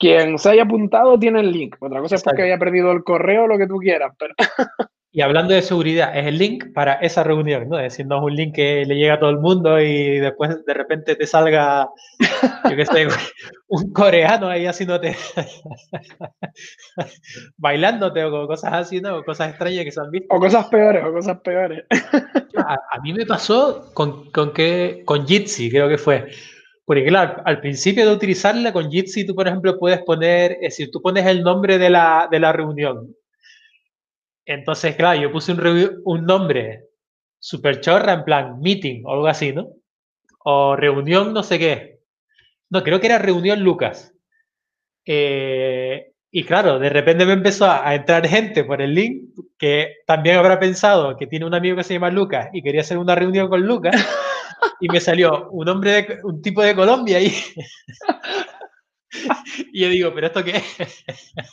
Quien 0.00 0.36
se 0.36 0.50
haya 0.50 0.64
apuntado 0.64 1.16
tiene 1.16 1.38
el 1.42 1.52
link. 1.52 1.76
Otra 1.78 2.00
cosa 2.00 2.16
es 2.16 2.24
porque 2.24 2.42
haya 2.42 2.58
perdido 2.58 2.90
el 2.90 3.04
correo 3.04 3.44
o 3.44 3.46
lo 3.46 3.56
que 3.56 3.68
tú 3.68 3.76
quieras, 3.76 4.12
pero. 4.18 4.34
Y 5.12 5.22
hablando 5.22 5.54
de 5.54 5.62
seguridad, 5.62 6.16
es 6.16 6.28
el 6.28 6.38
link 6.38 6.72
para 6.72 6.94
esa 6.94 7.24
reunión, 7.24 7.68
¿no? 7.68 7.78
Es 7.78 7.92
decir, 7.92 8.06
no 8.06 8.18
es 8.18 8.22
un 8.22 8.36
link 8.36 8.54
que 8.54 8.84
le 8.86 8.94
llega 8.94 9.14
a 9.14 9.18
todo 9.18 9.30
el 9.30 9.40
mundo 9.40 9.80
y 9.80 10.20
después 10.20 10.64
de 10.64 10.72
repente 10.72 11.16
te 11.16 11.26
salga, 11.26 11.88
yo 12.70 12.76
qué 12.76 12.86
sé, 12.86 13.08
un 13.68 13.92
coreano 13.92 14.48
ahí 14.48 14.66
haciéndote, 14.66 15.16
bailándote 17.56 18.22
o 18.22 18.46
cosas 18.46 18.72
así, 18.72 19.00
¿no? 19.00 19.16
O 19.16 19.24
cosas 19.24 19.48
extrañas 19.48 19.84
que 19.84 19.90
se 19.90 20.00
han 20.00 20.12
visto. 20.12 20.32
O 20.32 20.38
cosas 20.38 20.66
peores, 20.66 21.04
o 21.04 21.12
cosas 21.12 21.40
peores. 21.40 21.84
A, 22.56 23.00
mí 23.02 23.12
me 23.12 23.26
pasó 23.26 23.92
con, 23.92 24.30
con, 24.30 24.52
que, 24.52 25.02
con 25.04 25.26
Jitsi, 25.26 25.70
creo 25.70 25.88
que 25.88 25.98
fue. 25.98 26.28
Porque 26.84 27.06
claro, 27.06 27.42
al 27.46 27.60
principio 27.60 28.06
de 28.06 28.14
utilizarla 28.14 28.72
con 28.72 28.88
Jitsi, 28.88 29.26
tú, 29.26 29.34
por 29.34 29.48
ejemplo, 29.48 29.76
puedes 29.76 30.02
poner, 30.02 30.52
es 30.52 30.76
decir, 30.76 30.90
tú 30.92 31.02
pones 31.02 31.26
el 31.26 31.42
nombre 31.42 31.78
de 31.78 31.90
la, 31.90 32.28
de 32.30 32.38
la 32.38 32.52
reunión 32.52 33.16
entonces, 34.44 34.96
claro, 34.96 35.20
yo 35.20 35.32
puse 35.32 35.52
un, 35.52 36.24
nombre 36.24 36.84
super 37.38 37.80
chorra, 37.80 38.12
en 38.12 38.24
plan 38.24 38.60
meeting 38.60 39.02
o 39.04 39.12
algo 39.12 39.26
así, 39.26 39.52
¿no? 39.52 39.68
O 40.44 40.76
reunión, 40.76 41.32
no 41.32 41.42
sé 41.42 41.58
qué. 41.58 42.00
No, 42.70 42.82
creo 42.82 43.00
que 43.00 43.06
era 43.06 43.18
reunión 43.18 43.60
Lucas. 43.60 44.14
Eh, 45.04 46.12
y 46.30 46.44
claro, 46.44 46.78
de 46.78 46.88
repente 46.88 47.26
me 47.26 47.32
empezó 47.32 47.66
a, 47.66 47.94
entrar 47.94 48.26
gente 48.26 48.64
por 48.64 48.80
el 48.80 48.94
link 48.94 49.34
que 49.58 49.96
también 50.06 50.36
habrá 50.36 50.58
pensado 50.58 51.16
que 51.16 51.26
tiene 51.26 51.46
un 51.46 51.54
amigo 51.54 51.76
que 51.76 51.84
se 51.84 51.94
llama 51.94 52.10
Lucas 52.10 52.48
y 52.52 52.62
quería 52.62 52.82
hacer 52.82 52.98
una 52.98 53.14
reunión 53.14 53.48
con 53.48 53.62
Lucas. 53.62 53.96
y 54.80 54.88
me 54.88 55.00
salió 55.00 55.48
un 55.50 55.68
hombre, 55.68 56.20
un 56.22 56.40
tipo 56.40 56.62
de 56.62 56.74
Colombia 56.74 57.18
ahí. 57.18 57.34
y 59.72 59.82
yo 59.82 59.88
digo, 59.88 60.14
¿pero 60.14 60.28
esto 60.28 60.44
qué 60.44 60.62
es? 60.78 61.04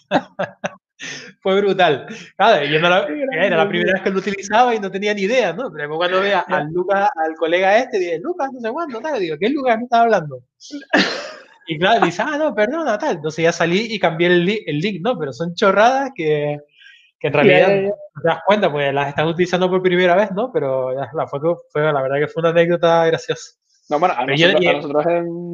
Fue 1.41 1.59
brutal. 1.61 2.07
Claro, 2.35 2.65
yo 2.65 2.79
no 2.79 2.87
era 3.31 3.57
la 3.57 3.69
primera 3.69 3.93
vez 3.93 4.01
que 4.01 4.09
lo 4.09 4.19
utilizaba 4.19 4.73
y 4.73 4.79
no 4.79 4.91
tenía 4.91 5.13
ni 5.13 5.21
idea, 5.21 5.53
¿no? 5.53 5.71
Pero 5.71 5.95
cuando 5.95 6.21
vea 6.21 6.39
al 6.41 6.67
Lucas, 6.71 7.09
al 7.15 7.35
colega 7.35 7.77
este, 7.77 7.99
dije, 7.99 8.19
Lucas, 8.19 8.49
no 8.53 8.59
sé 8.59 8.69
cuándo, 8.71 8.99
tal, 9.01 9.19
digo, 9.19 9.37
¿qué 9.39 9.49
Lucas 9.49 9.77
me 9.77 9.83
estaba 9.83 10.03
hablando? 10.03 10.41
Y 11.67 11.77
claro, 11.77 12.05
dice, 12.05 12.23
ah, 12.25 12.37
no, 12.37 12.55
perdona, 12.55 12.97
tal. 12.97 13.17
Entonces 13.17 13.43
ya 13.43 13.51
salí 13.51 13.87
y 13.89 13.99
cambié 13.99 14.27
el, 14.27 14.49
el 14.65 14.79
link, 14.79 15.01
¿no? 15.03 15.19
Pero 15.19 15.33
son 15.33 15.53
chorradas 15.53 16.11
que, 16.15 16.57
que 17.19 17.27
en 17.27 17.33
realidad 17.33 17.67
no 18.15 18.21
te 18.21 18.27
das 18.27 18.39
cuenta, 18.45 18.71
pues 18.71 18.93
las 18.93 19.09
estás 19.09 19.27
utilizando 19.27 19.69
por 19.69 19.81
primera 19.81 20.15
vez, 20.15 20.31
¿no? 20.31 20.51
Pero 20.51 20.93
la, 20.93 21.27
fue, 21.27 21.39
fue, 21.69 21.81
la 21.81 22.01
verdad 22.01 22.19
que 22.19 22.27
fue 22.27 22.41
una 22.41 22.49
anécdota 22.49 23.05
graciosa. 23.05 23.57
No, 23.89 23.99
bueno, 23.99 24.15
a 24.17 24.25
nosotros, 24.25 25.05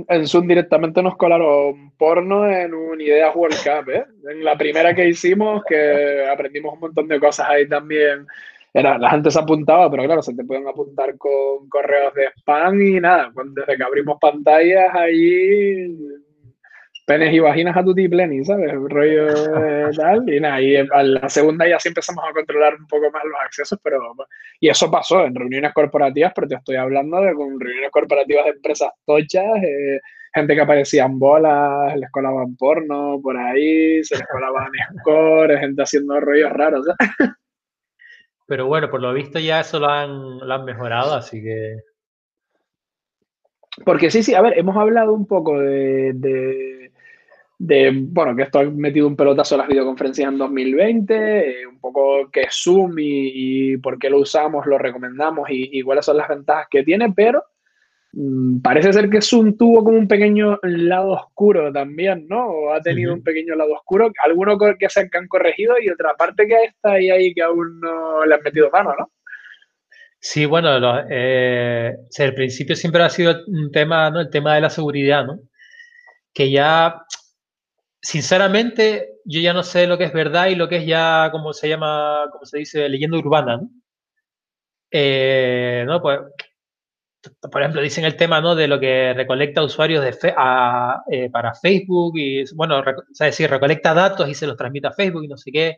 en, 0.08 0.28
Zoom 0.28 0.48
directamente 0.48 1.04
nos 1.04 1.16
colaron 1.18 1.92
porno 1.98 2.50
en 2.50 2.74
un 2.74 3.00
Ideas 3.00 3.36
World 3.36 3.58
Cup, 3.58 3.90
¿eh? 3.92 4.06
En 4.28 4.44
la 4.44 4.58
primera 4.58 4.96
que 4.96 5.08
hicimos, 5.08 5.64
que 5.66 6.26
aprendimos 6.32 6.74
un 6.74 6.80
montón 6.80 7.08
de 7.08 7.20
cosas 7.20 7.48
ahí 7.48 7.68
también. 7.68 8.26
Era, 8.74 8.98
la 8.98 9.12
gente 9.12 9.30
se 9.30 9.38
apuntaba, 9.38 9.90
pero 9.92 10.04
claro, 10.06 10.24
se 10.24 10.34
te 10.34 10.44
pueden 10.44 10.68
apuntar 10.68 11.16
con 11.18 11.70
correos 11.70 12.12
de 12.16 12.26
spam 12.40 12.82
y 12.82 13.00
nada, 13.00 13.32
desde 13.54 13.78
que 13.78 13.84
abrimos 13.84 14.18
pantallas 14.20 14.96
ahí 14.96 15.96
penes 17.06 17.34
y 17.34 17.40
vaginas 17.40 17.76
a 17.76 17.84
tu 17.84 17.94
pleni, 17.94 18.44
¿sabes? 18.46 18.72
Rollo 18.74 19.28
tal. 19.96 20.30
Y 20.30 20.40
nada, 20.40 20.62
y 20.62 20.76
a 20.76 21.04
la 21.04 21.30
segunda 21.30 21.68
ya 21.68 21.80
sí 21.80 21.90
empezamos 21.90 22.24
a 22.28 22.34
controlar 22.34 22.76
un 22.76 22.88
poco 22.88 23.12
más 23.12 23.24
los 23.24 23.40
accesos, 23.46 23.80
pero. 23.84 24.00
Y 24.60 24.70
eso 24.70 24.90
pasó 24.90 25.26
en 25.26 25.36
reuniones 25.36 25.74
corporativas, 25.74 26.32
pero 26.36 26.48
te 26.48 26.56
estoy 26.56 26.76
hablando 26.78 27.22
de 27.22 27.34
con 27.34 27.60
reuniones 27.60 27.92
corporativas 27.92 28.46
de 28.46 28.52
empresas 28.52 28.92
tochas, 29.06 29.64
eh, 29.64 30.00
gente 30.34 30.56
que 30.56 30.62
aparecía 30.62 31.06
en 31.06 31.20
bolas, 31.20 31.96
les 31.98 32.10
colaban 32.12 32.56
porno 32.56 33.20
por 33.22 33.38
ahí, 33.38 34.04
se 34.04 34.18
les 34.18 34.28
colaban 34.28 34.70
scores, 35.00 35.60
gente 35.60 35.84
haciendo 35.84 36.20
rollos 36.20 36.52
raros. 36.52 36.86
Pero 38.48 38.68
bueno, 38.68 38.90
por 38.90 39.02
lo 39.02 39.14
visto 39.14 39.40
ya 39.40 39.62
eso 39.62 39.80
lo 39.80 39.88
han, 39.88 40.40
lo 40.40 40.54
han 40.54 40.66
mejorado, 40.66 41.14
así 41.14 41.42
que. 41.42 41.78
Porque 43.86 44.12
sí, 44.12 44.22
sí, 44.22 44.36
a 44.36 44.42
ver, 44.42 44.58
hemos 44.58 44.78
hablado 44.78 45.14
un 45.14 45.26
poco 45.26 45.60
de 45.60 46.12
de, 46.14 46.93
bueno, 47.66 48.36
que 48.36 48.44
esto 48.44 48.60
ha 48.60 48.64
metido 48.66 49.08
un 49.08 49.16
pelotazo 49.16 49.56
a 49.56 49.60
las 49.60 49.68
videoconferencias 49.68 50.30
en 50.30 50.38
2020, 50.38 51.62
eh, 51.62 51.68
un 51.68 51.80
poco 51.80 52.30
qué 52.32 52.42
es 52.42 52.56
Zoom 52.62 52.96
y, 52.98 53.78
por 53.78 53.98
qué 53.98 54.10
lo 54.10 54.20
usamos, 54.20 54.66
lo 54.66 54.78
recomendamos 54.78 55.48
y, 55.50 55.82
cuáles 55.82 56.06
son 56.06 56.18
las 56.18 56.28
ventajas 56.28 56.68
que 56.70 56.84
tiene, 56.84 57.14
pero 57.16 57.44
mm, 58.12 58.60
parece 58.62 58.92
ser 58.92 59.10
que 59.10 59.22
Zoom 59.22 59.56
tuvo 59.58 59.84
como 59.84 59.98
un 59.98 60.08
pequeño 60.08 60.60
lado 60.64 61.12
oscuro 61.12 61.72
también, 61.72 62.28
¿no? 62.28 62.48
O 62.48 62.74
ha 62.74 62.82
tenido 62.82 63.14
un 63.14 63.24
pequeño 63.24 63.56
lado 63.56 63.74
oscuro, 63.74 64.12
algunos 64.24 64.58
que 64.78 64.90
se 64.90 65.10
han 65.14 65.28
corregido 65.28 65.76
y 65.82 65.90
otra 65.90 66.16
parte 66.16 66.46
que 66.46 66.56
está 66.66 66.94
ahí, 66.94 67.10
ahí 67.10 67.34
que 67.34 67.44
aún 67.44 67.80
no 67.80 68.26
le 68.26 68.36
han 68.36 68.42
metido 68.44 68.70
mano, 68.72 68.94
¿no? 69.00 69.12
Sí, 70.20 70.46
bueno, 70.46 70.70
eh, 71.10 71.96
el 72.18 72.34
principio 72.34 72.76
siempre 72.76 73.04
ha 73.04 73.10
sido 73.10 73.36
un 73.48 73.72
tema, 73.72 74.10
¿no? 74.10 74.22
El 74.22 74.30
tema 74.30 74.56
de 74.56 74.62
la 74.62 74.70
seguridad, 74.70 75.26
¿no? 75.26 75.40
Que 76.34 76.50
ya 76.50 77.04
sinceramente, 78.04 79.20
yo 79.26 79.40
ya 79.42 79.54
no 79.54 79.64
sé 79.64 79.88
lo 79.88 79.98
que 79.98 80.04
es 80.04 80.14
verdad 80.14 80.48
y 80.48 80.56
lo 80.56 80.70
que 80.70 80.78
es 80.78 80.86
ya, 80.86 81.30
como 81.32 81.54
se 81.54 81.70
llama, 81.70 82.28
como 82.32 82.46
se 82.46 82.60
dice, 82.60 82.90
leyenda 82.90 83.18
urbana, 83.18 83.58
¿no? 83.58 83.70
Eh, 84.92 85.86
pues, 86.02 86.20
por 87.52 87.62
ejemplo, 87.62 87.82
dicen 87.82 88.06
el 88.06 88.18
tema 88.18 88.42
¿no? 88.42 88.54
de 88.54 88.68
lo 88.68 88.80
que 88.80 89.14
recolecta 89.14 89.64
usuarios 89.64 90.04
de 90.04 90.10
eh, 91.10 91.30
para 91.32 91.56
Facebook 91.56 92.14
y, 92.18 92.44
bueno, 92.54 92.84
sea, 93.14 93.28
decir, 93.28 93.50
recolecta 93.50 93.94
datos 93.94 94.28
y 94.30 94.36
se 94.36 94.46
los 94.46 94.58
transmite 94.58 94.88
a 94.88 94.92
Facebook 94.92 95.24
y 95.24 95.28
no 95.30 95.38
sé 95.38 95.52
qué. 95.52 95.78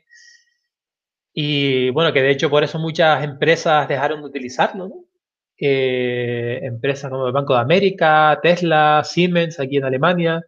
Y 1.34 1.90
bueno, 1.92 2.14
que 2.14 2.22
de 2.22 2.32
hecho 2.32 2.50
por 2.50 2.64
eso 2.64 2.80
muchas 2.80 3.24
empresas 3.24 3.88
dejaron 3.88 4.22
de 4.22 4.28
utilizarlo, 4.28 4.88
¿no? 4.88 5.06
Eh, 5.58 6.60
empresas 6.64 7.10
como 7.12 7.28
el 7.28 7.34
Banco 7.34 7.54
de 7.54 7.60
América, 7.62 8.40
Tesla, 8.42 9.02
Siemens 9.06 9.60
aquí 9.60 9.78
en 9.78 9.86
Alemania. 9.86 10.46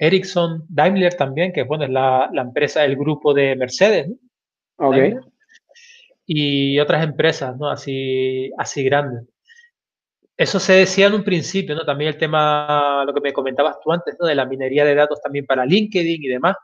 Ericsson, 0.00 0.64
Daimler 0.68 1.14
también, 1.14 1.52
que 1.52 1.62
bueno, 1.62 1.84
es 1.84 1.90
la, 1.90 2.30
empresa, 2.34 2.84
el 2.86 2.96
grupo 2.96 3.34
de 3.34 3.54
Mercedes, 3.54 4.08
¿no? 4.08 4.90
Y 6.26 6.78
otras 6.78 7.04
empresas, 7.04 7.56
¿no? 7.58 7.68
Así, 7.68 8.50
así 8.56 8.82
grandes. 8.82 9.28
Eso 10.38 10.58
se 10.58 10.72
decía 10.72 11.08
en 11.08 11.14
un 11.14 11.22
principio, 11.22 11.74
¿no? 11.74 11.84
También 11.84 12.08
el 12.08 12.16
tema, 12.16 13.04
lo 13.04 13.12
que 13.12 13.20
me 13.20 13.32
comentabas 13.34 13.76
tú 13.84 13.92
antes, 13.92 14.16
¿no? 14.18 14.26
De 14.26 14.34
la 14.34 14.46
minería 14.46 14.86
de 14.86 14.94
datos 14.94 15.20
también 15.20 15.44
para 15.44 15.66
LinkedIn 15.66 16.24
y 16.24 16.28
demás. 16.28 16.56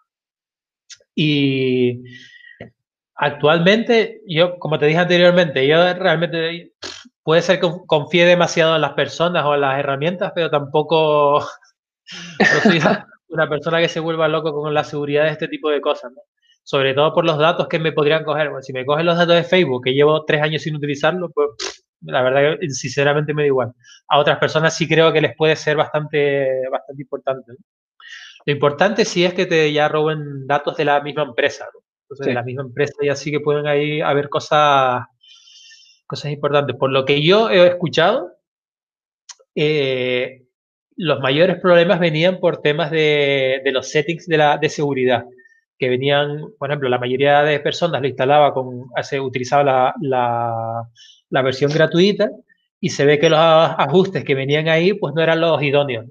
Y 1.15 2.03
actualmente, 3.17 4.23
yo, 4.27 4.59
como 4.59 4.79
te 4.79 4.87
dije 4.87 4.99
anteriormente, 4.99 5.67
yo 5.67 5.77
realmente 5.93 6.73
puede 7.23 7.43
ser 7.43 7.61
que 7.61 7.69
confíe 7.87 8.25
demasiado 8.25 8.77
en 8.77 8.81
las 8.81 8.95
personas 8.95 9.45
o 9.45 9.55
en 9.55 9.61
las 9.61 9.79
herramientas, 9.79 10.33
pero 10.35 10.49
tampoco 10.49 11.47
una 13.37 13.49
persona 13.49 13.81
que 13.81 13.89
se 13.89 14.01
vuelva 14.01 14.29
loco 14.29 14.53
con 14.53 14.73
la 14.75 14.85
seguridad 14.85 15.25
de 15.25 15.31
este 15.31 15.49
tipo 15.49 15.71
de 15.71 15.81
cosas, 15.81 16.13
¿no? 16.13 16.23
Sobre 16.63 16.95
todo 16.95 17.13
por 17.15 17.25
los 17.25 17.39
datos 17.39 17.69
que 17.69 17.79
me 17.79 17.93
podrían 17.93 18.25
coger. 18.25 18.49
Bueno, 18.49 18.63
si 18.63 18.73
me 18.73 18.85
cogen 18.85 19.07
los 19.07 19.17
datos 19.17 19.37
de 19.37 19.45
Facebook, 19.45 19.85
que 19.85 19.93
llevo 19.95 20.25
tres 20.25 20.43
años 20.43 20.63
sin 20.63 20.75
utilizarlo, 20.75 21.31
pues 21.31 21.85
la 22.01 22.23
verdad 22.23 22.59
que 22.59 22.71
sinceramente 22.71 23.35
me 23.35 23.43
da 23.43 23.47
igual. 23.47 23.73
A 24.09 24.19
otras 24.19 24.39
personas 24.39 24.77
sí 24.77 24.89
creo 24.89 25.13
que 25.13 25.21
les 25.21 25.37
puede 25.37 25.55
ser 25.55 25.77
bastante, 25.77 26.69
bastante 26.71 27.03
importante. 27.03 27.53
Lo 28.47 28.53
importante 28.53 29.05
sí 29.05 29.25
es 29.25 29.35
que 29.35 29.47
te 29.47 29.73
ya 29.73 29.89
roben 29.89 30.47
datos 30.47 30.77
de 30.77 30.85
la 30.85 31.01
misma 31.01 31.23
empresa. 31.23 31.67
¿no? 31.73 31.81
Entonces, 32.03 32.27
de 32.27 32.35
la 32.35 32.43
misma 32.43 32.63
empresa 32.63 32.95
ya 33.03 33.17
sí 33.17 33.31
que 33.31 33.41
pueden 33.41 33.67
ahí 33.67 34.01
haber 34.01 34.29
cosas, 34.29 35.05
cosas 36.07 36.33
importantes. 36.33 36.77
Por 36.77 36.91
lo 36.91 37.05
que 37.05 37.23
yo 37.23 37.51
he 37.51 37.67
escuchado, 37.67 38.33
eh, 39.55 40.46
los 40.97 41.21
mayores 41.21 41.61
problemas 41.61 42.01
venían 42.01 42.41
por 42.41 42.63
temas 42.63 42.91
de, 42.91 43.61
los 43.67 43.91
settings 43.91 44.27
de, 44.27 44.39
la, 44.39 44.59
de 44.59 44.69
seguridad, 44.69 45.25
que 45.79 45.89
venían, 45.89 46.41
por 46.59 46.71
ejemplo, 46.71 46.89
la 46.89 46.99
mayoría 46.99 47.43
de 47.43 47.61
personas 47.61 48.01
lo 48.01 48.09
instalaba 48.09 48.55
con, 48.55 48.87
se 49.03 49.21
utilizaba 49.21 49.95
la, 50.01 50.89
la, 51.31 51.43
versión 51.43 51.71
gratuita 51.71 52.31
y 52.81 52.91
se 52.91 53.05
ve 53.05 53.19
que 53.19 53.29
los 53.29 53.39
ajustes 53.39 54.25
que 54.25 54.35
venían 54.35 54.69
ahí 54.69 54.95
pues 54.95 55.15
no 55.15 55.23
eran 55.23 55.41
los 55.41 55.63
idóneos. 55.63 56.07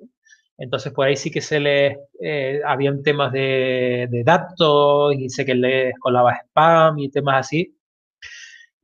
Entonces, 0.58 0.94
por 0.94 1.08
ahí 1.08 1.18
sí 1.18 1.32
que 1.32 1.42
se 1.42 1.60
les, 1.60 1.98
eh, 2.22 2.62
habían 2.66 3.04
temas 3.04 3.32
de, 3.34 4.08
de, 4.10 4.24
datos 4.24 5.14
y 5.18 5.30
sé 5.30 5.46
que 5.46 5.56
les 5.56 5.94
colaba 6.00 6.34
spam 6.34 7.00
y 7.00 7.10
temas 7.10 7.48
así. 7.48 7.75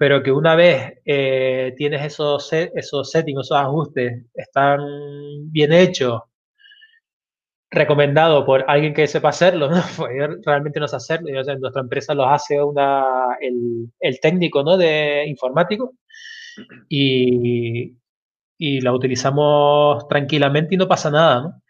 Pero 0.01 0.23
que 0.23 0.31
una 0.31 0.55
vez 0.55 0.95
eh, 1.05 1.75
tienes 1.77 2.03
esos, 2.03 2.51
esos 2.51 3.11
settings, 3.11 3.41
esos 3.41 3.55
ajustes, 3.55 4.25
están 4.33 4.81
bien 5.51 5.71
hechos, 5.71 6.23
recomendado 7.69 8.43
por 8.43 8.65
alguien 8.67 8.95
que 8.95 9.05
sepa 9.05 9.29
hacerlo, 9.29 9.69
realmente 10.43 10.79
no 10.79 10.87
sé 10.87 10.95
hacerlo, 10.95 11.29
nuestra 11.59 11.83
empresa 11.83 12.15
los 12.15 12.25
hace 12.27 12.63
una, 12.63 13.37
el, 13.41 13.91
el 13.99 14.19
técnico 14.19 14.63
¿no? 14.63 14.75
de 14.75 15.23
informático 15.27 15.93
y, 16.89 17.95
y 18.57 18.81
la 18.81 18.93
utilizamos 18.93 20.07
tranquilamente 20.07 20.73
y 20.73 20.77
no 20.79 20.87
pasa 20.87 21.11
nada. 21.11 21.61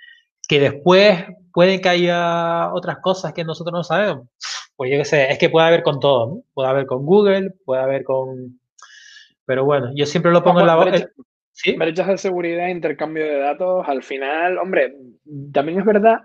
Que 0.47 0.61
después 0.61 1.25
puede 1.53 1.81
que 1.81 1.89
haya 1.89 2.73
otras 2.73 2.97
cosas 2.99 3.33
que 3.33 3.43
nosotros 3.43 3.73
no 3.73 3.83
sabemos. 3.83 4.27
Pues 4.75 4.91
yo 4.91 4.97
qué 4.97 5.05
sé, 5.05 5.31
es 5.31 5.37
que 5.37 5.49
puede 5.49 5.67
haber 5.67 5.83
con 5.83 5.99
todo, 5.99 6.27
¿no? 6.27 6.43
Puede 6.53 6.69
haber 6.69 6.85
con 6.85 7.05
Google, 7.05 7.51
puede 7.65 7.81
haber 7.81 8.03
con... 8.03 8.59
Pero 9.45 9.65
bueno, 9.65 9.91
yo 9.95 10.05
siempre 10.05 10.31
lo 10.31 10.43
pongo 10.43 10.61
en 10.61 10.67
la... 10.67 10.75
Brechas, 10.75 11.09
¿Sí? 11.51 11.73
brechas 11.73 12.07
de 12.07 12.17
seguridad, 12.17 12.69
intercambio 12.69 13.23
de 13.23 13.37
datos, 13.37 13.85
al 13.87 14.03
final, 14.03 14.57
hombre, 14.57 14.95
también 15.51 15.79
es 15.79 15.85
verdad 15.85 16.21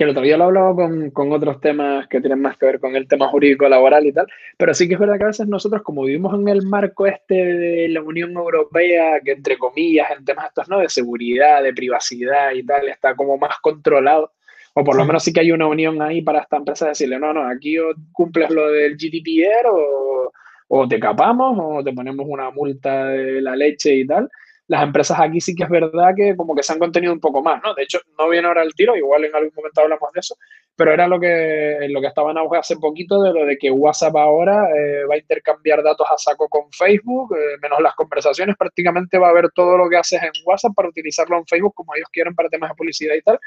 que 0.00 0.04
el 0.04 0.10
otro 0.10 0.22
día 0.22 0.38
lo 0.38 0.44
he 0.44 0.46
hablado 0.46 0.74
con, 0.76 1.10
con, 1.10 1.30
otros 1.30 1.60
temas 1.60 2.08
que 2.08 2.20
tienen 2.20 2.40
más 2.40 2.56
que 2.56 2.64
ver 2.64 2.80
con 2.80 2.96
el 2.96 3.06
tema 3.06 3.28
jurídico 3.28 3.68
laboral 3.68 4.06
y 4.06 4.12
tal, 4.12 4.26
pero 4.56 4.72
sí 4.72 4.88
que 4.88 4.94
es 4.94 5.00
verdad 5.00 5.18
que 5.18 5.24
a 5.24 5.26
veces 5.26 5.46
nosotros, 5.46 5.82
como 5.82 6.04
vivimos 6.04 6.32
en 6.34 6.48
el 6.48 6.62
marco 6.62 7.06
este 7.06 7.34
de 7.34 7.88
la 7.90 8.00
Unión 8.00 8.32
Europea, 8.32 9.20
que 9.22 9.32
entre 9.32 9.58
comillas, 9.58 10.10
en 10.16 10.24
temas 10.24 10.46
estos, 10.46 10.70
¿no? 10.70 10.78
De 10.78 10.88
seguridad, 10.88 11.62
de 11.62 11.74
privacidad 11.74 12.52
y 12.52 12.64
tal, 12.64 12.88
está 12.88 13.14
como 13.14 13.36
más 13.36 13.58
controlado, 13.60 14.32
o 14.80 14.84
por 14.84 14.96
lo 14.96 15.04
menos 15.04 15.22
sí 15.22 15.32
que 15.32 15.40
hay 15.40 15.52
una 15.52 15.66
unión 15.66 16.00
ahí 16.00 16.22
para 16.22 16.40
esta 16.40 16.56
empresa 16.56 16.88
decirle, 16.88 17.18
no, 17.18 17.34
no, 17.34 17.46
aquí 17.46 17.78
o 17.78 17.92
cumples 18.12 18.50
lo 18.50 18.70
del 18.70 18.96
GDPR 18.96 19.68
o, 19.70 20.32
o 20.68 20.88
te 20.88 20.98
capamos 20.98 21.58
o 21.60 21.84
te 21.84 21.92
ponemos 21.92 22.24
una 22.26 22.50
multa 22.50 23.08
de 23.08 23.42
la 23.42 23.54
leche 23.54 23.94
y 23.94 24.06
tal 24.06 24.30
las 24.70 24.84
empresas 24.84 25.18
aquí 25.18 25.40
sí 25.40 25.52
que 25.52 25.64
es 25.64 25.68
verdad 25.68 26.12
que 26.16 26.36
como 26.36 26.54
que 26.54 26.62
se 26.62 26.72
han 26.72 26.78
contenido 26.78 27.12
un 27.12 27.18
poco 27.18 27.42
más, 27.42 27.60
¿no? 27.60 27.74
De 27.74 27.82
hecho, 27.82 27.98
no 28.16 28.28
viene 28.28 28.46
ahora 28.46 28.62
el 28.62 28.72
tiro, 28.72 28.94
igual 28.94 29.24
en 29.24 29.34
algún 29.34 29.50
momento 29.56 29.80
hablamos 29.80 30.12
de 30.14 30.20
eso, 30.20 30.36
pero 30.76 30.92
era 30.92 31.08
lo 31.08 31.18
que, 31.18 31.88
lo 31.90 32.00
que 32.00 32.06
estaba 32.06 32.30
en 32.30 32.38
auge 32.38 32.56
hace 32.56 32.76
poquito 32.76 33.20
de 33.20 33.32
lo 33.32 33.44
de 33.46 33.58
que 33.58 33.72
WhatsApp 33.72 34.14
ahora 34.14 34.68
eh, 34.70 35.04
va 35.10 35.16
a 35.16 35.18
intercambiar 35.18 35.82
datos 35.82 36.06
a 36.08 36.16
saco 36.16 36.48
con 36.48 36.70
Facebook, 36.70 37.34
eh, 37.34 37.58
menos 37.60 37.80
las 37.80 37.96
conversaciones, 37.96 38.54
prácticamente 38.56 39.18
va 39.18 39.30
a 39.30 39.32
ver 39.32 39.50
todo 39.52 39.76
lo 39.76 39.88
que 39.88 39.96
haces 39.96 40.22
en 40.22 40.30
WhatsApp 40.44 40.72
para 40.76 40.88
utilizarlo 40.88 41.36
en 41.38 41.46
Facebook 41.46 41.74
como 41.74 41.92
ellos 41.96 42.08
quieren 42.12 42.36
para 42.36 42.48
temas 42.48 42.70
de 42.70 42.76
publicidad 42.76 43.16
y 43.16 43.22
tal, 43.22 43.40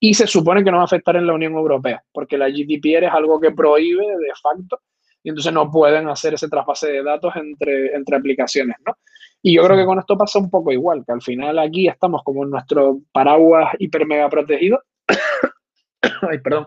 y 0.00 0.14
se 0.14 0.26
supone 0.26 0.62
que 0.62 0.70
no 0.70 0.76
va 0.76 0.82
a 0.82 0.86
afectar 0.86 1.16
en 1.16 1.26
la 1.26 1.34
Unión 1.34 1.54
Europea, 1.54 2.02
porque 2.12 2.38
la 2.38 2.48
GDPR 2.48 3.04
es 3.04 3.12
algo 3.12 3.40
que 3.40 3.50
prohíbe 3.50 4.06
de 4.06 4.32
facto, 4.40 4.80
y 5.22 5.30
entonces 5.30 5.52
no 5.52 5.70
pueden 5.70 6.08
hacer 6.08 6.34
ese 6.34 6.48
traspase 6.48 6.90
de 6.92 7.02
datos 7.02 7.34
entre, 7.36 7.94
entre 7.94 8.16
aplicaciones, 8.16 8.76
¿no? 8.86 8.96
Y 9.42 9.54
yo 9.54 9.64
creo 9.64 9.76
que 9.76 9.84
con 9.84 9.98
esto 9.98 10.16
pasa 10.16 10.38
un 10.38 10.50
poco 10.50 10.72
igual, 10.72 11.04
que 11.04 11.12
al 11.12 11.22
final 11.22 11.58
aquí 11.58 11.86
estamos 11.88 12.22
como 12.24 12.44
en 12.44 12.50
nuestro 12.50 13.00
paraguas 13.12 13.74
hiper 13.78 14.06
mega 14.06 14.28
protegido. 14.28 14.82
Ay, 16.28 16.38
perdón. 16.38 16.66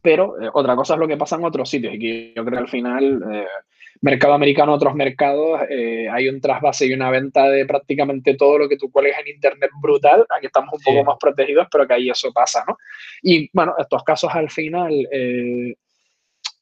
Pero 0.00 0.40
eh, 0.40 0.48
otra 0.52 0.74
cosa 0.74 0.94
es 0.94 1.00
lo 1.00 1.08
que 1.08 1.16
pasa 1.16 1.36
en 1.36 1.44
otros 1.44 1.68
sitios 1.68 1.94
y 1.94 1.98
que 1.98 2.32
yo 2.34 2.44
creo 2.44 2.56
que 2.56 2.64
al 2.64 2.68
final, 2.68 3.22
eh, 3.32 3.46
mercado 4.02 4.34
americano, 4.34 4.74
otros 4.74 4.94
mercados, 4.94 5.62
eh, 5.70 6.08
hay 6.10 6.28
un 6.28 6.40
trasvase 6.40 6.86
y 6.86 6.92
una 6.92 7.10
venta 7.10 7.48
de 7.48 7.64
prácticamente 7.64 8.34
todo 8.34 8.58
lo 8.58 8.68
que 8.68 8.76
tú 8.76 8.90
cuelgues 8.90 9.16
en 9.18 9.34
Internet 9.34 9.70
brutal. 9.80 10.26
Aquí 10.36 10.46
estamos 10.46 10.74
un 10.74 10.80
poco 10.82 11.04
más 11.04 11.16
protegidos, 11.18 11.66
pero 11.70 11.86
que 11.86 11.94
ahí 11.94 12.10
eso 12.10 12.32
pasa, 12.32 12.64
¿no? 12.68 12.76
Y 13.22 13.48
bueno, 13.52 13.74
estos 13.78 14.02
casos 14.04 14.30
al 14.34 14.50
final 14.50 14.92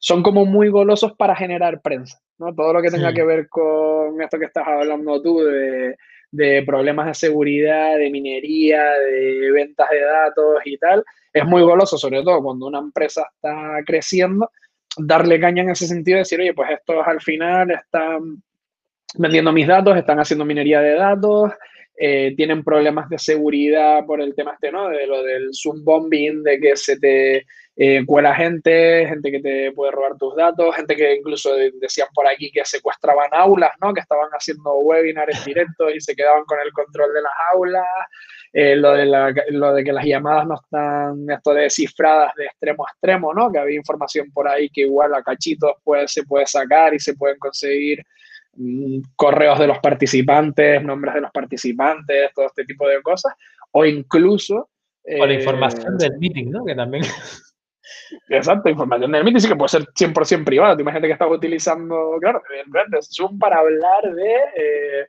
son 0.00 0.22
como 0.22 0.46
muy 0.46 0.68
golosos 0.70 1.12
para 1.12 1.36
generar 1.36 1.82
prensa, 1.82 2.18
¿no? 2.38 2.54
Todo 2.54 2.72
lo 2.72 2.82
que 2.82 2.90
tenga 2.90 3.12
que 3.12 3.22
ver 3.22 3.48
con 3.48 4.20
esto 4.20 4.38
que 4.38 4.46
estás 4.46 4.66
hablando 4.66 5.20
tú 5.22 5.40
de, 5.40 5.94
de, 6.30 6.62
problemas 6.62 7.06
de 7.06 7.14
seguridad, 7.14 7.98
de 7.98 8.10
minería, 8.10 8.82
de 8.92 9.50
ventas 9.52 9.88
de 9.90 10.00
datos 10.00 10.62
y 10.64 10.78
tal, 10.78 11.04
es 11.32 11.44
muy 11.44 11.62
goloso, 11.62 11.98
sobre 11.98 12.22
todo 12.22 12.42
cuando 12.42 12.66
una 12.66 12.78
empresa 12.78 13.26
está 13.34 13.80
creciendo, 13.84 14.50
darle 14.96 15.40
caña 15.40 15.62
en 15.62 15.70
ese 15.70 15.86
sentido 15.86 16.18
decir, 16.18 16.40
oye, 16.40 16.54
pues 16.54 16.70
estos 16.70 17.06
al 17.06 17.20
final 17.20 17.70
están 17.70 18.42
vendiendo 19.14 19.52
mis 19.52 19.66
datos, 19.66 19.96
están 19.96 20.20
haciendo 20.20 20.44
minería 20.44 20.80
de 20.80 20.94
datos, 20.94 21.52
eh, 21.96 22.32
tienen 22.36 22.64
problemas 22.64 23.10
de 23.10 23.18
seguridad 23.18 24.06
por 24.06 24.20
el 24.20 24.34
tema 24.34 24.52
este, 24.52 24.72
¿no? 24.72 24.88
De 24.88 25.06
lo 25.06 25.22
del 25.22 25.50
Zoom 25.52 25.84
bombing, 25.84 26.42
de 26.42 26.58
que 26.58 26.76
se 26.76 26.98
te 26.98 27.44
eh, 27.76 28.04
cuela 28.06 28.34
gente, 28.34 29.06
gente 29.06 29.30
que 29.30 29.40
te 29.40 29.72
puede 29.72 29.92
robar 29.92 30.16
tus 30.16 30.34
datos, 30.34 30.74
gente 30.74 30.96
que 30.96 31.16
incluso 31.16 31.54
decían 31.54 32.08
por 32.14 32.26
aquí 32.26 32.50
que 32.50 32.64
secuestraban 32.64 33.28
aulas, 33.32 33.72
¿no? 33.80 33.92
Que 33.92 34.00
estaban 34.00 34.30
haciendo 34.30 34.78
webinars 34.78 35.44
directos 35.44 35.94
y 35.94 36.00
se 36.00 36.16
quedaban 36.16 36.44
con 36.44 36.58
el 36.64 36.72
control 36.72 37.12
de 37.12 37.22
las 37.22 37.32
aulas. 37.52 37.86
Eh, 38.52 38.74
lo, 38.74 38.94
de 38.94 39.06
lo 39.50 39.72
de 39.72 39.84
que 39.84 39.92
las 39.92 40.04
llamadas 40.04 40.44
no 40.44 40.54
están 40.56 41.30
esto 41.30 41.54
de 41.54 41.70
cifradas 41.70 42.34
de 42.34 42.46
extremo 42.46 42.84
a 42.84 42.90
extremo, 42.90 43.32
¿no? 43.32 43.50
Que 43.50 43.60
había 43.60 43.76
información 43.76 44.28
por 44.32 44.48
ahí 44.48 44.68
que 44.70 44.82
igual 44.82 45.14
a 45.14 45.22
cachitos 45.22 45.74
pues, 45.84 46.12
se 46.12 46.24
puede 46.24 46.46
sacar 46.46 46.92
y 46.92 46.98
se 46.98 47.14
pueden 47.14 47.38
conseguir 47.38 48.02
mm, 48.54 49.02
correos 49.14 49.56
de 49.56 49.68
los 49.68 49.78
participantes, 49.78 50.82
nombres 50.82 51.14
de 51.14 51.20
los 51.20 51.30
participantes, 51.30 52.32
todo 52.34 52.46
este 52.46 52.64
tipo 52.64 52.88
de 52.88 53.00
cosas, 53.02 53.34
o 53.70 53.84
incluso... 53.84 54.68
o 55.04 55.26
la 55.26 55.34
información 55.34 55.96
del 55.96 56.18
meeting, 56.18 56.50
¿no? 56.50 56.64
Que 56.64 56.74
también... 56.74 57.04
Exacto, 58.28 58.68
información 58.68 59.12
del 59.12 59.22
meeting 59.22 59.40
sí 59.40 59.48
que 59.48 59.56
puede 59.56 59.68
ser 59.68 59.82
100% 59.82 60.44
privada. 60.44 60.80
Imagínate 60.80 61.06
que 61.06 61.12
estás 61.12 61.30
utilizando, 61.30 62.16
claro, 62.20 62.42
Zoom 63.02 63.38
para 63.38 63.58
hablar 63.58 64.12
de 64.12 64.34
eh, 64.56 65.06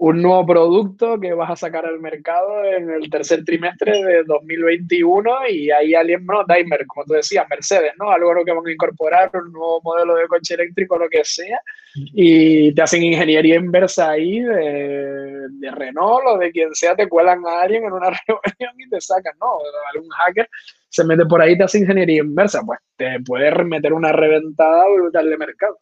un 0.00 0.22
nuevo 0.22 0.46
producto 0.46 1.20
que 1.20 1.34
vas 1.34 1.50
a 1.50 1.56
sacar 1.56 1.84
al 1.84 2.00
mercado 2.00 2.64
en 2.64 2.88
el 2.88 3.10
tercer 3.10 3.44
trimestre 3.44 4.02
de 4.02 4.24
2021 4.24 5.46
y 5.50 5.70
hay 5.70 5.94
alguien, 5.94 6.26
Daimler, 6.48 6.86
como 6.86 7.04
tú 7.04 7.12
decías, 7.12 7.44
Mercedes, 7.50 7.92
¿no? 7.98 8.10
Algo 8.10 8.42
que 8.42 8.52
van 8.52 8.66
a 8.66 8.72
incorporar, 8.72 9.30
un 9.34 9.52
nuevo 9.52 9.82
modelo 9.84 10.14
de 10.14 10.26
coche 10.26 10.54
eléctrico, 10.54 10.96
lo 10.96 11.06
que 11.10 11.22
sea, 11.22 11.60
y 11.94 12.74
te 12.74 12.80
hacen 12.80 13.02
ingeniería 13.02 13.56
inversa 13.56 14.12
ahí 14.12 14.40
de, 14.40 15.48
de 15.50 15.70
Renault 15.70 16.24
o 16.28 16.38
de 16.38 16.50
quien 16.50 16.74
sea, 16.74 16.96
te 16.96 17.06
cuelan 17.06 17.46
a 17.46 17.60
alguien 17.60 17.84
en 17.84 17.92
una 17.92 18.08
reunión 18.26 18.74
y 18.78 18.88
te 18.88 19.02
sacan, 19.02 19.34
¿no? 19.38 19.58
Algún 19.92 20.08
hacker 20.08 20.48
se 20.88 21.04
mete 21.04 21.26
por 21.26 21.42
ahí 21.42 21.52
y 21.52 21.58
te 21.58 21.64
hace 21.64 21.78
ingeniería 21.78 22.22
inversa, 22.22 22.62
pues 22.64 22.78
te 22.96 23.20
puede 23.20 23.52
meter 23.64 23.92
una 23.92 24.12
reventada 24.12 24.82
brutal 24.94 25.28
de 25.28 25.36
mercado. 25.36 25.78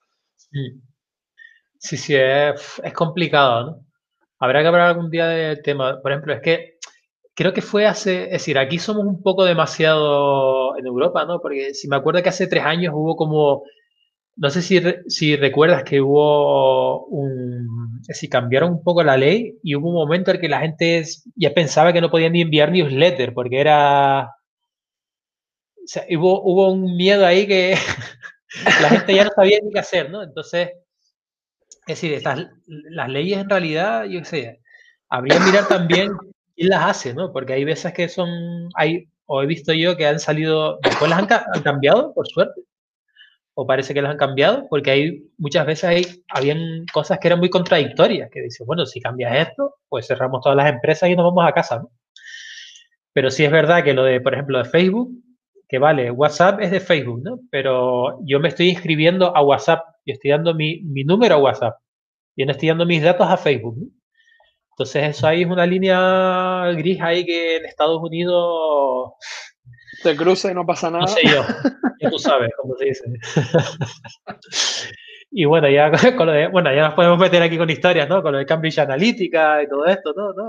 Sí, 1.78 1.96
sí, 1.96 2.16
es, 2.16 2.80
es 2.82 2.92
complicado, 2.92 3.64
¿no? 3.64 3.87
Habrá 4.38 4.62
que 4.62 4.68
hablar 4.68 4.88
algún 4.88 5.10
día 5.10 5.26
del 5.28 5.62
tema. 5.62 6.00
Por 6.00 6.12
ejemplo, 6.12 6.34
es 6.34 6.40
que 6.42 6.78
creo 7.34 7.52
que 7.52 7.62
fue 7.62 7.86
hace, 7.86 8.24
es 8.24 8.30
decir, 8.32 8.58
aquí 8.58 8.78
somos 8.78 9.06
un 9.06 9.22
poco 9.22 9.44
demasiado 9.44 10.76
en 10.76 10.86
Europa, 10.86 11.24
¿no? 11.24 11.40
Porque 11.40 11.74
si 11.74 11.88
me 11.88 11.96
acuerdo 11.96 12.22
que 12.22 12.30
hace 12.30 12.48
tres 12.48 12.64
años 12.64 12.92
hubo 12.96 13.16
como, 13.16 13.62
no 14.36 14.50
sé 14.50 14.62
si, 14.62 14.80
si 15.08 15.36
recuerdas 15.36 15.84
que 15.84 16.00
hubo 16.00 17.06
un, 17.06 18.00
es 18.02 18.08
decir, 18.08 18.30
cambiaron 18.30 18.72
un 18.72 18.82
poco 18.84 19.04
la 19.04 19.16
ley 19.16 19.58
y 19.62 19.74
hubo 19.76 19.88
un 19.88 19.94
momento 19.94 20.32
en 20.32 20.40
que 20.40 20.48
la 20.48 20.60
gente 20.60 21.04
ya 21.36 21.54
pensaba 21.54 21.92
que 21.92 22.00
no 22.00 22.10
podían 22.10 22.32
ni 22.32 22.42
enviar 22.42 22.72
newsletter 22.72 23.34
porque 23.34 23.60
era, 23.60 24.24
o 24.24 25.86
sea, 25.86 26.04
hubo, 26.10 26.42
hubo 26.42 26.72
un 26.72 26.96
miedo 26.96 27.24
ahí 27.26 27.46
que 27.46 27.74
la 28.82 28.88
gente 28.90 29.14
ya 29.14 29.24
no 29.24 29.30
sabía 29.34 29.58
ni 29.62 29.70
qué 29.72 29.78
hacer, 29.78 30.10
¿no? 30.10 30.22
Entonces, 30.22 30.70
es 31.88 32.02
decir, 32.02 32.12
estas, 32.12 32.46
las 32.66 33.08
leyes 33.08 33.38
en 33.38 33.48
realidad, 33.48 34.04
yo 34.04 34.22
sé, 34.22 34.60
habría 35.08 35.38
que 35.38 35.44
mirar 35.44 35.68
también 35.68 36.12
quién 36.54 36.68
las 36.68 36.84
hace, 36.84 37.14
¿no? 37.14 37.32
Porque 37.32 37.54
hay 37.54 37.64
veces 37.64 37.94
que 37.94 38.10
son, 38.10 38.28
hay, 38.74 39.08
o 39.24 39.42
he 39.42 39.46
visto 39.46 39.72
yo 39.72 39.96
que 39.96 40.06
han 40.06 40.20
salido, 40.20 40.78
después 40.82 41.08
las 41.08 41.20
han, 41.20 41.62
cambiado, 41.62 42.12
por 42.12 42.28
suerte, 42.28 42.60
o 43.54 43.66
parece 43.66 43.94
que 43.94 44.02
las 44.02 44.12
han 44.12 44.18
cambiado, 44.18 44.66
porque 44.68 44.90
hay 44.90 45.22
muchas 45.38 45.64
veces 45.64 45.84
hay, 45.84 46.24
habían 46.28 46.84
cosas 46.92 47.18
que 47.18 47.28
eran 47.28 47.38
muy 47.38 47.48
contradictorias, 47.48 48.28
que 48.30 48.42
dicen, 48.42 48.66
bueno, 48.66 48.84
si 48.84 49.00
cambias 49.00 49.48
esto, 49.48 49.76
pues 49.88 50.06
cerramos 50.06 50.42
todas 50.42 50.56
las 50.56 50.70
empresas 50.70 51.08
y 51.08 51.16
nos 51.16 51.24
vamos 51.24 51.48
a 51.48 51.52
casa, 51.52 51.78
¿no? 51.78 51.90
Pero 53.14 53.30
sí 53.30 53.46
es 53.46 53.50
verdad 53.50 53.82
que 53.82 53.94
lo 53.94 54.04
de, 54.04 54.20
por 54.20 54.34
ejemplo, 54.34 54.58
de 54.58 54.66
Facebook, 54.66 55.10
que 55.68 55.78
vale, 55.78 56.10
WhatsApp 56.10 56.60
es 56.60 56.70
de 56.70 56.80
Facebook, 56.80 57.22
¿no? 57.22 57.40
Pero 57.50 58.18
yo 58.24 58.40
me 58.40 58.48
estoy 58.48 58.70
inscribiendo 58.70 59.36
a 59.36 59.42
WhatsApp 59.42 59.84
y 60.04 60.12
estoy 60.12 60.30
dando 60.30 60.54
mi, 60.54 60.80
mi 60.82 61.04
número 61.04 61.34
a 61.34 61.38
WhatsApp 61.38 61.76
y 62.34 62.46
no 62.46 62.52
estoy 62.52 62.68
dando 62.68 62.86
mis 62.86 63.02
datos 63.02 63.26
a 63.28 63.36
Facebook, 63.36 63.76
¿no? 63.78 63.86
Entonces 64.70 65.08
eso 65.08 65.26
ahí 65.26 65.42
es 65.42 65.48
una 65.48 65.66
línea 65.66 66.70
gris 66.76 67.00
ahí 67.00 67.26
que 67.26 67.56
en 67.56 67.66
Estados 67.66 68.00
Unidos... 68.00 69.12
Se 70.02 70.14
cruza 70.14 70.50
y 70.50 70.54
no 70.54 70.64
pasa 70.64 70.88
nada. 70.88 71.02
No 71.02 71.08
sé 71.08 71.20
yo, 71.24 71.42
ya 72.00 72.08
tú 72.08 72.18
sabes 72.18 72.50
cómo 72.56 72.76
se 72.76 72.84
dice. 72.84 73.04
Y 75.30 75.44
bueno, 75.44 75.68
ya 75.68 75.90
con 76.16 76.26
lo 76.26 76.32
de, 76.32 76.48
bueno, 76.48 76.74
ya 76.74 76.82
nos 76.82 76.94
podemos 76.94 77.18
meter 77.18 77.42
aquí 77.42 77.58
con 77.58 77.68
historias, 77.68 78.08
¿no? 78.08 78.22
Con 78.22 78.32
lo 78.32 78.38
de 78.38 78.46
Cambridge 78.46 78.78
Analytica 78.78 79.62
y 79.62 79.68
todo 79.68 79.84
esto, 79.86 80.14
¿no? 80.16 80.32
¿no? 80.32 80.48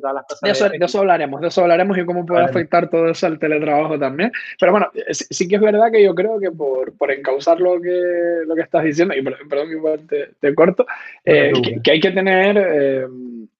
todas 0.00 0.14
las 0.14 0.24
cosas 0.24 0.40
de, 0.42 0.50
eso, 0.50 0.68
de, 0.68 0.78
eso, 0.80 0.98
hablaremos, 0.98 1.40
de 1.40 1.48
eso 1.48 1.62
hablaremos 1.62 1.96
y 1.96 2.04
cómo 2.04 2.26
puede 2.26 2.44
afectar 2.44 2.90
todo 2.90 3.08
eso 3.08 3.26
al 3.26 3.38
teletrabajo 3.38 3.98
también. 3.98 4.30
Pero 4.60 4.72
bueno, 4.72 4.90
sí, 5.10 5.48
que 5.48 5.56
es 5.56 5.60
verdad 5.60 5.90
que 5.90 6.02
yo 6.02 6.14
creo 6.14 6.38
que 6.38 6.50
por, 6.50 6.96
por 6.96 7.10
encauzar 7.10 7.58
lo 7.58 7.80
que, 7.80 8.42
lo 8.46 8.54
que 8.54 8.62
estás 8.62 8.84
diciendo, 8.84 9.14
y 9.14 9.22
perdón, 9.22 9.70
igual 9.70 10.06
te, 10.06 10.30
te 10.40 10.54
corto, 10.54 10.86
eh, 11.24 11.52
que, 11.82 11.90
hay 11.90 12.00
que 12.00 12.10
tener, 12.10 12.56
eh, 12.58 13.06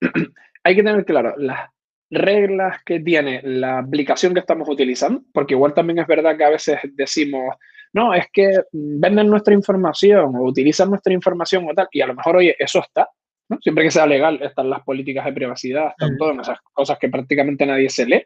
hay 0.63 0.75
que 0.75 0.83
tener 0.83 1.03
claro 1.05 1.33
las 1.37 1.69
reglas 2.09 2.83
que 2.83 2.99
tiene 2.99 3.41
la 3.43 3.79
aplicación 3.79 4.33
que 4.33 4.39
estamos 4.39 4.67
utilizando, 4.67 5.21
porque 5.33 5.53
igual 5.53 5.73
también 5.73 5.99
es 5.99 6.07
verdad 6.07 6.37
que 6.37 6.43
a 6.43 6.49
veces 6.49 6.79
decimos, 6.93 7.55
no, 7.93 8.13
es 8.13 8.25
que 8.31 8.61
venden 8.71 9.27
nuestra 9.27 9.53
información 9.53 10.35
o 10.35 10.43
utilizan 10.43 10.89
nuestra 10.89 11.13
información 11.13 11.67
o 11.69 11.73
tal, 11.73 11.87
y 11.91 12.01
a 12.01 12.07
lo 12.07 12.15
mejor, 12.15 12.37
oye, 12.37 12.55
eso 12.57 12.79
está, 12.79 13.09
¿no? 13.49 13.57
Siempre 13.61 13.83
que 13.83 13.91
sea 13.91 14.05
legal, 14.05 14.39
están 14.41 14.69
las 14.69 14.81
políticas 14.83 15.25
de 15.25 15.33
privacidad, 15.33 15.89
están 15.89 16.13
mm. 16.13 16.17
todas 16.17 16.37
esas 16.39 16.59
cosas 16.73 16.97
que 16.99 17.09
prácticamente 17.09 17.65
nadie 17.65 17.89
se 17.89 18.05
lee 18.05 18.23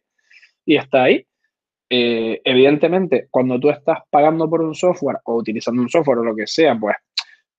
y 0.66 0.76
está 0.76 1.04
ahí. 1.04 1.26
Eh, 1.90 2.42
evidentemente, 2.44 3.28
cuando 3.30 3.60
tú 3.60 3.70
estás 3.70 4.00
pagando 4.10 4.50
por 4.50 4.62
un 4.62 4.74
software 4.74 5.18
o 5.26 5.36
utilizando 5.36 5.82
un 5.82 5.90
software 5.90 6.20
o 6.20 6.24
lo 6.24 6.36
que 6.36 6.48
sea, 6.48 6.76
pues 6.78 6.96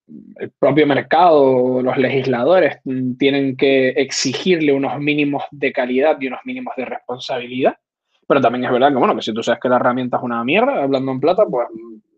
el 0.07 0.51
propio 0.59 0.87
mercado, 0.87 1.81
los 1.83 1.97
legisladores 1.97 2.79
tienen 3.19 3.57
que 3.57 3.89
exigirle 3.91 4.73
unos 4.73 4.99
mínimos 4.99 5.45
de 5.51 5.73
calidad 5.73 6.17
y 6.21 6.27
unos 6.27 6.41
mínimos 6.45 6.75
de 6.77 6.85
responsabilidad. 6.85 7.77
Pero 8.27 8.41
también 8.41 8.65
es 8.65 8.73
verdad 8.73 8.91
que, 8.91 8.97
bueno, 8.97 9.15
que 9.15 9.23
si 9.23 9.33
tú 9.33 9.43
sabes 9.43 9.61
que 9.61 9.69
la 9.69 9.77
herramienta 9.77 10.17
es 10.17 10.23
una 10.23 10.45
mierda, 10.45 10.83
hablando 10.83 11.13
en 11.13 11.21
plata, 11.21 11.45
pues 11.47 11.69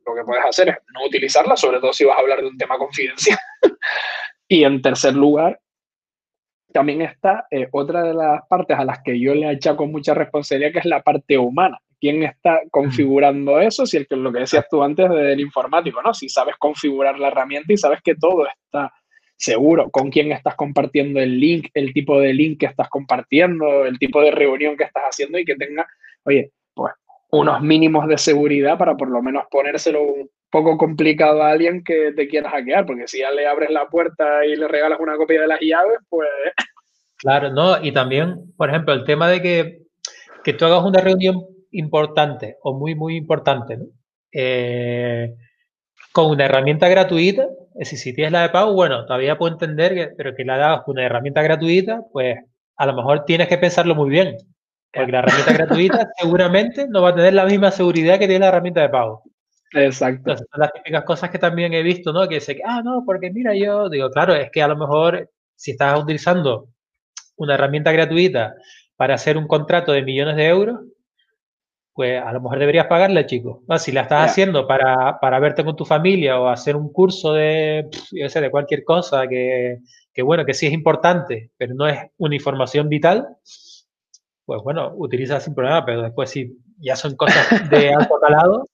lo 0.07 0.15
que 0.15 0.25
puedes 0.25 0.45
hacer 0.45 0.69
es 0.69 0.77
no 0.95 1.05
utilizarla, 1.05 1.57
sobre 1.57 1.81
todo 1.81 1.93
si 1.93 2.05
vas 2.05 2.17
a 2.17 2.21
hablar 2.21 2.41
de 2.41 2.49
un 2.49 2.57
tema 2.57 2.79
confidencial. 2.79 3.39
y 4.49 4.65
en 4.65 4.81
tercer 4.83 5.15
lugar, 5.15 5.61
también 6.73 7.03
está 7.03 7.47
eh, 7.51 7.69
otra 7.73 8.03
de 8.03 8.15
las 8.15 8.47
partes 8.49 8.79
a 8.79 8.85
las 8.85 9.03
que 9.03 9.19
yo 9.19 9.35
le 9.35 9.49
achaco 9.49 9.87
mucha 9.87 10.15
responsabilidad, 10.15 10.73
que 10.73 10.79
es 10.81 10.85
la 10.85 11.03
parte 11.03 11.39
humana. 11.39 11.81
¿Quién 12.01 12.23
está 12.23 12.61
configurando 12.71 13.59
eso? 13.59 13.87
Si 13.87 13.97
el 13.97 14.07
que 14.07 14.17
lo 14.17 14.33
que 14.33 14.41
decías 14.41 14.67
tú 14.71 14.83
antes 14.83 15.09
del 15.09 15.41
informático, 15.41 16.03
¿no? 16.03 16.13
Si 16.13 16.29
sabes 16.29 16.57
configurar 16.59 17.19
la 17.19 17.29
herramienta 17.29 17.73
y 17.73 17.77
sabes 17.77 18.01
que 18.03 18.15
todo 18.15 18.47
está 18.47 18.93
seguro, 19.37 19.91
con 19.91 20.11
quién 20.11 20.33
estás 20.33 20.55
compartiendo 20.55 21.21
el 21.21 21.39
link, 21.39 21.69
el 21.75 21.93
tipo 21.93 22.21
de 22.21 22.33
link 22.33 22.61
que 22.61 22.67
estás 22.67 22.89
compartiendo, 22.89 23.85
el 23.85 23.99
tipo 23.99 24.21
de 24.21 24.31
reunión 24.31 24.77
que 24.77 24.85
estás 24.85 25.05
haciendo 25.05 25.39
y 25.39 25.45
que 25.45 25.57
tenga, 25.57 25.87
oye, 26.25 26.53
pues 26.75 26.93
unos 27.31 27.61
mínimos 27.61 28.09
de 28.09 28.19
seguridad 28.19 28.79
para 28.79 28.97
por 28.97 29.11
lo 29.11 29.23
menos 29.23 29.45
ponérselo 29.51 30.03
un 30.03 30.31
poco 30.51 30.79
complicado 30.79 31.43
a 31.43 31.51
alguien 31.51 31.83
que 31.85 32.13
te 32.13 32.29
quiera 32.29 32.51
hackear, 32.51 32.87
porque 32.87 33.09
si 33.09 33.19
ya 33.19 33.31
le 33.31 33.47
abres 33.47 33.71
la 33.71 33.89
puerta 33.89 34.45
y 34.47 34.57
le 34.57 34.69
regalas 34.69 35.01
una 35.01 35.17
copia 35.17 35.41
de 35.41 35.49
las 35.49 35.61
llaves, 35.61 35.99
pues... 36.09 36.29
Claro, 37.19 37.51
no, 37.51 37.83
y 37.83 37.93
también, 37.93 38.53
por 38.57 38.71
ejemplo, 38.71 38.95
el 38.95 39.05
tema 39.05 39.29
de 39.29 39.43
que, 39.43 39.79
que 40.45 40.53
tú 40.53 40.67
hagas 40.67 40.85
una 40.85 41.01
reunión 41.01 41.45
importante 41.73 42.57
o 42.63 42.75
muy, 42.75 42.95
muy 42.95 43.17
importante, 43.17 43.77
¿no? 43.77 43.87
Eh, 44.33 45.35
con 46.13 46.31
una 46.31 46.47
herramienta 46.47 46.89
gratuita, 46.89 47.49
es 47.75 47.91
decir, 47.91 47.99
si 47.99 48.15
tienes 48.15 48.33
la 48.33 48.43
de 48.43 48.49
pago, 48.51 48.73
bueno, 48.73 49.05
todavía 49.07 49.37
puedo 49.39 49.53
entender 49.53 49.95
que, 49.95 50.09
pero 50.17 50.35
que 50.35 50.45
la 50.45 50.55
hagas 50.55 50.83
una 50.87 51.05
herramienta 51.05 51.43
gratuita, 51.43 52.03
pues 52.13 52.37
a 52.77 52.87
lo 52.87 52.95
mejor 52.95 53.25
tienes 53.25 53.49
que 53.49 53.59
pensarlo 53.59 53.95
muy 53.95 54.11
bien. 54.11 54.37
Porque 54.93 55.13
la 55.13 55.19
herramienta 55.19 55.53
gratuita 55.53 56.09
seguramente 56.19 56.87
no 56.89 57.03
va 57.03 57.11
a 57.11 57.15
tener 57.15 57.35
la 57.35 57.45
misma 57.45 57.71
seguridad 57.71 58.19
que 58.19 58.27
tiene 58.27 58.41
la 58.41 58.49
herramienta 58.49 58.81
de 58.81 58.89
pago. 58.89 59.23
Exacto. 59.73 60.31
Entonces, 60.31 60.47
son 60.51 60.61
las 60.61 60.73
típicas 60.73 61.05
cosas 61.05 61.31
que 61.31 61.39
también 61.39 61.75
he 61.75 61.83
visto, 61.83 62.13
¿no? 62.13 62.27
Que 62.29 62.41
sé 62.41 62.57
que, 62.57 62.63
ah, 62.65 62.83
no, 62.83 63.03
porque 63.05 63.31
mira, 63.31 63.55
yo 63.55 63.89
digo, 63.91 64.11
claro, 64.11 64.35
es 64.35 64.51
que 64.51 64.63
a 64.63 64.69
lo 64.69 64.77
mejor 64.77 65.31
si 65.55 65.73
estás 65.73 66.01
utilizando 66.01 66.69
una 67.37 67.55
herramienta 67.55 67.93
gratuita 67.93 68.55
para 68.97 69.15
hacer 69.15 69.37
un 69.37 69.47
contrato 69.47 69.93
de 69.93 70.03
millones 70.03 70.37
de 70.37 70.47
euros, 70.47 70.81
pues 71.97 72.23
a 72.23 72.31
lo 72.31 72.43
mejor 72.43 72.59
deberías 72.59 72.89
pagarle, 72.89 73.25
chico. 73.25 73.63
Si 73.79 73.91
la 73.91 74.03
estás 74.03 74.31
haciendo 74.31 74.67
para, 74.67 75.19
para, 75.19 75.41
verte 75.41 75.65
con 75.65 75.77
tu 75.77 75.87
familia 75.87 76.39
o 76.39 76.47
hacer 76.47 76.77
un 76.77 76.93
curso 76.93 77.33
de, 77.33 77.89
yo 78.13 78.29
sé, 78.29 78.43
de 78.43 78.51
cualquier 78.51 78.85
cosa 78.85 79.27
que, 79.27 79.79
que, 80.13 80.23
bueno, 80.23 80.45
que 80.45 80.53
sí 80.53 80.67
es 80.67 80.75
importante, 80.75 81.53
pero 81.57 81.75
no 81.75 81.89
es 81.89 81.99
una 82.19 82.35
información 82.35 82.91
vital, 82.91 83.27
pues 84.45 84.61
bueno, 84.63 84.93
utiliza 84.95 85.41
sin 85.41 85.55
problema, 85.55 85.87
pero 85.87 86.03
después 86.03 86.29
si 86.29 86.59
ya 86.77 86.97
son 86.97 87.17
cosas 87.17 87.71
de 87.71 87.89
alto 87.95 88.21
calado, 88.21 88.69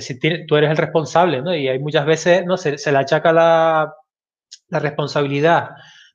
si 0.00 0.18
tú 0.18 0.56
eres 0.56 0.70
el 0.70 0.76
responsable, 0.78 1.42
¿no? 1.42 1.54
Y 1.54 1.68
hay 1.68 1.78
muchas 1.78 2.04
veces, 2.04 2.44
¿no? 2.44 2.56
Se, 2.56 2.76
se 2.76 2.90
le 2.90 2.98
achaca 2.98 3.32
la, 3.32 3.94
la 4.68 4.78
responsabilidad 4.80 5.70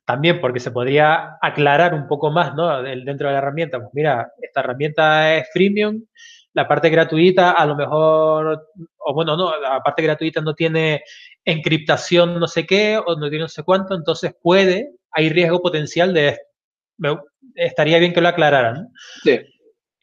también 0.08 0.40
porque 0.40 0.58
se 0.58 0.70
podría 0.70 1.36
aclarar 1.38 1.92
un 1.92 2.08
poco 2.08 2.30
más 2.30 2.54
¿no? 2.54 2.82
dentro 2.82 3.28
de 3.28 3.34
la 3.34 3.40
herramienta. 3.40 3.78
Pues 3.78 3.90
mira, 3.92 4.32
esta 4.40 4.60
herramienta 4.60 5.36
es 5.36 5.50
freemium, 5.52 6.02
la 6.54 6.66
parte 6.66 6.88
gratuita 6.88 7.50
a 7.50 7.66
lo 7.66 7.76
mejor, 7.76 8.68
o 8.96 9.12
bueno, 9.12 9.36
no, 9.36 9.60
la 9.60 9.82
parte 9.82 10.02
gratuita 10.02 10.40
no 10.40 10.54
tiene 10.54 11.02
encriptación 11.44 12.40
no 12.40 12.48
sé 12.48 12.64
qué, 12.64 12.96
o 12.96 13.16
no 13.16 13.28
tiene 13.28 13.42
no 13.42 13.48
sé 13.48 13.64
cuánto, 13.64 13.94
entonces 13.94 14.34
puede, 14.42 14.92
hay 15.10 15.28
riesgo 15.28 15.60
potencial 15.60 16.14
de 16.14 16.38
estaría 17.54 17.98
bien 17.98 18.14
que 18.14 18.22
lo 18.22 18.28
aclararan. 18.28 18.88
Sí. 19.22 19.38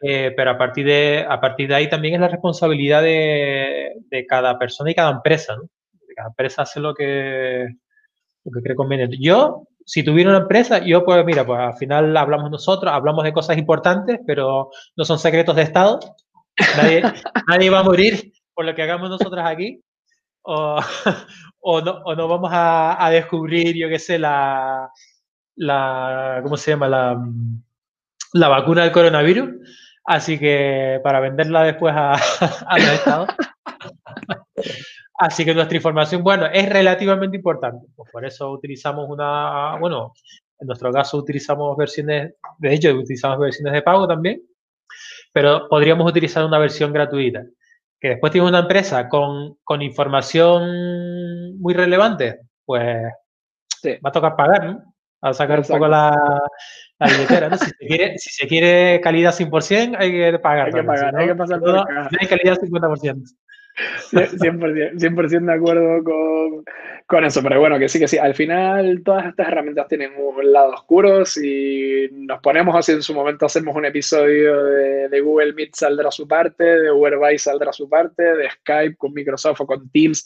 Eh, 0.03 0.33
pero 0.37 0.51
a 0.51 0.57
partir, 0.59 0.85
de, 0.85 1.25
a 1.27 1.41
partir 1.41 1.67
de 1.67 1.75
ahí 1.75 1.89
también 1.89 2.13
es 2.13 2.19
la 2.19 2.27
responsabilidad 2.27 3.01
de, 3.01 3.93
de 4.11 4.25
cada 4.27 4.59
persona 4.59 4.91
y 4.91 4.95
cada 4.95 5.09
empresa. 5.09 5.55
¿no? 5.55 5.63
Cada 6.15 6.29
empresa 6.29 6.61
hace 6.61 6.79
lo 6.79 6.93
que, 6.93 7.65
lo 8.43 8.51
que 8.51 8.61
cree 8.61 8.75
conveniente. 8.75 9.17
Yo 9.19 9.67
si 9.85 10.03
tuviera 10.03 10.31
una 10.31 10.39
empresa, 10.39 10.79
yo 10.79 11.05
pues 11.05 11.23
mira, 11.25 11.45
pues 11.45 11.59
al 11.59 11.75
final 11.77 12.17
hablamos 12.17 12.49
nosotros, 12.49 12.91
hablamos 12.91 13.23
de 13.23 13.33
cosas 13.33 13.57
importantes, 13.57 14.19
pero 14.25 14.71
no 14.95 15.05
son 15.05 15.19
secretos 15.19 15.55
de 15.55 15.61
Estado. 15.61 15.99
Nadie, 16.77 17.03
nadie 17.47 17.69
va 17.69 17.79
a 17.79 17.83
morir 17.83 18.33
por 18.53 18.65
lo 18.65 18.73
que 18.73 18.81
hagamos 18.81 19.09
nosotros 19.09 19.43
aquí. 19.45 19.81
O, 20.41 20.79
o, 21.59 21.81
no, 21.81 21.91
o 22.03 22.15
no 22.15 22.27
vamos 22.27 22.51
a, 22.51 23.03
a, 23.03 23.09
descubrir, 23.11 23.75
yo 23.75 23.87
qué 23.87 23.99
sé, 23.99 24.17
la, 24.17 24.89
la, 25.55 26.39
¿cómo 26.41 26.57
se 26.57 26.71
llama? 26.71 26.87
La, 26.87 27.23
la 28.33 28.47
vacuna 28.47 28.83
del 28.83 28.91
coronavirus. 28.91 29.49
Así 30.03 30.39
que 30.39 30.99
para 31.03 31.19
venderla 31.19 31.63
después 31.63 31.93
a, 31.95 32.13
a 32.67 32.79
los 32.79 32.89
estados. 32.89 33.29
Así 35.17 35.45
que 35.45 35.55
nuestra 35.55 35.77
información, 35.77 36.23
bueno, 36.23 36.45
es 36.47 36.69
relativamente 36.69 37.37
importante. 37.37 37.87
Pues 37.95 38.11
por 38.11 38.25
eso 38.25 38.51
utilizamos 38.51 39.09
una, 39.09 39.77
bueno, 39.79 40.13
en 40.59 40.67
nuestro 40.67 40.91
caso 40.91 41.17
utilizamos 41.17 41.75
versiones, 41.77 42.33
de 42.57 42.73
hecho 42.73 42.93
utilizamos 42.93 43.39
versiones 43.39 43.73
de 43.73 43.81
pago 43.81 44.07
también, 44.07 44.41
pero 45.31 45.67
podríamos 45.69 46.09
utilizar 46.09 46.45
una 46.45 46.59
versión 46.59 46.91
gratuita. 46.91 47.43
Que 47.99 48.09
después 48.09 48.31
tiene 48.31 48.47
una 48.47 48.59
empresa 48.59 49.07
con, 49.07 49.57
con 49.63 49.81
información 49.81 51.59
muy 51.59 51.73
relevante, 51.73 52.41
pues 52.65 53.03
va 53.85 54.09
a 54.09 54.11
tocar 54.11 54.35
pagar, 54.35 54.65
¿no? 54.65 54.93
A 55.21 55.33
sacar 55.33 55.59
un 55.59 55.65
poco 55.65 55.87
la, 55.87 56.13
la 56.99 57.07
billetera, 57.07 57.49
¿no? 57.49 57.57
Si 57.57 57.65
se, 57.65 57.87
quiere, 57.87 58.17
si 58.17 58.29
se 58.31 58.47
quiere 58.47 59.01
calidad 59.01 59.33
100%, 59.33 59.95
hay 59.97 60.11
que 60.11 60.39
pagar. 60.39 60.67
Hay 60.67 60.73
que 60.73 60.83
pagar, 60.83 61.15
hay 61.15 61.27
que 61.27 61.35
pasar 61.35 61.59
por 61.59 61.69
no, 61.69 61.83
no 61.85 62.17
hay 62.19 62.27
calidad 62.27 62.57
50%. 62.57 63.23
100%, 64.11 65.45
de 65.45 65.53
acuerdo 65.53 66.03
con, 66.03 66.63
con, 67.05 67.25
eso, 67.25 67.43
pero 67.43 67.59
bueno, 67.59 67.77
que 67.77 67.89
sí, 67.89 67.99
que 67.99 68.07
sí. 68.07 68.17
Al 68.17 68.33
final, 68.33 69.01
todas 69.03 69.27
estas 69.27 69.47
herramientas 69.47 69.87
tienen 69.87 70.11
un 70.17 70.51
lado 70.51 70.73
oscuro. 70.73 71.25
Si 71.25 72.07
nos 72.11 72.39
ponemos 72.41 72.75
así 72.75 72.93
en 72.93 73.01
su 73.01 73.13
momento, 73.13 73.45
hacemos 73.45 73.75
un 73.75 73.85
episodio 73.85 74.63
de, 74.63 75.09
de 75.09 75.21
Google 75.21 75.53
Meet, 75.53 75.75
saldrá 75.75 76.11
su 76.11 76.27
parte, 76.27 76.63
de 76.63 76.91
Whereby 76.91 77.37
saldrá 77.37 77.73
su 77.73 77.89
parte, 77.89 78.23
de 78.23 78.49
Skype 78.49 78.95
con 78.95 79.13
Microsoft 79.13 79.61
o 79.61 79.65
con 79.65 79.89
Teams 79.89 80.25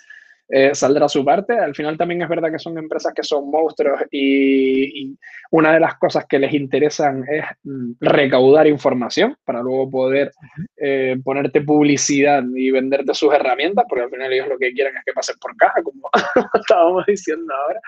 eh, 0.51 0.73
saldrá 0.73 1.07
su 1.07 1.23
parte. 1.23 1.53
Al 1.53 1.75
final 1.75 1.95
también 1.95 2.23
es 2.23 2.29
verdad 2.29 2.51
que 2.51 2.57
son 2.57 2.77
empresas 2.77 3.13
que 3.13 3.23
son 3.23 3.51
monstruos 3.51 4.01
y, 4.11 5.15
una 5.51 5.73
de 5.73 5.79
las 5.79 5.97
cosas 5.97 6.25
que 6.27 6.39
les 6.39 6.53
interesan 6.53 7.23
es 7.27 7.43
mm, 7.63 7.93
recaudar 7.99 8.67
información 8.67 9.35
para 9.45 9.61
luego 9.61 9.89
poder 9.89 10.31
eh, 10.77 11.17
ponerte 11.23 11.61
publicidad 11.61 12.43
y 12.55 12.71
venderte 12.71 13.13
sus 13.13 13.33
herramientas, 13.33 13.85
porque 13.87 14.05
al 14.05 14.09
final 14.09 14.33
ellos 14.33 14.47
lo 14.47 14.57
que 14.57 14.73
quieren 14.73 14.97
es 14.97 15.03
que 15.05 15.13
pasen 15.13 15.35
por 15.39 15.55
caja, 15.55 15.83
como 15.83 16.09
estábamos 16.59 17.05
diciendo 17.05 17.53
ahora. 17.53 17.79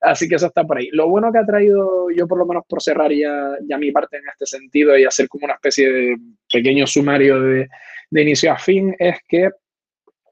Así 0.00 0.28
que 0.28 0.36
eso 0.36 0.46
está 0.46 0.64
por 0.64 0.78
ahí. 0.78 0.88
Lo 0.92 1.08
bueno 1.08 1.32
que 1.32 1.38
ha 1.38 1.46
traído, 1.46 2.10
yo 2.10 2.26
por 2.28 2.38
lo 2.38 2.46
menos 2.46 2.64
por 2.68 2.82
cerrar 2.82 3.12
ya, 3.12 3.56
ya 3.68 3.78
mi 3.78 3.90
parte 3.90 4.16
en 4.18 4.28
este 4.28 4.46
sentido 4.46 4.96
y 4.96 5.04
hacer 5.04 5.28
como 5.28 5.44
una 5.44 5.54
especie 5.54 5.92
de 5.92 6.16
pequeño 6.52 6.86
sumario 6.86 7.40
de, 7.40 7.68
de 8.10 8.22
inicio 8.22 8.52
a 8.52 8.58
fin, 8.58 8.94
es 8.98 9.16
que 9.28 9.50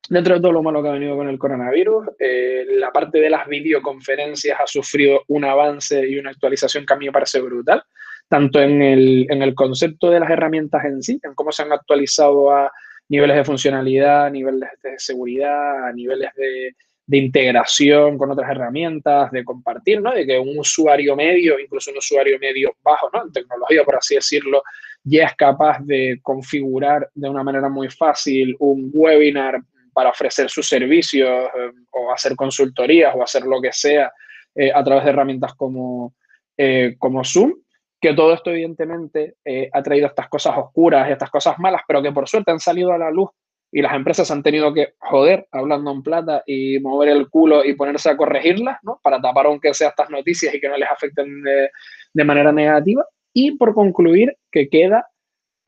Dentro 0.08 0.34
de 0.34 0.40
todo 0.40 0.52
lo 0.52 0.62
malo 0.62 0.82
que 0.82 0.88
ha 0.88 0.92
venido 0.92 1.16
con 1.16 1.28
el 1.28 1.38
coronavirus, 1.38 2.06
eh, 2.18 2.64
la 2.78 2.92
parte 2.92 3.18
de 3.18 3.28
las 3.28 3.46
videoconferencias 3.48 4.60
ha 4.60 4.66
sufrido 4.66 5.22
un 5.28 5.44
avance 5.44 6.08
y 6.08 6.18
una 6.18 6.30
actualización 6.30 6.86
que 6.86 6.94
a 6.94 6.96
mí 6.96 7.06
me 7.06 7.12
parece 7.12 7.40
brutal, 7.40 7.82
tanto 8.28 8.60
en 8.60 8.82
el, 8.82 9.26
en 9.28 9.42
el 9.42 9.54
concepto 9.54 10.10
de 10.10 10.20
las 10.20 10.30
herramientas 10.30 10.84
en 10.84 11.02
sí, 11.02 11.18
en 11.22 11.34
cómo 11.34 11.50
se 11.50 11.62
han 11.62 11.72
actualizado 11.72 12.52
a 12.52 12.70
niveles 13.08 13.36
de 13.36 13.44
funcionalidad, 13.44 14.26
a 14.26 14.30
niveles 14.30 14.70
de 14.82 14.98
seguridad, 14.98 15.88
a 15.88 15.92
niveles 15.92 16.30
de, 16.36 16.74
integración 17.08 18.18
con 18.18 18.32
otras 18.32 18.50
herramientas, 18.50 19.30
de 19.30 19.44
compartir, 19.44 20.02
¿no? 20.02 20.12
De 20.12 20.26
que 20.26 20.40
un 20.40 20.58
usuario 20.58 21.14
medio, 21.14 21.56
incluso 21.58 21.92
un 21.92 21.98
usuario 21.98 22.36
medio 22.40 22.74
bajo, 22.82 23.08
¿no? 23.12 23.22
En 23.22 23.32
tecnología, 23.32 23.84
por 23.84 23.94
así 23.94 24.16
decirlo, 24.16 24.64
ya 25.04 25.26
es 25.26 25.36
capaz 25.36 25.78
de 25.84 26.18
configurar 26.20 27.08
de 27.14 27.28
una 27.28 27.44
manera 27.44 27.68
muy 27.68 27.88
fácil 27.88 28.56
un 28.58 28.90
webinar 28.92 29.60
para 29.96 30.10
ofrecer 30.10 30.50
sus 30.50 30.68
servicios 30.68 31.30
eh, 31.30 31.70
o 31.92 32.12
hacer 32.12 32.36
consultorías 32.36 33.14
o 33.16 33.22
hacer 33.22 33.44
lo 33.46 33.62
que 33.62 33.72
sea 33.72 34.12
eh, 34.54 34.70
a 34.70 34.84
través 34.84 35.04
de 35.04 35.10
herramientas 35.10 35.54
como, 35.54 36.12
eh, 36.54 36.96
como 36.98 37.24
Zoom. 37.24 37.54
Que 37.98 38.12
todo 38.12 38.34
esto, 38.34 38.50
evidentemente, 38.50 39.36
ha 39.72 39.82
traído 39.82 40.06
estas 40.06 40.28
cosas 40.28 40.54
oscuras 40.58 41.08
y 41.08 41.12
estas 41.12 41.30
cosas 41.30 41.58
malas, 41.58 41.80
pero 41.88 42.02
que 42.02 42.12
por 42.12 42.28
suerte 42.28 42.50
han 42.50 42.60
salido 42.60 42.92
a 42.92 42.98
la 42.98 43.10
luz 43.10 43.30
y 43.72 43.80
las 43.80 43.94
empresas 43.94 44.30
han 44.30 44.42
tenido 44.42 44.74
que 44.74 44.92
joder, 44.98 45.48
hablando 45.50 45.90
en 45.92 46.02
plata, 46.02 46.42
y 46.44 46.78
mover 46.78 47.08
el 47.08 47.30
culo 47.30 47.64
y 47.64 47.72
ponerse 47.72 48.10
a 48.10 48.16
corregirlas, 48.18 48.76
¿no? 48.82 49.00
Para 49.02 49.18
tapar 49.18 49.46
aunque 49.46 49.72
sea 49.72 49.88
estas 49.88 50.10
noticias 50.10 50.54
y 50.54 50.60
que 50.60 50.68
no 50.68 50.76
les 50.76 50.90
afecten 50.90 51.42
de, 51.42 51.70
de 52.12 52.24
manera 52.24 52.52
negativa. 52.52 53.02
Y 53.32 53.52
por 53.52 53.72
concluir, 53.72 54.36
que 54.52 54.68
queda 54.68 55.08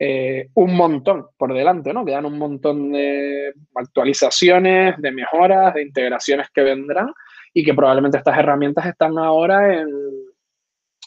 eh, 0.01 0.47
un 0.53 0.75
montón 0.77 1.27
por 1.37 1.53
delante, 1.53 1.93
¿no? 1.93 2.05
Quedan 2.05 2.25
un 2.25 2.37
montón 2.37 2.93
de 2.93 3.51
actualizaciones, 3.75 4.95
de 4.97 5.11
mejoras, 5.11 5.73
de 5.73 5.81
integraciones 5.81 6.47
que 6.53 6.61
vendrán 6.61 7.11
y 7.53 7.65
que 7.65 7.73
probablemente 7.73 8.17
estas 8.17 8.37
herramientas 8.37 8.85
están 8.85 9.17
ahora 9.17 9.81
en, 9.81 9.89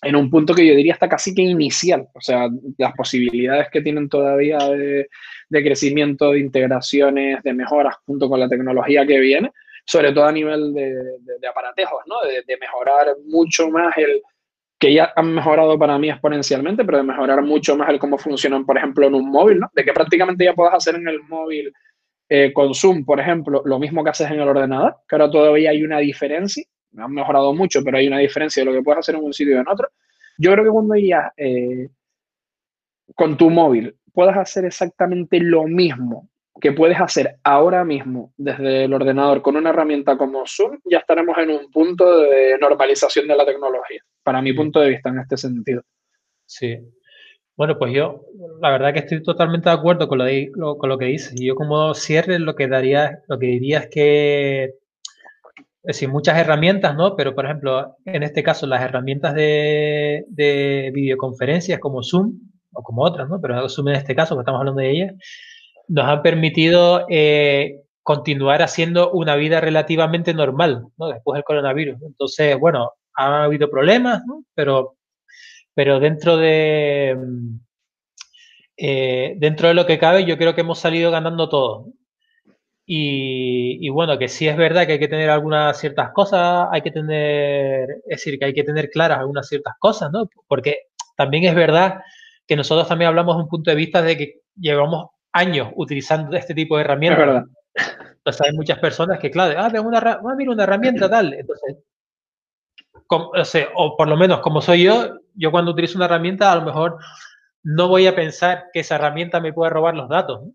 en 0.02 0.16
un 0.16 0.28
punto 0.28 0.54
que 0.54 0.66
yo 0.66 0.74
diría 0.74 0.92
está 0.92 1.08
casi 1.08 1.34
que 1.34 1.40
inicial. 1.40 2.06
O 2.12 2.20
sea, 2.20 2.50
las 2.76 2.92
posibilidades 2.92 3.70
que 3.70 3.80
tienen 3.80 4.10
todavía 4.10 4.58
de, 4.58 5.08
de 5.48 5.64
crecimiento, 5.64 6.32
de 6.32 6.40
integraciones, 6.40 7.42
de 7.42 7.54
mejoras 7.54 7.96
junto 8.04 8.28
con 8.28 8.40
la 8.40 8.48
tecnología 8.48 9.06
que 9.06 9.18
viene, 9.20 9.52
sobre 9.86 10.12
todo 10.12 10.26
a 10.26 10.32
nivel 10.32 10.74
de, 10.74 10.92
de, 11.40 11.48
aparatejos, 11.48 12.02
¿no? 12.06 12.16
de 12.20 12.56
mejorar 12.58 13.06
mucho 13.24 13.70
más 13.70 13.96
el, 13.96 14.20
que 14.82 14.92
ya 14.92 15.12
han 15.14 15.32
mejorado 15.32 15.78
para 15.78 15.96
mí 15.96 16.10
exponencialmente, 16.10 16.84
pero 16.84 16.98
de 16.98 17.04
mejorar 17.04 17.40
mucho 17.40 17.76
más 17.76 17.88
el 17.88 18.00
cómo 18.00 18.18
funcionan, 18.18 18.66
por 18.66 18.76
ejemplo, 18.76 19.06
en 19.06 19.14
un 19.14 19.30
móvil, 19.30 19.60
¿no? 19.60 19.70
De 19.72 19.84
que 19.84 19.92
prácticamente 19.92 20.44
ya 20.44 20.54
puedas 20.54 20.74
hacer 20.74 20.96
en 20.96 21.06
el 21.06 21.22
móvil 21.22 21.72
eh, 22.28 22.52
con 22.52 22.74
Zoom, 22.74 23.04
por 23.04 23.20
ejemplo, 23.20 23.62
lo 23.64 23.78
mismo 23.78 24.02
que 24.02 24.10
haces 24.10 24.28
en 24.28 24.40
el 24.40 24.48
ordenador, 24.48 24.96
que 25.08 25.14
ahora 25.14 25.30
todavía 25.30 25.70
hay 25.70 25.84
una 25.84 26.00
diferencia, 26.00 26.64
han 26.96 27.12
mejorado 27.12 27.54
mucho, 27.54 27.84
pero 27.84 27.98
hay 27.98 28.08
una 28.08 28.18
diferencia 28.18 28.62
de 28.62 28.70
lo 28.72 28.76
que 28.76 28.82
puedes 28.82 28.98
hacer 28.98 29.14
en 29.14 29.22
un 29.22 29.32
sitio 29.32 29.54
y 29.54 29.60
en 29.60 29.68
otro. 29.68 29.88
Yo 30.36 30.50
creo 30.50 30.64
que 30.64 30.70
cuando 30.70 30.96
ya 30.96 31.32
eh, 31.36 31.88
con 33.14 33.36
tu 33.36 33.50
móvil 33.50 33.94
puedas 34.12 34.36
hacer 34.36 34.64
exactamente 34.64 35.38
lo 35.38 35.68
mismo 35.68 36.28
que 36.62 36.72
puedes 36.72 37.00
hacer 37.00 37.38
ahora 37.42 37.84
mismo 37.84 38.32
desde 38.36 38.84
el 38.84 38.94
ordenador 38.94 39.42
con 39.42 39.56
una 39.56 39.70
herramienta 39.70 40.16
como 40.16 40.44
Zoom, 40.46 40.78
ya 40.84 40.98
estaremos 40.98 41.36
en 41.38 41.50
un 41.50 41.70
punto 41.72 42.20
de 42.20 42.56
normalización 42.60 43.26
de 43.26 43.36
la 43.36 43.44
tecnología, 43.44 44.00
para 44.22 44.40
mi 44.40 44.52
punto 44.52 44.78
de 44.78 44.90
vista 44.90 45.10
en 45.10 45.18
este 45.18 45.36
sentido. 45.36 45.82
Sí. 46.46 46.78
Bueno, 47.56 47.76
pues 47.78 47.92
yo 47.92 48.26
la 48.60 48.70
verdad 48.70 48.92
que 48.92 49.00
estoy 49.00 49.22
totalmente 49.24 49.68
de 49.68 49.74
acuerdo 49.74 50.06
con 50.06 50.18
lo, 50.18 50.78
con 50.78 50.88
lo 50.88 50.98
que 50.98 51.06
dices. 51.06 51.34
Y 51.36 51.46
yo 51.48 51.56
como 51.56 51.94
cierre 51.94 52.38
lo 52.38 52.54
que 52.54 52.68
daría, 52.68 53.18
lo 53.26 53.40
que 53.40 53.46
diría 53.46 53.80
es 53.80 53.88
que 53.88 54.64
es 54.64 55.96
decir, 55.96 56.08
muchas 56.08 56.38
herramientas, 56.38 56.94
¿no? 56.94 57.16
Pero, 57.16 57.34
por 57.34 57.44
ejemplo, 57.44 57.96
en 58.04 58.22
este 58.22 58.44
caso, 58.44 58.68
las 58.68 58.82
herramientas 58.82 59.34
de, 59.34 60.24
de 60.28 60.92
videoconferencias 60.94 61.80
como 61.80 62.04
Zoom, 62.04 62.38
o 62.72 62.84
como 62.84 63.02
otras, 63.02 63.28
¿no? 63.28 63.40
Pero 63.40 63.68
Zoom 63.68 63.88
en 63.88 63.96
este 63.96 64.14
caso, 64.14 64.36
que 64.36 64.42
estamos 64.42 64.60
hablando 64.60 64.80
de 64.80 64.90
ellas, 64.90 65.14
nos 65.88 66.06
han 66.06 66.22
permitido 66.22 67.06
eh, 67.10 67.82
continuar 68.02 68.62
haciendo 68.62 69.10
una 69.12 69.36
vida 69.36 69.60
relativamente 69.60 70.34
normal, 70.34 70.86
¿no? 70.98 71.08
Después 71.08 71.36
del 71.36 71.44
coronavirus. 71.44 72.02
Entonces, 72.02 72.58
bueno, 72.58 72.92
ha 73.14 73.44
habido 73.44 73.70
problemas, 73.70 74.22
¿no? 74.26 74.44
Pero, 74.54 74.96
pero 75.74 76.00
dentro 76.00 76.36
de 76.36 77.16
eh, 78.76 79.34
dentro 79.38 79.68
de 79.68 79.74
lo 79.74 79.86
que 79.86 79.98
cabe, 79.98 80.24
yo 80.24 80.36
creo 80.38 80.54
que 80.54 80.62
hemos 80.62 80.78
salido 80.78 81.10
ganando 81.10 81.48
todo. 81.48 81.86
Y, 82.84 83.78
y, 83.86 83.88
bueno, 83.90 84.18
que 84.18 84.28
sí 84.28 84.48
es 84.48 84.56
verdad 84.56 84.86
que 84.86 84.94
hay 84.94 84.98
que 84.98 85.08
tener 85.08 85.30
algunas 85.30 85.78
ciertas 85.78 86.10
cosas, 86.12 86.68
hay 86.72 86.82
que 86.82 86.90
tener, 86.90 87.88
es 88.06 88.18
decir, 88.18 88.38
que 88.38 88.46
hay 88.46 88.54
que 88.54 88.64
tener 88.64 88.90
claras 88.90 89.20
algunas 89.20 89.48
ciertas 89.48 89.74
cosas, 89.78 90.10
¿no? 90.12 90.28
Porque 90.48 90.88
también 91.16 91.44
es 91.44 91.54
verdad 91.54 92.00
que 92.46 92.56
nosotros 92.56 92.88
también 92.88 93.08
hablamos 93.08 93.36
de 93.36 93.42
un 93.44 93.48
punto 93.48 93.70
de 93.70 93.76
vista 93.76 94.02
de 94.02 94.16
que 94.16 94.40
llevamos 94.56 95.10
años 95.32 95.68
utilizando 95.76 96.36
este 96.36 96.54
tipo 96.54 96.76
de 96.76 96.82
herramientas. 96.82 97.20
Es 97.20 97.26
verdad. 97.26 97.44
Entonces 98.16 98.46
hay 98.46 98.52
muchas 98.56 98.78
personas 98.78 99.18
que, 99.18 99.30
claro, 99.30 99.58
ah, 99.58 99.80
una, 99.80 99.98
ah, 99.98 100.34
mira 100.36 100.52
una 100.52 100.62
herramienta 100.62 101.10
tal. 101.10 101.34
Entonces, 101.34 101.78
o, 103.74 103.96
por 103.96 104.08
lo 104.08 104.16
menos 104.16 104.40
como 104.40 104.60
soy 104.60 104.84
yo, 104.84 105.18
yo 105.34 105.50
cuando 105.50 105.72
utilizo 105.72 105.98
una 105.98 106.04
herramienta 106.06 106.52
a 106.52 106.56
lo 106.56 106.62
mejor 106.62 106.98
no 107.64 107.88
voy 107.88 108.06
a 108.06 108.14
pensar 108.14 108.66
que 108.72 108.80
esa 108.80 108.96
herramienta 108.96 109.40
me 109.40 109.52
puede 109.52 109.70
robar 109.70 109.94
los 109.94 110.08
datos. 110.08 110.42
¿no? 110.42 110.52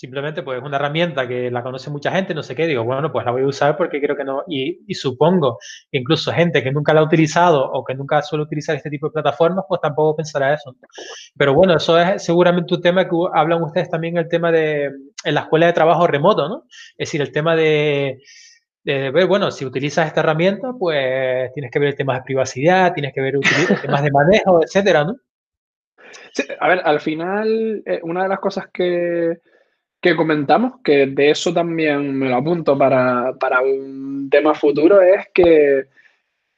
Simplemente 0.00 0.42
pues 0.42 0.58
es 0.58 0.64
una 0.64 0.78
herramienta 0.78 1.28
que 1.28 1.50
la 1.50 1.62
conoce 1.62 1.90
mucha 1.90 2.10
gente, 2.10 2.32
no 2.32 2.42
sé 2.42 2.54
qué, 2.54 2.66
digo, 2.66 2.84
bueno, 2.84 3.12
pues 3.12 3.26
la 3.26 3.32
voy 3.32 3.42
a 3.42 3.46
usar 3.46 3.76
porque 3.76 4.00
creo 4.00 4.16
que 4.16 4.24
no, 4.24 4.44
y, 4.48 4.94
supongo 4.94 5.58
que 5.92 5.98
incluso 5.98 6.32
gente 6.32 6.62
que 6.62 6.72
nunca 6.72 6.94
la 6.94 7.00
ha 7.00 7.04
utilizado 7.04 7.70
o 7.70 7.84
que 7.84 7.94
nunca 7.94 8.22
suele 8.22 8.44
utilizar 8.44 8.74
este 8.74 8.88
tipo 8.88 9.08
de 9.08 9.12
plataformas, 9.12 9.66
pues 9.68 9.78
tampoco 9.82 10.16
pensará 10.16 10.54
eso. 10.54 10.74
Pero 11.36 11.52
bueno, 11.52 11.76
eso 11.76 12.00
es 12.00 12.24
seguramente 12.24 12.72
un 12.72 12.80
tema 12.80 13.06
que 13.06 13.14
hablan 13.34 13.62
ustedes 13.62 13.90
también, 13.90 14.16
el 14.16 14.26
tema 14.26 14.50
de, 14.50 14.86
en 14.86 15.34
la 15.34 15.42
escuela 15.42 15.66
de 15.66 15.74
trabajo 15.74 16.06
remoto, 16.06 16.48
¿no? 16.48 16.64
Es 16.96 17.10
decir, 17.10 17.20
el 17.20 17.30
tema 17.30 17.54
de, 17.54 18.22
de 18.84 19.10
bueno, 19.26 19.50
si 19.50 19.66
utilizas 19.66 20.06
esta 20.06 20.20
herramienta, 20.20 20.72
pues 20.78 21.52
tienes 21.52 21.70
que 21.70 21.78
ver 21.78 21.88
el 21.88 21.96
tema 21.96 22.14
de 22.14 22.22
privacidad, 22.22 22.94
tienes 22.94 23.12
que 23.12 23.20
ver 23.20 23.34
temas 23.82 24.02
de 24.02 24.10
manejo, 24.10 24.62
etcétera, 24.64 25.04
¿no? 25.04 25.16
Sí, 26.32 26.44
a 26.58 26.68
ver, 26.68 26.80
al 26.86 27.00
final, 27.00 27.82
eh, 27.84 28.00
una 28.02 28.22
de 28.22 28.30
las 28.30 28.40
cosas 28.40 28.64
que, 28.72 29.36
que 30.00 30.16
comentamos, 30.16 30.80
que 30.82 31.06
de 31.06 31.30
eso 31.30 31.52
también 31.52 32.16
me 32.16 32.28
lo 32.28 32.36
apunto 32.36 32.76
para, 32.76 33.34
para 33.38 33.60
un 33.60 34.28
tema 34.30 34.54
futuro, 34.54 35.02
es 35.02 35.26
que 35.34 35.84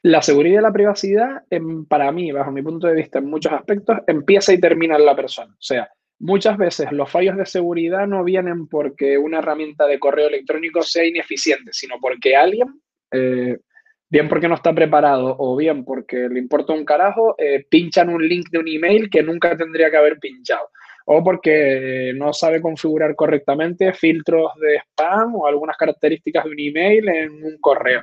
la 0.03 0.23
seguridad 0.23 0.61
y 0.61 0.63
la 0.63 0.73
privacidad, 0.73 1.43
para 1.89 2.11
mí, 2.13 2.31
bajo 2.33 2.53
mi 2.53 2.63
punto 2.63 2.87
de 2.87 2.95
vista, 2.95 3.19
en 3.19 3.27
muchos 3.27 3.53
aspectos, 3.53 3.99
empieza 4.07 4.53
y 4.53 4.61
termina 4.61 4.97
en 4.97 5.05
la 5.05 5.17
persona. 5.17 5.53
O 5.53 5.63
sea, 5.63 5.89
muchas 6.21 6.57
veces 6.57 6.91
los 6.93 7.11
fallos 7.11 7.37
de 7.37 7.47
seguridad 7.47 8.07
no 8.07 8.23
vienen 8.25 8.69
porque 8.69 9.19
una 9.19 9.39
herramienta 9.39 9.87
de 9.87 9.99
correo 9.99 10.29
electrónico 10.29 10.83
sea 10.83 11.05
ineficiente, 11.05 11.73
sino 11.73 11.97
porque 12.01 12.37
alguien, 12.37 12.81
eh, 13.13 13.59
bien 14.09 14.29
porque 14.29 14.49
no 14.49 14.55
está 14.55 14.73
preparado 14.73 15.37
o 15.39 15.57
bien 15.57 15.85
porque 15.85 16.29
le 16.29 16.39
importa 16.39 16.73
un 16.73 16.85
carajo, 16.85 17.35
eh, 17.39 17.65
pinchan 17.69 18.09
un 18.09 18.27
link 18.27 18.51
de 18.51 18.59
un 18.59 18.69
email 18.69 19.09
que 19.09 19.23
nunca 19.23 19.57
tendría 19.57 19.91
que 19.91 19.97
haber 19.97 20.19
pinchado 20.19 20.69
o 21.07 21.23
porque 21.23 22.13
no 22.17 22.33
sabe 22.33 22.61
configurar 22.61 23.15
correctamente 23.15 23.93
filtros 23.93 24.53
de 24.61 24.77
spam 24.79 25.35
o 25.37 25.47
algunas 25.47 25.77
características 25.77 26.45
de 26.45 26.51
un 26.51 26.61
email 26.61 27.09
en 27.09 27.45
un 27.45 27.59
correo. 27.61 28.03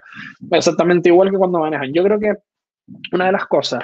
Exactamente 0.52 1.10
igual 1.10 1.32
que 1.32 1.38
cuando 1.38 1.60
manejan. 1.60 1.94
Yo 1.94 2.04
creo 2.04 2.20
que 2.20 2.34
una 3.12 3.28
de 3.28 3.32
las 3.32 3.46
cosas 3.46 3.84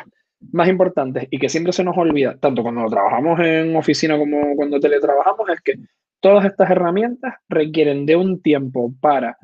más 0.52 0.68
importantes 0.68 1.28
y 1.30 1.40
que 1.40 1.50
siempre 1.50 1.74
se 1.74 1.84
nos 1.84 1.98
olvida, 1.98 2.38
tanto 2.40 2.62
cuando 2.62 2.88
trabajamos 2.88 3.40
en 3.40 3.76
oficina 3.76 4.18
como 4.18 4.56
cuando 4.56 4.80
teletrabajamos, 4.80 5.50
es 5.50 5.62
que 5.62 5.74
todas 6.20 6.46
estas 6.46 6.70
herramientas 6.70 7.36
requieren 7.50 8.06
de 8.06 8.16
un 8.16 8.42
tiempo 8.42 8.94
para 9.00 9.38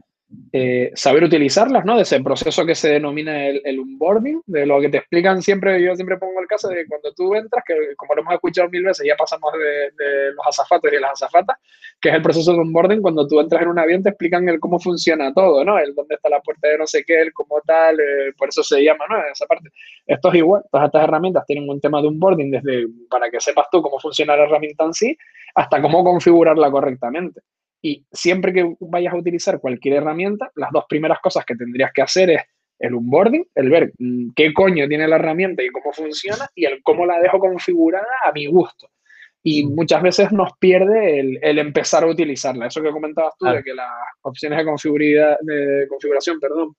eh, 0.54 0.92
saber 0.96 1.24
utilizarlas, 1.24 1.86
¿no? 1.86 1.96
De 1.96 2.04
ese 2.04 2.22
proceso 2.22 2.66
que 2.66 2.76
se 2.76 2.90
denomina 2.90 3.48
el, 3.48 3.62
el, 3.64 3.80
onboarding, 3.80 4.42
de 4.46 4.66
lo 4.66 4.82
que 4.82 4.90
te 4.90 4.98
explican 4.98 5.42
siempre, 5.42 5.82
yo 5.82 5.96
siempre 5.96 6.18
pongo 6.18 6.42
el 6.42 6.48
caso 6.48 6.68
de 6.68 6.86
cuando 6.88 7.14
tú 7.14 7.34
entras, 7.36 7.64
que 7.66 7.74
como 7.96 8.16
lo 8.16 8.22
hemos 8.22 8.34
escuchado 8.34 8.70
mil 8.70 8.84
veces, 8.84 9.06
ya 9.08 9.16
pasamos 9.16 9.52
de, 9.54 10.34
los 10.34 10.46
azafatos 10.46 10.92
y 10.92 11.00
las 11.00 11.12
azafatas, 11.12 11.58
que 12.02 12.10
es 12.10 12.16
el 12.16 12.22
proceso 12.22 12.52
de 12.54 12.60
onboarding, 12.60 13.02
cuando 13.02 13.28
tú 13.28 13.40
entras 13.40 13.62
en 13.62 13.70
un 13.70 13.80
avión 13.80 14.04
te 14.04 14.10
explican 14.10 14.48
el 14.50 14.60
cómo 14.60 14.80
funciona 14.80 15.34
todo, 15.34 15.64
¿no? 15.64 15.80
El 15.80 15.96
dónde 15.96 16.16
está 16.16 16.30
la 16.30 16.42
puerta 16.42 16.68
de 16.68 16.78
no 16.78 16.88
sé 16.88 17.04
qué, 17.06 17.22
el 17.22 17.34
cómo 17.34 17.62
tal, 17.66 18.00
eh, 18.00 18.34
por 18.38 18.50
eso 18.50 18.62
se 18.64 18.84
llama, 18.84 19.06
¿no? 19.10 19.18
Esa 19.32 19.46
parte. 19.46 19.70
Esto 20.06 20.30
es 20.30 20.36
igual, 20.36 20.64
todas 20.70 20.88
estas 20.88 21.04
herramientas 21.04 21.46
tienen 21.46 21.70
un 21.70 21.80
tema 21.80 22.02
de 22.02 22.08
onboarding 22.08 22.52
desde 22.52 22.88
para 23.10 23.30
que 23.30 23.40
sepas 23.40 23.68
tú 23.72 23.82
cómo 23.82 24.00
funciona 24.00 24.36
la 24.36 24.44
herramienta 24.44 24.84
en 24.84 24.94
sí, 24.94 25.18
hasta 25.56 25.82
cómo 25.82 26.04
configurarla 26.04 26.70
correctamente. 26.70 27.42
Y 27.82 28.06
siempre 28.12 28.54
que 28.54 28.76
vayas 28.80 29.14
a 29.14 29.18
utilizar 29.18 29.60
cualquier 29.60 29.96
herramienta, 29.96 30.52
las 30.56 30.72
dos 30.72 30.86
primeras 30.88 31.20
cosas 31.20 31.46
que 31.46 31.56
tendrías 31.56 31.92
que 31.92 32.02
hacer 32.02 32.30
es 32.30 32.42
el 32.80 32.96
onboarding, 32.96 33.46
el 33.56 33.70
ver 33.70 33.94
mm, 33.98 34.30
qué 34.36 34.54
coño 34.54 34.88
tiene 34.88 35.08
la 35.08 35.16
herramienta 35.16 35.64
y 35.64 35.70
cómo 35.70 35.92
funciona, 35.94 36.48
y 36.56 36.66
el 36.66 36.82
cómo 36.84 37.06
la 37.06 37.20
dejo 37.20 37.40
configurada 37.40 38.06
a 38.26 38.32
mi 38.32 38.48
gusto. 38.48 38.90
Y 39.44 39.66
mm. 39.66 39.76
muchas 39.76 40.02
veces 40.02 40.32
nos 40.32 40.52
pierde 40.60 41.20
el, 41.20 41.40
el 41.42 41.60
empezar 41.60 42.04
a 42.04 42.08
utilizarla. 42.08 42.68
Eso 42.68 42.82
que 42.82 42.92
comentabas 42.92 43.34
tú, 43.38 43.46
de 43.46 43.64
que 43.64 43.74
las 43.74 43.90
opciones 44.22 44.64
de, 44.66 45.38
de 45.42 45.88
configuración 45.88 46.40
perdón, 46.40 46.76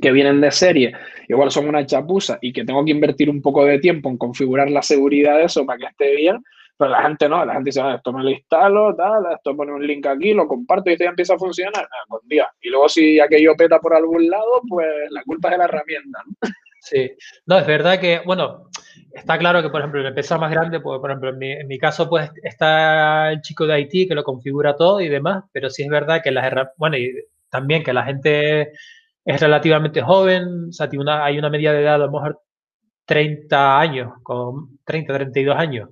que 0.00 0.12
vienen 0.12 0.40
de 0.40 0.50
serie, 0.50 0.92
igual 1.28 1.50
son 1.50 1.68
una 1.68 1.86
chapuza 1.86 2.38
y 2.40 2.52
que 2.52 2.64
tengo 2.64 2.84
que 2.84 2.90
invertir 2.90 3.30
un 3.30 3.40
poco 3.40 3.64
de 3.64 3.78
tiempo 3.78 4.08
en 4.08 4.18
configurar 4.18 4.70
la 4.70 4.82
seguridad 4.82 5.38
de 5.38 5.44
eso 5.44 5.64
para 5.64 5.78
que 5.78 5.86
esté 5.86 6.16
bien, 6.16 6.42
Pero 6.76 6.90
la 6.90 7.02
gente 7.02 7.28
no, 7.28 7.44
la 7.44 7.54
gente 7.54 7.68
dice, 7.68 7.80
ah, 7.80 7.94
esto 7.94 8.12
me 8.12 8.22
lo 8.22 8.30
instalo, 8.30 8.94
tal, 8.96 9.24
esto 9.32 9.56
pone 9.56 9.72
un 9.72 9.86
link 9.86 10.06
aquí, 10.06 10.34
lo 10.34 10.48
comparto 10.48 10.90
y 10.90 10.94
esto 10.94 11.04
ya 11.04 11.10
empieza 11.10 11.34
a 11.34 11.38
funcionar. 11.38 11.84
Ah, 11.84 12.16
día. 12.24 12.48
Y 12.60 12.70
luego 12.70 12.88
si 12.88 13.20
aquello 13.20 13.54
peta 13.56 13.78
por 13.78 13.94
algún 13.94 14.28
lado, 14.28 14.60
pues 14.68 14.88
la 15.10 15.22
culpa 15.22 15.48
es 15.48 15.52
de 15.52 15.58
la 15.58 15.64
herramienta. 15.64 16.18
¿no? 16.26 16.48
Sí, 16.84 17.10
no, 17.46 17.58
es 17.58 17.66
verdad 17.66 17.98
que, 17.98 18.20
bueno, 18.26 18.68
está 19.14 19.38
claro 19.38 19.62
que, 19.62 19.70
por 19.70 19.80
ejemplo, 19.80 20.00
en 20.00 20.08
empresa 20.08 20.36
más 20.36 20.50
grande, 20.50 20.80
pues, 20.80 21.00
por 21.00 21.10
ejemplo, 21.10 21.30
en 21.30 21.38
mi, 21.38 21.52
en 21.52 21.66
mi, 21.66 21.78
caso, 21.78 22.10
pues 22.10 22.30
está 22.42 23.32
el 23.32 23.40
chico 23.40 23.66
de 23.66 23.80
IT 23.80 24.08
que 24.08 24.14
lo 24.14 24.22
configura 24.22 24.76
todo 24.76 25.00
y 25.00 25.08
demás, 25.08 25.44
pero 25.50 25.70
sí 25.70 25.82
es 25.82 25.88
verdad 25.88 26.20
que 26.22 26.30
las 26.30 26.44
herramientas, 26.44 26.76
bueno, 26.76 26.98
y 26.98 27.10
también 27.48 27.82
que 27.82 27.94
la 27.94 28.04
gente 28.04 28.72
es 29.24 29.40
relativamente 29.40 30.02
joven, 30.02 30.68
o 30.68 30.72
sea, 30.72 30.88
una, 30.92 31.24
hay 31.24 31.38
una 31.38 31.48
media 31.48 31.72
de 31.72 31.82
edad 31.82 31.94
a 31.94 31.98
lo 31.98 32.10
mejor 32.10 32.40
30 33.06 33.80
años, 33.80 34.12
con 34.22 34.78
30, 34.84 35.14
32 35.14 35.56
años. 35.56 35.88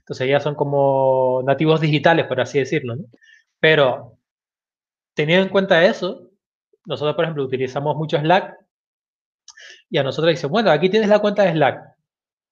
Entonces 0.00 0.28
ya 0.28 0.40
son 0.40 0.54
como 0.54 1.42
nativos 1.46 1.80
digitales, 1.80 2.26
por 2.26 2.40
así 2.40 2.58
decirlo, 2.58 2.96
¿no? 2.96 3.04
Pero 3.60 4.18
teniendo 5.14 5.44
en 5.44 5.52
cuenta 5.52 5.84
eso, 5.84 6.30
nosotros, 6.86 7.14
por 7.14 7.24
ejemplo, 7.24 7.44
utilizamos 7.44 7.96
mucho 7.96 8.18
Slack 8.18 8.56
y 9.90 9.98
a 9.98 10.02
nosotros 10.02 10.32
dicen, 10.32 10.50
bueno, 10.50 10.70
aquí 10.70 10.88
tienes 10.88 11.08
la 11.08 11.18
cuenta 11.18 11.44
de 11.44 11.52
Slack, 11.52 11.82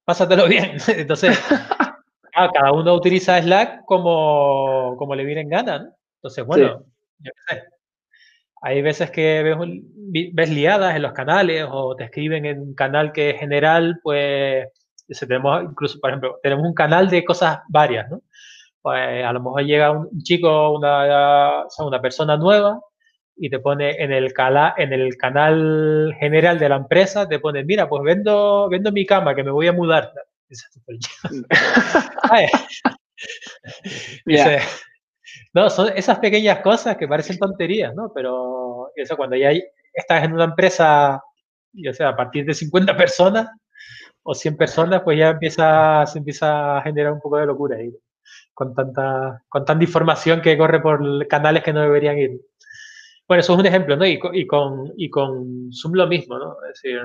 pásatelo 0.04 0.46
bien. 0.46 0.76
Entonces, 0.88 1.38
cada 2.32 2.72
uno 2.72 2.94
utiliza 2.94 3.40
Slack 3.40 3.84
como, 3.84 4.96
como 4.98 5.14
le 5.14 5.24
viene 5.24 5.42
en 5.42 5.48
gana, 5.48 5.78
¿no? 5.78 5.94
Entonces, 6.16 6.44
bueno, 6.44 6.84
yo 7.18 7.32
qué 7.48 7.54
sé. 7.54 7.62
Hay 8.60 8.82
veces 8.82 9.10
que 9.12 9.42
ves, 9.42 9.56
ves, 10.32 10.50
liadas 10.50 10.96
en 10.96 11.02
los 11.02 11.12
canales 11.12 11.64
o 11.70 11.94
te 11.94 12.04
escriben 12.04 12.44
en 12.44 12.60
un 12.60 12.74
canal 12.74 13.12
que 13.12 13.30
es 13.30 13.38
general, 13.38 14.00
pues 14.02 14.66
tenemos 15.26 15.62
incluso, 15.64 15.98
por 16.00 16.10
ejemplo, 16.10 16.38
tenemos 16.42 16.66
un 16.66 16.74
canal 16.74 17.08
de 17.08 17.24
cosas 17.24 17.60
varias, 17.68 18.10
¿no? 18.10 18.22
Pues 18.80 19.24
a 19.24 19.32
lo 19.32 19.40
mejor 19.40 19.62
llega 19.64 19.90
un 19.90 20.22
chico, 20.22 20.76
una, 20.76 21.64
una 21.78 22.00
persona 22.00 22.36
nueva 22.36 22.80
y 23.36 23.50
te 23.50 23.58
pone 23.58 24.02
en 24.02 24.12
el, 24.12 24.32
cala, 24.32 24.74
en 24.76 24.92
el 24.92 25.16
canal 25.16 26.14
general 26.18 26.58
de 26.58 26.68
la 26.68 26.76
empresa, 26.76 27.28
te 27.28 27.38
pone, 27.38 27.64
mira, 27.64 27.88
pues 27.88 28.02
vendo, 28.02 28.68
vendo 28.68 28.92
mi 28.92 29.06
cama, 29.06 29.34
que 29.34 29.44
me 29.44 29.50
voy 29.50 29.68
a 29.68 29.72
mudar. 29.72 30.12
Dice, 34.24 34.58
no, 35.54 35.70
son 35.70 35.92
esas 35.96 36.18
pequeñas 36.18 36.60
cosas 36.60 36.96
que 36.96 37.08
parecen 37.08 37.38
tonterías, 37.38 37.94
¿no? 37.94 38.12
Pero 38.14 38.90
eso 38.96 39.16
cuando 39.16 39.36
ya 39.36 39.50
estás 39.92 40.24
en 40.24 40.32
una 40.32 40.44
empresa, 40.44 41.22
o 41.88 41.92
sea, 41.92 42.08
a 42.10 42.16
partir 42.16 42.44
de 42.44 42.54
50 42.54 42.96
personas 42.96 43.48
o 44.30 44.34
100 44.34 44.58
personas, 44.58 45.00
pues 45.02 45.18
ya 45.18 45.30
empieza, 45.30 46.04
empieza 46.14 46.76
a 46.76 46.82
generar 46.82 47.14
un 47.14 47.20
poco 47.20 47.38
de 47.38 47.46
locura 47.46 47.78
ahí, 47.78 47.90
con 48.52 48.74
tanta, 48.74 49.42
con 49.48 49.64
tanta 49.64 49.82
información 49.82 50.42
que 50.42 50.58
corre 50.58 50.82
por 50.82 51.26
canales 51.28 51.62
que 51.62 51.72
no 51.72 51.80
deberían 51.80 52.18
ir. 52.18 52.38
Bueno, 53.26 53.40
eso 53.40 53.54
es 53.54 53.58
un 53.58 53.64
ejemplo, 53.64 53.96
¿no? 53.96 54.04
Y, 54.04 54.18
con, 54.46 54.92
y 54.98 55.08
con 55.08 55.72
Zoom 55.72 55.94
lo 55.94 56.06
mismo, 56.06 56.38
¿no? 56.38 56.56
Es 56.70 56.82
decir, 56.82 57.00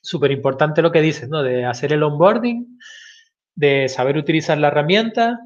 súper 0.00 0.30
importante 0.30 0.80
lo 0.80 0.90
que 0.90 1.02
dices, 1.02 1.28
¿no? 1.28 1.42
De 1.42 1.66
hacer 1.66 1.92
el 1.92 2.02
onboarding, 2.02 2.78
de 3.54 3.90
saber 3.90 4.16
utilizar 4.16 4.56
la 4.56 4.68
herramienta, 4.68 5.38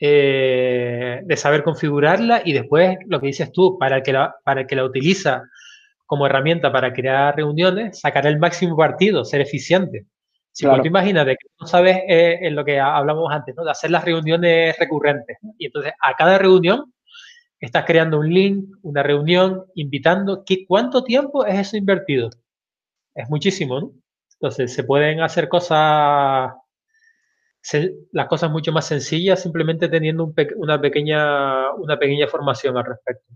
eh, 0.00 1.20
de 1.22 1.36
saber 1.36 1.62
configurarla 1.62 2.42
y 2.44 2.54
después 2.54 2.96
lo 3.06 3.20
que 3.20 3.28
dices 3.28 3.52
tú, 3.52 3.78
para 3.78 4.02
que 4.02 4.12
la, 4.12 4.34
para 4.42 4.66
que 4.66 4.74
la 4.74 4.84
utiliza 4.84 5.44
como 6.12 6.26
herramienta 6.26 6.70
para 6.70 6.92
crear 6.92 7.34
reuniones, 7.34 7.98
sacar 7.98 8.26
el 8.26 8.38
máximo 8.38 8.76
partido, 8.76 9.24
ser 9.24 9.40
eficiente. 9.40 10.04
Si 10.50 10.66
claro. 10.66 10.82
tú 10.82 10.88
imaginas 10.88 11.24
de 11.24 11.36
que 11.36 11.46
no 11.58 11.66
sabes 11.66 12.00
eh, 12.06 12.38
en 12.42 12.54
lo 12.54 12.66
que 12.66 12.78
hablamos 12.78 13.32
antes, 13.32 13.54
¿no? 13.56 13.64
de 13.64 13.70
hacer 13.70 13.90
las 13.90 14.04
reuniones 14.04 14.78
recurrentes. 14.78 15.38
Y 15.56 15.64
entonces 15.64 15.94
a 15.98 16.14
cada 16.14 16.36
reunión 16.36 16.92
estás 17.58 17.86
creando 17.86 18.18
un 18.18 18.28
link, 18.28 18.76
una 18.82 19.02
reunión, 19.02 19.64
invitando. 19.74 20.44
¿Qué, 20.44 20.66
¿Cuánto 20.66 21.02
tiempo 21.02 21.46
es 21.46 21.58
eso 21.58 21.78
invertido? 21.78 22.28
Es 23.14 23.30
muchísimo, 23.30 23.80
¿no? 23.80 23.92
Entonces, 24.34 24.74
se 24.74 24.84
pueden 24.84 25.22
hacer 25.22 25.48
cosas, 25.48 26.52
las 28.12 28.26
cosas 28.26 28.50
mucho 28.50 28.70
más 28.70 28.86
sencillas 28.86 29.40
simplemente 29.40 29.88
teniendo 29.88 30.24
un 30.24 30.34
una, 30.56 30.78
pequeña, 30.78 31.72
una 31.72 31.98
pequeña 31.98 32.26
formación 32.26 32.76
al 32.76 32.84
respecto. 32.84 33.32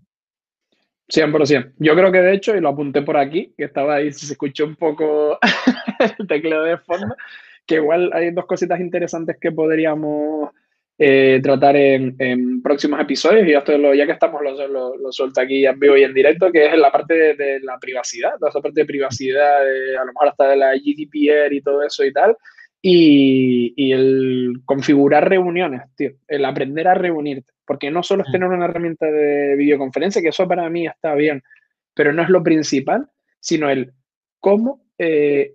100%. 1.08 1.72
Yo 1.78 1.94
creo 1.94 2.10
que 2.10 2.20
de 2.20 2.34
hecho, 2.34 2.56
y 2.56 2.60
lo 2.60 2.70
apunté 2.70 3.02
por 3.02 3.16
aquí, 3.16 3.52
que 3.56 3.64
estaba 3.64 3.96
ahí, 3.96 4.12
se 4.12 4.32
escuchó 4.32 4.64
un 4.64 4.76
poco 4.76 5.38
el 6.18 6.26
tecleo 6.26 6.62
de 6.62 6.78
fondo, 6.78 7.14
que 7.66 7.76
igual 7.76 8.10
hay 8.12 8.30
dos 8.30 8.46
cositas 8.46 8.80
interesantes 8.80 9.36
que 9.40 9.52
podríamos 9.52 10.50
eh, 10.98 11.40
tratar 11.42 11.76
en, 11.76 12.62
próximos 12.62 13.00
episodios. 13.00 13.46
Y 13.46 13.52
esto 13.52 13.76
lo, 13.78 13.94
ya 13.94 14.06
que 14.06 14.12
estamos, 14.12 14.42
lo, 14.42 14.68
lo, 14.68 14.96
lo 14.96 15.12
suelto 15.12 15.40
aquí 15.40 15.66
en 15.66 15.78
vivo 15.78 15.96
y 15.96 16.04
en 16.04 16.14
directo, 16.14 16.50
que 16.50 16.66
es 16.66 16.76
la 16.76 16.90
parte 16.90 17.34
de, 17.34 17.60
la 17.60 17.78
privacidad, 17.78 18.38
toda 18.38 18.50
esa 18.50 18.60
parte 18.60 18.80
de 18.80 18.86
privacidad, 18.86 19.62
a 19.62 20.04
lo 20.04 20.12
mejor 20.12 20.28
hasta 20.28 20.48
de 20.48 20.56
la 20.56 20.74
GDPR 20.74 21.52
y 21.52 21.60
todo 21.60 21.82
eso 21.82 22.04
y 22.04 22.12
tal. 22.12 22.36
Y, 22.82 23.74
y, 23.76 23.92
el 23.92 24.60
configurar 24.64 25.28
reuniones, 25.28 25.82
tío, 25.96 26.12
el 26.28 26.44
aprender 26.44 26.86
a 26.86 26.94
reunirte, 26.94 27.52
porque 27.66 27.90
no 27.90 28.02
solo 28.02 28.22
es 28.22 28.28
mm. 28.28 28.32
tener 28.32 28.48
una 28.48 28.66
herramienta 28.66 29.06
de 29.06 29.56
videoconferencia, 29.56 30.22
que 30.22 30.28
eso 30.28 30.46
para 30.46 30.68
mí 30.70 30.86
está 30.86 31.14
bien, 31.14 31.42
pero 31.94 32.12
no 32.12 32.22
es 32.22 32.28
lo 32.28 32.42
principal, 32.42 33.08
sino 33.40 33.70
el 33.70 33.92
cómo 34.38 34.84
eh, 34.98 35.54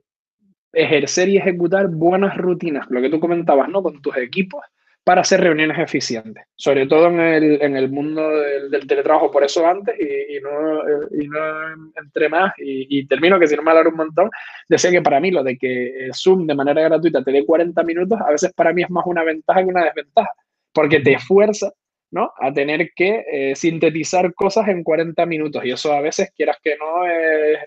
ejercer 0.74 1.30
y 1.30 1.38
ejecutar 1.38 1.88
buenas 1.88 2.38
rutinas, 2.38 2.88
lo 2.89 3.01
que 3.01 3.09
tú 3.09 3.19
comentabas, 3.19 3.69
¿no? 3.69 3.84
Con 3.84 4.01
tus 4.01 4.17
equipos, 4.17 4.61
para 5.04 5.22
hacer 5.22 5.41
reuniones 5.41 5.80
eficientes, 5.80 6.43
sobre 6.56 6.86
todo 6.86 7.08
en 7.08 7.20
el, 7.20 7.62
en 7.62 7.76
el 7.76 7.89
mundo 7.89 8.30
del, 8.30 8.86
teletrabajo, 8.88 9.32
por 9.32 9.43
eso 9.43 9.66
antes, 9.66 9.95
y, 9.99 10.39
no, 10.41 10.82
y 11.20 11.28
no, 11.28 11.91
entre 11.95 12.30
más, 12.30 12.54
y, 12.58 13.06
termino 13.08 13.39
que 13.39 13.47
si 13.47 13.56
no 13.56 13.64
me 13.64 13.72
alargo 13.72 13.89
un 13.89 13.97
montón, 13.97 14.30
decía 14.70 14.91
que 14.91 15.02
para 15.02 15.20
mí 15.20 15.32
lo 15.32 15.43
de 15.43 15.58
que 15.58 16.10
Zoom 16.14 16.45
de 16.45 16.54
manera 16.54 16.84
gratuita 16.84 17.24
te 17.24 17.32
dé 17.32 17.45
40 17.45 17.82
minutos, 17.84 18.20
a 18.24 18.32
veces 18.32 18.54
para 18.54 18.74
mí 18.74 18.84
es 18.84 18.89
más 18.91 19.06
una 19.08 19.24
ventaja 19.24 19.64
que 19.64 19.70
una 19.70 19.86
desventaja, 19.86 20.32
porque 20.72 20.99
te 20.99 21.14
esfuerza 21.14 21.72
¿no? 22.12 22.32
a 22.39 22.54
tener 22.54 22.91
que 22.95 23.24
eh, 23.32 23.56
sintetizar 23.56 24.34
cosas 24.36 24.68
en 24.68 24.84
40 24.84 25.26
minutos, 25.26 25.66
y 25.66 25.72
eso 25.72 25.91
a 25.93 26.02
veces 26.02 26.32
quieras 26.36 26.58
que 26.64 26.78
no 26.78 27.08
es 27.08 27.60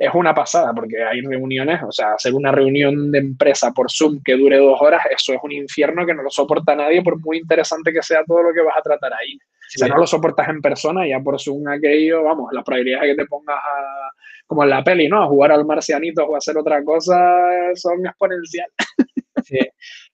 es 0.00 0.14
una 0.14 0.34
pasada, 0.34 0.72
porque 0.72 1.04
hay 1.04 1.20
reuniones, 1.20 1.82
o 1.86 1.92
sea, 1.92 2.14
hacer 2.14 2.32
una 2.32 2.50
reunión 2.50 3.12
de 3.12 3.18
empresa 3.18 3.70
por 3.70 3.90
Zoom 3.90 4.22
que 4.24 4.34
dure 4.34 4.56
dos 4.56 4.80
horas, 4.80 5.02
eso 5.10 5.34
es 5.34 5.38
un 5.42 5.52
infierno 5.52 6.06
que 6.06 6.14
no 6.14 6.22
lo 6.22 6.30
soporta 6.30 6.74
nadie, 6.74 7.02
por 7.02 7.20
muy 7.20 7.36
interesante 7.36 7.92
que 7.92 8.02
sea 8.02 8.24
todo 8.26 8.44
lo 8.44 8.54
que 8.54 8.62
vas 8.62 8.78
a 8.78 8.80
tratar 8.80 9.12
ahí. 9.12 9.38
Si 9.68 9.86
no 9.86 9.98
lo 9.98 10.06
soportas 10.06 10.48
en 10.48 10.62
persona, 10.62 11.06
ya 11.06 11.20
por 11.20 11.38
Zoom 11.38 11.68
aquello, 11.68 12.24
vamos, 12.24 12.50
las 12.50 12.64
probabilidades 12.64 13.08
de 13.08 13.14
que 13.14 13.22
te 13.22 13.28
pongas 13.28 13.58
a, 13.58 14.10
como 14.46 14.64
en 14.64 14.70
la 14.70 14.82
peli, 14.82 15.06
¿no? 15.06 15.22
A 15.22 15.26
jugar 15.26 15.52
al 15.52 15.66
marcianito 15.66 16.24
o 16.24 16.34
a 16.34 16.38
hacer 16.38 16.56
otra 16.56 16.82
cosa 16.82 17.20
son 17.74 18.06
exponenciales. 18.06 18.74
Sí. 19.42 19.58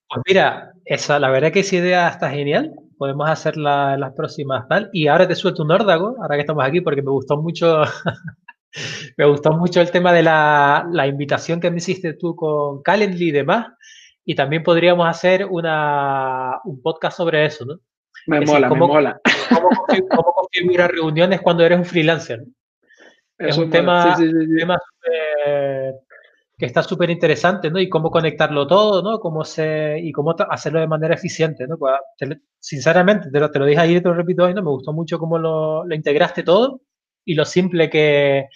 Pues 0.09 0.23
mira, 0.25 0.73
esa, 0.85 1.19
la 1.19 1.31
verdad 1.31 1.51
que 1.51 1.61
esa 1.61 1.77
idea 1.77 2.09
está 2.09 2.31
genial. 2.31 2.73
Podemos 2.97 3.29
hacerla 3.29 3.95
en 3.95 4.01
las 4.01 4.13
próximas 4.15 4.67
tal. 4.69 4.89
Y 4.93 5.09
ahora 5.09 5.27
te 5.27 5.35
suelto 5.35 5.65
un 5.65 5.73
órdago, 5.73 6.15
ahora 6.23 6.37
que 6.37 6.43
estamos 6.43 6.65
aquí, 6.65 6.81
porque 6.81 7.03
me 7.03 7.11
gustó 7.11 7.37
mucho 7.37 7.83
me 9.17 9.27
gustó 9.27 9.53
mucho 9.53 9.81
el 9.81 9.91
tema 9.91 10.13
de 10.13 10.23
la, 10.23 10.87
la, 10.91 11.07
invitación 11.07 11.61
que 11.61 11.71
me 11.71 11.79
hiciste 11.79 12.15
tú 12.15 12.35
con 12.37 12.83
Calendly 12.83 13.29
y 13.29 13.33
demás. 13.33 13.69
Y 14.25 14.35
también 14.35 14.63
podríamos 14.63 15.09
hacer 15.09 15.47
una, 15.47 16.59
un 16.65 16.83
podcast 16.83 17.17
sobre 17.17 17.45
eso, 17.47 17.65
¿no? 17.65 17.79
Me 18.27 18.41
mola, 18.41 18.69
me 18.69 18.77
mola. 18.77 19.21
Cómo, 19.49 19.69
cómo, 20.11 20.33
configurar 20.33 20.91
reuniones 20.91 21.41
cuando 21.41 21.65
eres 21.65 21.79
un 21.79 21.85
freelancer. 21.85 22.43
Es 23.39 23.57
un 23.57 23.71
tema, 23.71 24.17
tema 24.59 24.79
que 26.59 26.65
está 26.67 26.83
súper 26.83 27.11
interesante, 27.11 27.71
¿no? 27.71 27.79
Y 27.79 27.89
cómo 27.89 28.11
conectarlo 28.11 28.67
todo, 28.67 29.03
¿no? 29.03 29.21
Cómo 29.21 29.45
se, 29.45 30.01
y 30.01 30.11
cómo 30.11 30.35
hacerlo 30.49 30.81
de 30.81 30.89
manera 30.89 31.15
eficiente, 31.15 31.67
¿no? 31.69 31.77
Pues, 31.79 31.93
sinceramente, 32.59 33.31
te 33.31 33.39
lo, 33.39 33.51
te 33.51 33.59
lo 33.61 33.67
dije 33.67 33.81
ayer 33.81 33.99
y 33.99 34.01
te 34.01 34.09
lo 34.09 34.15
repito 34.15 34.45
hoy, 34.45 34.55
¿no? 34.55 34.63
Me 34.63 34.71
gustó 34.71 34.93
mucho 34.93 35.19
cómo 35.19 35.39
lo, 35.39 35.85
lo 35.85 35.95
integraste 35.95 36.43
todo 36.43 36.81
y 37.27 37.35
lo 37.35 37.45
simple 37.45 37.91
que, 37.91 38.49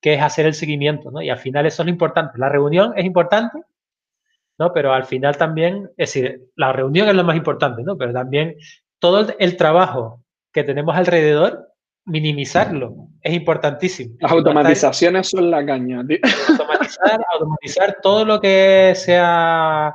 que, 0.00 0.14
es 0.14 0.22
hacer 0.22 0.46
el 0.46 0.54
seguimiento, 0.54 1.10
¿no? 1.10 1.20
Y 1.20 1.28
al 1.28 1.38
final 1.38 1.66
eso 1.66 1.82
es 1.82 1.86
lo 1.86 1.90
importante. 1.90 2.38
La 2.38 2.48
reunión 2.48 2.94
es 2.96 3.04
importante, 3.04 3.58
¿no? 4.58 4.72
Pero 4.72 4.94
al 4.94 5.04
final 5.04 5.36
también, 5.36 5.90
es 5.98 6.14
decir, 6.14 6.48
la 6.56 6.72
reunión 6.72 7.08
es 7.08 7.14
lo 7.14 7.24
más 7.24 7.36
importante, 7.36 7.82
¿no? 7.82 7.98
Pero 7.98 8.12
también 8.14 8.56
todo 8.98 9.26
el 9.38 9.56
trabajo 9.56 10.22
que 10.52 10.64
tenemos 10.64 10.96
alrededor, 10.96 11.68
minimizarlo 12.04 13.08
es 13.20 13.34
importantísimo. 13.34 14.16
Las 14.20 14.32
automatizaciones 14.32 15.28
son 15.28 15.50
la 15.50 15.64
caña. 15.64 16.00
Automatizar, 16.48 17.20
automatizar 17.32 17.98
todo 18.02 18.24
lo 18.24 18.40
que 18.40 18.92
sea 18.96 19.94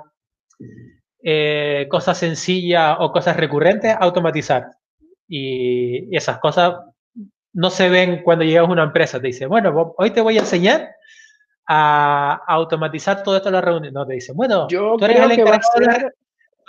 eh, 1.24 1.88
cosas 1.90 2.18
sencillas 2.18 2.98
o 3.00 3.12
cosas 3.12 3.38
recurrentes, 3.38 3.96
automatizar. 4.00 4.68
Y, 5.28 6.14
y 6.14 6.16
esas 6.16 6.40
cosas 6.40 6.76
no 7.58 7.72
se 7.72 7.90
ven 7.90 8.22
cuando 8.22 8.46
llegas 8.46 8.68
a 8.68 8.72
una 8.72 8.84
empresa. 8.84 9.20
Te 9.20 9.28
dice, 9.28 9.48
bueno, 9.48 9.96
hoy 9.98 10.12
te 10.12 10.22
voy 10.22 10.38
a 10.38 10.42
enseñar 10.42 10.92
a 11.68 12.40
automatizar 12.48 13.24
todo 13.24 13.36
esto 13.36 13.50
en 13.50 13.56
la 13.56 13.62
reunión. 13.62 13.92
No, 13.96 14.06
te 14.06 14.14
dice, 14.14 14.32
bueno, 14.32 14.68
yo 14.70 14.96
tú 14.96 15.06
eres 15.06 15.20
el 15.20 15.32
encargado 15.32 16.12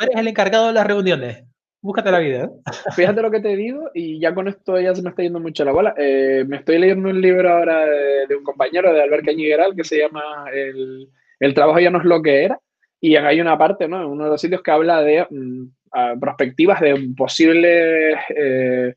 eres 0.00 0.16
el 0.16 0.28
encargado 0.28 0.68
de 0.68 0.72
las 0.72 0.86
reuniones. 0.86 1.44
Búscate 1.82 2.10
la 2.10 2.20
vida. 2.20 2.44
¿eh? 2.44 2.50
Fíjate 2.96 3.20
lo 3.20 3.30
que 3.30 3.40
te 3.40 3.54
digo, 3.54 3.90
y 3.92 4.18
ya 4.18 4.34
con 4.34 4.48
esto 4.48 4.80
ya 4.80 4.94
se 4.94 5.02
me 5.02 5.10
está 5.10 5.22
yendo 5.22 5.40
mucho 5.40 5.62
la 5.62 5.72
bola. 5.72 5.94
Eh, 5.98 6.44
me 6.48 6.56
estoy 6.56 6.78
leyendo 6.78 7.10
un 7.10 7.20
libro 7.20 7.52
ahora 7.52 7.84
de, 7.84 8.34
un 8.34 8.42
compañero 8.42 8.90
de 8.90 9.02
Albert 9.02 9.26
Cañigueral 9.26 9.76
que 9.76 9.84
se 9.84 9.98
llama 9.98 10.46
el, 10.54 11.10
el, 11.38 11.54
trabajo 11.54 11.80
ya 11.80 11.90
no 11.90 11.98
es 11.98 12.04
lo 12.04 12.22
que 12.22 12.44
era. 12.44 12.58
Y 12.98 13.16
hay 13.16 13.42
una 13.42 13.58
parte, 13.58 13.86
¿no? 13.86 14.00
En 14.00 14.08
uno 14.08 14.24
de 14.24 14.30
los 14.30 14.40
sitios 14.40 14.62
que 14.62 14.70
habla 14.70 15.02
de 15.02 15.26
mm, 15.28 16.18
perspectivas 16.18 16.80
de 16.80 17.10
posibles 17.14 18.18
eh, 18.34 18.94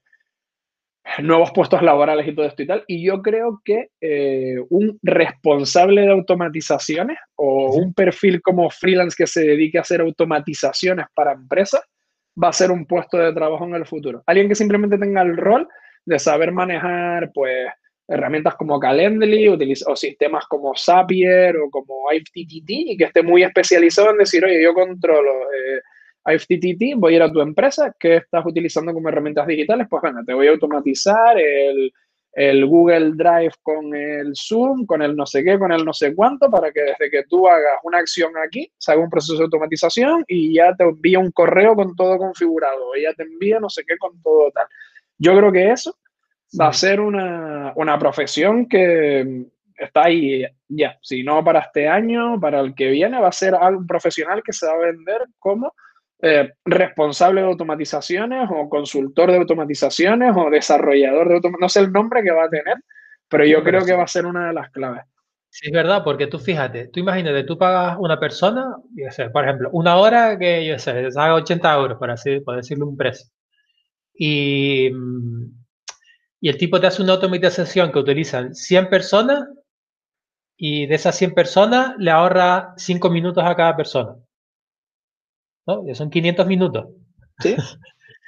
nuevos 1.22 1.52
puestos 1.52 1.82
laborales 1.82 2.28
y 2.28 2.36
todo 2.36 2.45
esto 2.45 2.64
y 2.64 2.68
tal. 2.68 2.84
Y 2.88 3.04
yo 3.06 3.22
creo 3.22 3.62
que 3.64 3.89
eh, 3.99 4.58
un 4.70 4.99
responsable 5.02 6.02
de 6.02 6.12
automatizaciones 6.12 7.18
o 7.36 7.74
un 7.74 7.93
perfil 7.93 8.41
como 8.41 8.70
freelance 8.70 9.16
que 9.18 9.28
se 9.28 9.41
dedique 9.41 9.78
a 9.78 9.82
hacer 9.82 10.02
automatizaciones 10.02 11.06
para 11.14 11.34
empresas 11.34 11.82
va 12.41 12.49
a 12.49 12.54
ser 12.54 12.72
un 12.72 12.86
puesto 12.86 13.18
de 13.18 13.34
trabajo 13.34 13.66
en 13.66 13.76
el 13.76 13.86
futuro. 13.86 14.24
Alguien 14.26 14.47
que 14.47 14.56
simplemente 14.56 14.97
tenga 14.97 15.22
el 15.22 15.36
rol 15.36 15.68
de 16.06 16.18
saber 16.18 16.52
manejar, 16.52 17.32
pues, 17.34 17.68
herramientas 18.08 18.56
como 18.56 18.80
Calendly 18.80 19.47
o 19.47 19.95
sistemas 19.95 20.45
como 20.47 20.74
Zapier 20.76 21.56
o 21.58 21.70
como 21.70 22.12
IFTTT 22.12 22.70
y 22.70 22.97
que 22.97 23.06
esté 23.06 23.24
muy 23.24 23.43
especializado 23.43 24.12
en 24.12 24.18
decir, 24.18 24.43
oye, 24.43 24.62
yo 24.62 24.74
controlo 24.74 25.32
eh, 25.54 25.82
IFTTT, 26.26 26.97
voy 26.97 27.13
a 27.13 27.15
ir 27.17 27.24
a 27.24 27.32
tu 27.32 27.41
empresa, 27.41 27.95
¿qué 27.99 28.17
estás 28.17 28.45
utilizando 28.45 28.93
como 28.93 29.09
herramientas 29.09 29.47
digitales? 29.47 29.88
Pues 29.89 30.01
bueno, 30.01 30.24
te 30.26 30.34
voy 30.34 30.47
a 30.47 30.51
automatizar 30.51 31.39
el, 31.39 31.91
el, 32.34 32.65
Google 32.65 33.13
Drive 33.15 33.53
con 33.63 33.95
el 33.95 34.34
Zoom, 34.36 34.86
con 34.86 35.01
el 35.01 35.15
no 35.15 35.26
sé 35.26 35.43
qué, 35.43 35.57
con 35.57 35.72
el 35.72 35.84
no 35.84 35.93
sé 35.93 36.13
cuánto, 36.13 36.49
para 36.49 36.72
que 36.72 36.82
desde 36.82 37.09
que 37.09 37.24
tú 37.24 37.47
hagas 37.47 37.80
una 37.84 37.97
acción 37.97 38.34
aquí, 38.38 38.72
se 38.78 38.91
haga 38.91 39.01
un 39.01 39.09
proceso 39.09 39.38
de 39.38 39.45
automatización 39.45 40.24
y 40.28 40.53
ya 40.53 40.76
te 40.76 40.84
envía 40.84 41.19
un 41.19 41.32
correo 41.32 41.76
con 41.76 41.95
todo 41.95 42.17
configurado, 42.17 42.91
ya 43.01 43.13
te 43.13 43.24
envía 43.24 43.59
no 43.59 43.69
sé 43.69 43.84
qué 43.88 43.97
con 43.97 44.22
todo 44.22 44.51
tal. 44.51 44.67
Yo 45.17 45.36
creo 45.36 45.51
que 45.51 45.72
eso 45.72 45.97
va 46.59 46.67
a 46.67 46.74
ser 46.74 46.99
una, 46.99 47.74
una 47.76 47.97
profesión 47.97 48.67
que 48.67 49.47
está 49.76 50.05
ahí 50.05 50.45
ya, 50.67 50.97
si 51.01 51.24
no 51.24 51.43
para 51.43 51.61
este 51.61 51.88
año, 51.88 52.39
para 52.39 52.59
el 52.59 52.76
que 52.76 52.89
viene, 52.89 53.19
va 53.19 53.30
a 53.30 53.32
ser 53.32 53.55
algo 53.55 53.86
profesional 53.88 54.43
que 54.43 54.53
se 54.53 54.67
va 54.67 54.74
a 54.74 54.91
vender 54.91 55.26
como 55.39 55.74
eh, 56.22 56.53
responsable 56.65 57.41
de 57.41 57.47
automatizaciones 57.47 58.47
o 58.51 58.69
consultor 58.69 59.32
de 59.32 59.38
automatizaciones 59.38 60.34
o 60.36 60.49
desarrollador 60.49 61.28
de 61.28 61.36
automatizaciones, 61.36 61.61
no 61.61 61.69
sé 61.69 61.80
el 61.80 61.91
nombre 61.91 62.24
que 62.24 62.32
va 62.32 62.45
a 62.45 62.49
tener, 62.49 62.78
pero 63.28 63.45
yo 63.45 63.63
creo 63.63 63.84
que 63.86 63.93
va 63.93 64.03
a 64.03 64.07
ser 64.07 64.26
una 64.26 64.47
de 64.47 64.53
las 64.53 64.69
claves. 64.72 65.03
Sí, 65.49 65.67
es 65.67 65.74
verdad, 65.74 66.03
porque 66.03 66.28
tú 66.28 66.39
fíjate, 66.39 66.88
tú 66.88 67.01
imagínate, 67.01 67.43
tú 67.43 67.57
pagas 67.57 67.97
una 67.99 68.19
persona, 68.19 68.78
por 69.34 69.43
ejemplo, 69.43 69.69
una 69.74 69.97
hora 69.97 70.38
que 70.39 70.65
yo 70.65 70.80
sé, 70.80 70.91
haga 71.15 71.36
80 71.36 71.74
euros, 71.74 71.97
por, 71.97 72.09
así, 72.09 72.39
por 72.39 72.55
decirle 72.55 72.86
un 72.86 72.95
precio. 72.95 73.28
Y, 74.13 74.91
y 76.39 76.49
el 76.49 76.57
tipo 76.57 76.80
te 76.80 76.88
hace 76.88 77.01
una 77.01 77.13
automatización 77.13 77.91
que 77.91 77.99
utilizan 77.99 78.55
100 78.55 78.89
personas 78.89 79.45
y 80.55 80.86
de 80.86 80.95
esas 80.95 81.17
100 81.17 81.34
personas 81.34 81.95
le 81.97 82.11
ahorra 82.11 82.74
5 82.78 83.09
minutos 83.09 83.43
a 83.43 83.55
cada 83.55 83.76
persona. 83.76 84.15
¿No? 85.78 85.88
Ya 85.88 85.95
son 85.95 86.09
500 86.09 86.47
minutos. 86.47 86.88
¿Sí? 87.39 87.55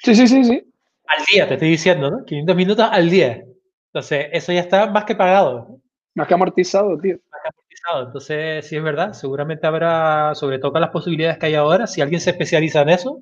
Sí, 0.03 0.15
sí, 0.15 0.27
sí, 0.27 0.43
sí. 0.43 0.61
Al 1.07 1.23
día, 1.31 1.47
te 1.47 1.53
estoy 1.53 1.69
diciendo, 1.69 2.11
¿no? 2.11 2.25
500 2.25 2.55
minutos 2.57 2.85
al 2.91 3.09
día. 3.09 3.41
Entonces, 3.85 4.27
eso 4.33 4.51
ya 4.51 4.59
está 4.59 4.87
más 4.87 5.05
que 5.05 5.15
pagado. 5.15 5.79
Más 6.13 6.27
que 6.27 6.33
amortizado, 6.33 6.97
tío. 6.97 7.15
Más 7.31 7.41
que 7.41 7.49
amortizado. 7.49 8.07
Entonces, 8.07 8.67
sí 8.67 8.75
es 8.75 8.83
verdad, 8.83 9.13
seguramente 9.13 9.65
habrá, 9.65 10.35
sobre 10.35 10.59
todo 10.59 10.73
con 10.73 10.81
las 10.81 10.89
posibilidades 10.89 11.37
que 11.37 11.45
hay 11.45 11.55
ahora, 11.55 11.87
si 11.87 12.01
alguien 12.01 12.19
se 12.19 12.31
especializa 12.31 12.81
en 12.81 12.89
eso, 12.89 13.21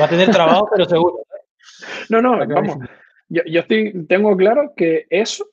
va 0.00 0.04
a 0.04 0.08
tener 0.08 0.30
trabajo, 0.30 0.68
pero 0.72 0.84
seguro. 0.84 1.18
No, 2.08 2.22
no, 2.22 2.38
vamos. 2.46 2.78
Yo, 3.28 3.42
yo 3.44 3.60
estoy, 3.62 4.06
tengo 4.06 4.36
claro 4.36 4.74
que 4.76 5.06
eso 5.10 5.44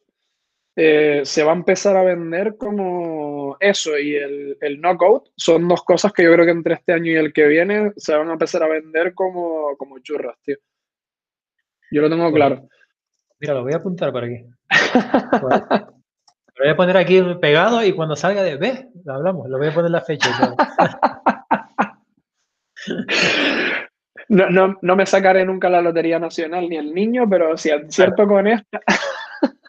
eh, 0.76 1.22
se 1.24 1.44
va 1.44 1.52
a 1.52 1.56
empezar 1.56 1.96
a 1.96 2.04
vender 2.04 2.58
como 2.58 3.58
eso 3.60 3.98
y 3.98 4.16
el, 4.16 4.58
el 4.60 4.82
knockout 4.82 5.30
son 5.38 5.68
dos 5.68 5.84
cosas 5.84 6.12
que 6.14 6.24
yo 6.24 6.34
creo 6.34 6.46
que 6.46 6.52
entre 6.52 6.74
este 6.76 6.94
año 6.94 7.12
y 7.12 7.16
el 7.16 7.32
que 7.32 7.48
viene 7.48 7.92
se 7.96 8.16
van 8.16 8.30
a 8.30 8.34
empezar 8.34 8.64
a 8.64 8.68
vender 8.68 9.14
como, 9.14 9.78
como 9.78 10.00
churras, 10.00 10.36
tío. 10.42 10.58
Yo 11.92 12.02
lo 12.02 12.10
tengo 12.10 12.32
claro. 12.32 12.68
Mira, 13.40 13.54
lo 13.54 13.64
voy 13.64 13.74
a 13.74 13.78
apuntar 13.78 14.12
por 14.12 14.24
aquí. 14.24 14.44
lo 15.40 15.40
voy 16.60 16.70
a 16.70 16.76
poner 16.76 16.98
aquí 16.98 17.22
pegado 17.40 17.84
y 17.86 17.94
cuando 17.94 18.16
salga 18.16 18.42
de 18.42 18.58
B, 18.58 18.90
lo 19.06 19.14
hablamos, 19.14 19.48
lo 19.50 19.60
voy 19.60 19.68
a 19.68 19.74
poner 19.74 19.92
la 19.92 20.02
fecha. 20.02 20.30
No, 24.30 24.50
no, 24.50 24.78
no, 24.82 24.96
me 24.96 25.06
sacaré 25.06 25.46
nunca 25.46 25.70
la 25.70 25.82
Lotería 25.82 26.18
Nacional 26.18 26.68
ni 26.68 26.78
el 26.78 26.94
niño, 26.94 27.30
pero 27.30 27.56
si 27.58 27.70
acierto 27.70 28.26
con 28.26 28.48
esta. 28.48 28.80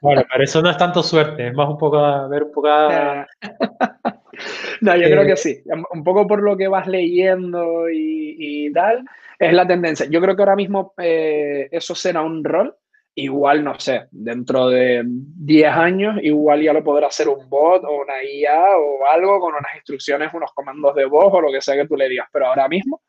Bueno, 0.00 0.22
pero 0.30 0.44
eso 0.44 0.60
no 0.60 0.70
es 0.70 0.76
tanto 0.76 1.02
suerte, 1.02 1.48
es 1.48 1.54
más 1.54 1.68
un 1.68 1.78
poco 1.78 1.98
a 1.98 2.28
ver 2.28 2.44
un 2.44 2.52
poco 2.52 2.68
no, 4.80 4.96
yo 4.96 5.06
creo 5.06 5.24
que 5.24 5.32
eh, 5.32 5.36
sí. 5.36 5.62
Un 5.92 6.04
poco 6.04 6.26
por 6.26 6.42
lo 6.42 6.56
que 6.56 6.68
vas 6.68 6.86
leyendo 6.86 7.88
y, 7.90 8.70
tal, 8.72 9.04
es 9.38 9.52
la 9.52 9.66
tendencia. 9.66 10.06
Yo 10.10 10.20
creo 10.20 10.36
que 10.36 10.42
ahora 10.42 10.56
mismo 10.56 10.94
eh, 10.98 11.68
eso 11.70 11.94
será 11.94 12.22
un 12.22 12.44
rol. 12.44 12.74
Igual, 13.16 13.62
no 13.62 13.78
sé, 13.78 14.08
dentro 14.10 14.68
de 14.68 15.04
10 15.06 15.72
años, 15.72 16.16
igual 16.20 16.62
ya 16.62 16.72
lo 16.72 16.82
podrá 16.82 17.06
hacer 17.06 17.28
un 17.28 17.48
bot 17.48 17.84
o 17.84 18.02
una 18.02 18.24
IA 18.24 18.76
o 18.76 19.06
algo 19.06 19.38
con 19.38 19.54
unas 19.54 19.72
instrucciones, 19.76 20.34
unos 20.34 20.50
comandos 20.52 20.96
de 20.96 21.04
voz 21.04 21.32
o 21.32 21.40
lo 21.40 21.52
que 21.52 21.60
sea 21.60 21.76
que 21.76 21.86
tú 21.86 21.96
le 21.96 22.08
digas. 22.08 22.26
Pero 22.32 22.48
ahora 22.48 22.68
mismo, 22.68 23.02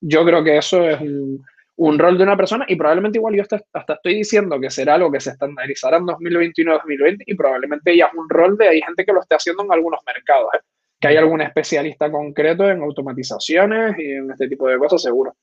yo 0.00 0.24
creo 0.24 0.42
que 0.42 0.56
eso 0.56 0.88
es 0.88 1.00
un, 1.00 1.44
un 1.76 1.98
rol 1.98 2.18
de 2.18 2.24
una 2.24 2.36
persona 2.36 2.64
y 2.68 2.76
probablemente 2.76 3.18
igual 3.18 3.34
yo 3.34 3.42
hasta, 3.42 3.94
estoy 3.94 4.14
diciendo 4.14 4.60
que 4.60 4.70
será 4.70 4.94
algo 4.94 5.10
que 5.10 5.20
se 5.20 5.30
estandarizará 5.30 5.96
en 5.96 6.04
2021-2020 6.04 7.24
y 7.26 7.34
probablemente 7.34 7.96
ya 7.96 8.06
es 8.06 8.14
un 8.14 8.28
rol 8.28 8.56
de 8.58 8.68
hay 8.68 8.82
gente 8.82 9.04
que 9.04 9.12
lo 9.12 9.20
esté 9.20 9.36
haciendo 9.36 9.64
en 9.64 9.72
algunos 9.72 10.00
mercados, 10.06 10.48
¿eh? 10.54 10.60
que 11.00 11.08
hay 11.08 11.16
algún 11.16 11.40
especialista 11.40 12.10
concreto 12.10 12.68
en 12.68 12.82
automatizaciones 12.82 13.98
y 13.98 14.12
en 14.12 14.30
este 14.30 14.48
tipo 14.48 14.68
de 14.68 14.78
cosas 14.78 15.02
seguro. 15.02 15.34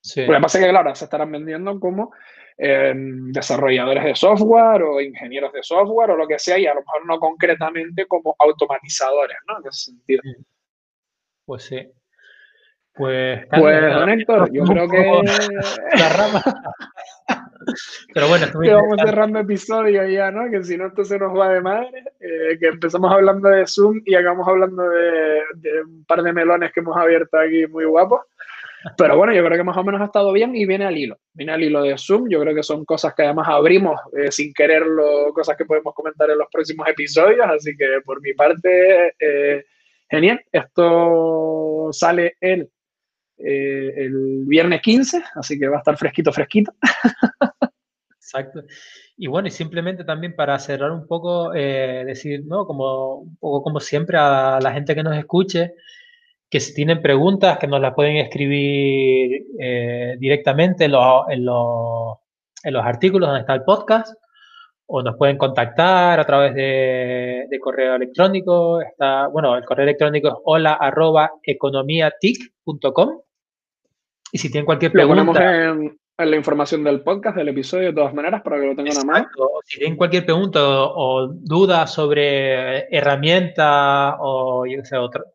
Sí. 0.00 0.24
Lo 0.24 0.34
que 0.34 0.40
pasa 0.40 0.58
es 0.58 0.64
que 0.64 0.70
claro, 0.70 0.94
se 0.94 1.04
estarán 1.04 1.32
vendiendo 1.32 1.78
como 1.80 2.12
em, 2.56 3.32
desarrolladores 3.32 4.04
de 4.04 4.14
software 4.14 4.82
o 4.82 5.00
ingenieros 5.00 5.52
de 5.52 5.62
software 5.62 6.12
o 6.12 6.16
lo 6.16 6.26
que 6.28 6.38
sea 6.38 6.58
y 6.58 6.66
a 6.66 6.74
lo 6.74 6.80
mejor 6.80 7.04
no 7.04 7.18
concretamente 7.18 8.06
como 8.06 8.36
automatizadores, 8.38 9.36
¿no? 9.48 9.58
En 9.58 9.68
ese 9.68 9.90
sentido. 9.90 10.22
Pues 11.44 11.64
sí. 11.64 11.90
Pues, 12.98 13.46
pues 13.46 13.94
don 13.94 14.08
Héctor, 14.08 14.52
yo 14.52 14.64
creo 14.64 14.88
que. 14.88 15.22
La 15.96 16.08
rama. 16.08 16.42
Pero 18.14 18.28
bueno, 18.28 18.46
que 18.60 18.72
vamos 18.72 18.96
cerrando 19.04 19.38
episodio 19.38 20.06
ya, 20.08 20.30
¿no? 20.30 20.50
Que 20.50 20.64
si 20.64 20.76
no, 20.76 20.86
esto 20.86 21.04
se 21.04 21.18
nos 21.18 21.36
va 21.38 21.50
de 21.50 21.60
madre. 21.60 22.02
Eh, 22.18 22.58
que 22.58 22.66
empezamos 22.66 23.12
hablando 23.12 23.48
de 23.48 23.66
Zoom 23.66 24.00
y 24.04 24.14
acabamos 24.14 24.48
hablando 24.48 24.82
de, 24.88 25.42
un 25.86 26.04
par 26.04 26.22
de 26.22 26.32
melones 26.32 26.72
que 26.72 26.80
hemos 26.80 26.96
abierto 26.96 27.38
aquí 27.38 27.66
muy 27.68 27.84
guapos. 27.84 28.20
Pero 28.96 29.16
bueno, 29.16 29.32
yo 29.32 29.44
creo 29.44 29.58
que 29.58 29.64
más 29.64 29.76
o 29.76 29.84
menos 29.84 30.00
ha 30.00 30.06
estado 30.06 30.32
bien 30.32 30.54
y 30.56 30.64
viene 30.64 30.86
al 30.86 30.96
hilo. 30.96 31.18
Viene 31.34 31.52
al 31.52 31.62
hilo 31.62 31.82
de 31.82 31.98
Zoom. 31.98 32.28
Yo 32.28 32.40
creo 32.40 32.54
que 32.54 32.62
son 32.62 32.84
cosas 32.84 33.14
que 33.14 33.24
además 33.24 33.48
abrimos 33.48 34.00
eh, 34.16 34.32
sin 34.32 34.52
quererlo, 34.52 35.32
cosas 35.34 35.56
que 35.56 35.64
podemos 35.64 35.94
comentar 35.94 36.30
en 36.30 36.38
los 36.38 36.48
próximos 36.50 36.88
episodios. 36.88 37.46
Así 37.46 37.76
que 37.76 38.00
por 38.04 38.20
mi 38.22 38.32
parte, 38.32 39.14
eh, 39.18 39.64
genial. 40.08 40.40
Esto 40.50 41.90
sale 41.92 42.36
el 42.40 42.70
eh, 43.38 43.92
el 43.96 44.44
viernes 44.46 44.80
15, 44.82 45.22
así 45.34 45.58
que 45.58 45.68
va 45.68 45.76
a 45.76 45.78
estar 45.78 45.96
fresquito, 45.96 46.32
fresquito. 46.32 46.72
Exacto. 48.10 48.62
Y 49.16 49.26
bueno, 49.26 49.48
y 49.48 49.50
simplemente 49.50 50.04
también 50.04 50.36
para 50.36 50.58
cerrar 50.58 50.92
un 50.92 51.06
poco, 51.06 51.54
eh, 51.54 52.04
decir, 52.06 52.44
¿no? 52.46 52.66
Como, 52.66 53.16
un 53.16 53.36
poco 53.36 53.62
como 53.62 53.80
siempre 53.80 54.18
a 54.18 54.58
la 54.62 54.72
gente 54.72 54.94
que 54.94 55.02
nos 55.02 55.16
escuche, 55.16 55.74
que 56.50 56.60
si 56.60 56.74
tienen 56.74 57.02
preguntas, 57.02 57.58
que 57.58 57.66
nos 57.66 57.80
las 57.80 57.94
pueden 57.94 58.16
escribir 58.16 59.46
eh, 59.58 60.16
directamente 60.18 60.84
en 60.86 60.92
los, 60.92 61.28
en, 61.30 61.44
los, 61.44 62.18
en 62.64 62.74
los 62.74 62.84
artículos 62.84 63.28
donde 63.28 63.40
está 63.40 63.54
el 63.54 63.64
podcast, 63.64 64.14
o 64.86 65.02
nos 65.02 65.16
pueden 65.16 65.36
contactar 65.36 66.18
a 66.18 66.24
través 66.24 66.54
de, 66.54 67.58
correo 67.60 67.96
electrónico. 67.96 68.80
Está, 68.80 69.26
bueno, 69.28 69.56
el 69.56 69.64
correo 69.64 69.84
electrónico 69.84 70.28
es 70.28 70.34
hola 70.44 70.74
arroba 70.74 71.32
economiatic.com. 71.42 73.20
Y 74.32 74.38
si 74.38 74.50
tienen 74.50 74.66
cualquier 74.66 74.92
pregunta... 74.92 75.24
Lo 75.24 75.32
ponemos 75.32 75.92
en, 76.18 76.30
la 76.30 76.36
información 76.36 76.82
del 76.82 77.02
podcast, 77.02 77.36
del 77.36 77.48
episodio, 77.48 77.88
de 77.88 77.92
todas 77.92 78.12
maneras, 78.12 78.42
para 78.42 78.60
que 78.60 78.66
lo 78.66 78.74
tengan 78.74 78.98
a 78.98 79.04
mano. 79.04 79.28
Si 79.64 79.78
tienen 79.78 79.96
cualquier 79.96 80.24
pregunta 80.24 80.60
o, 80.62 81.28
duda 81.28 81.86
sobre 81.86 82.92
herramientas 82.94 84.16
o, 84.18 84.64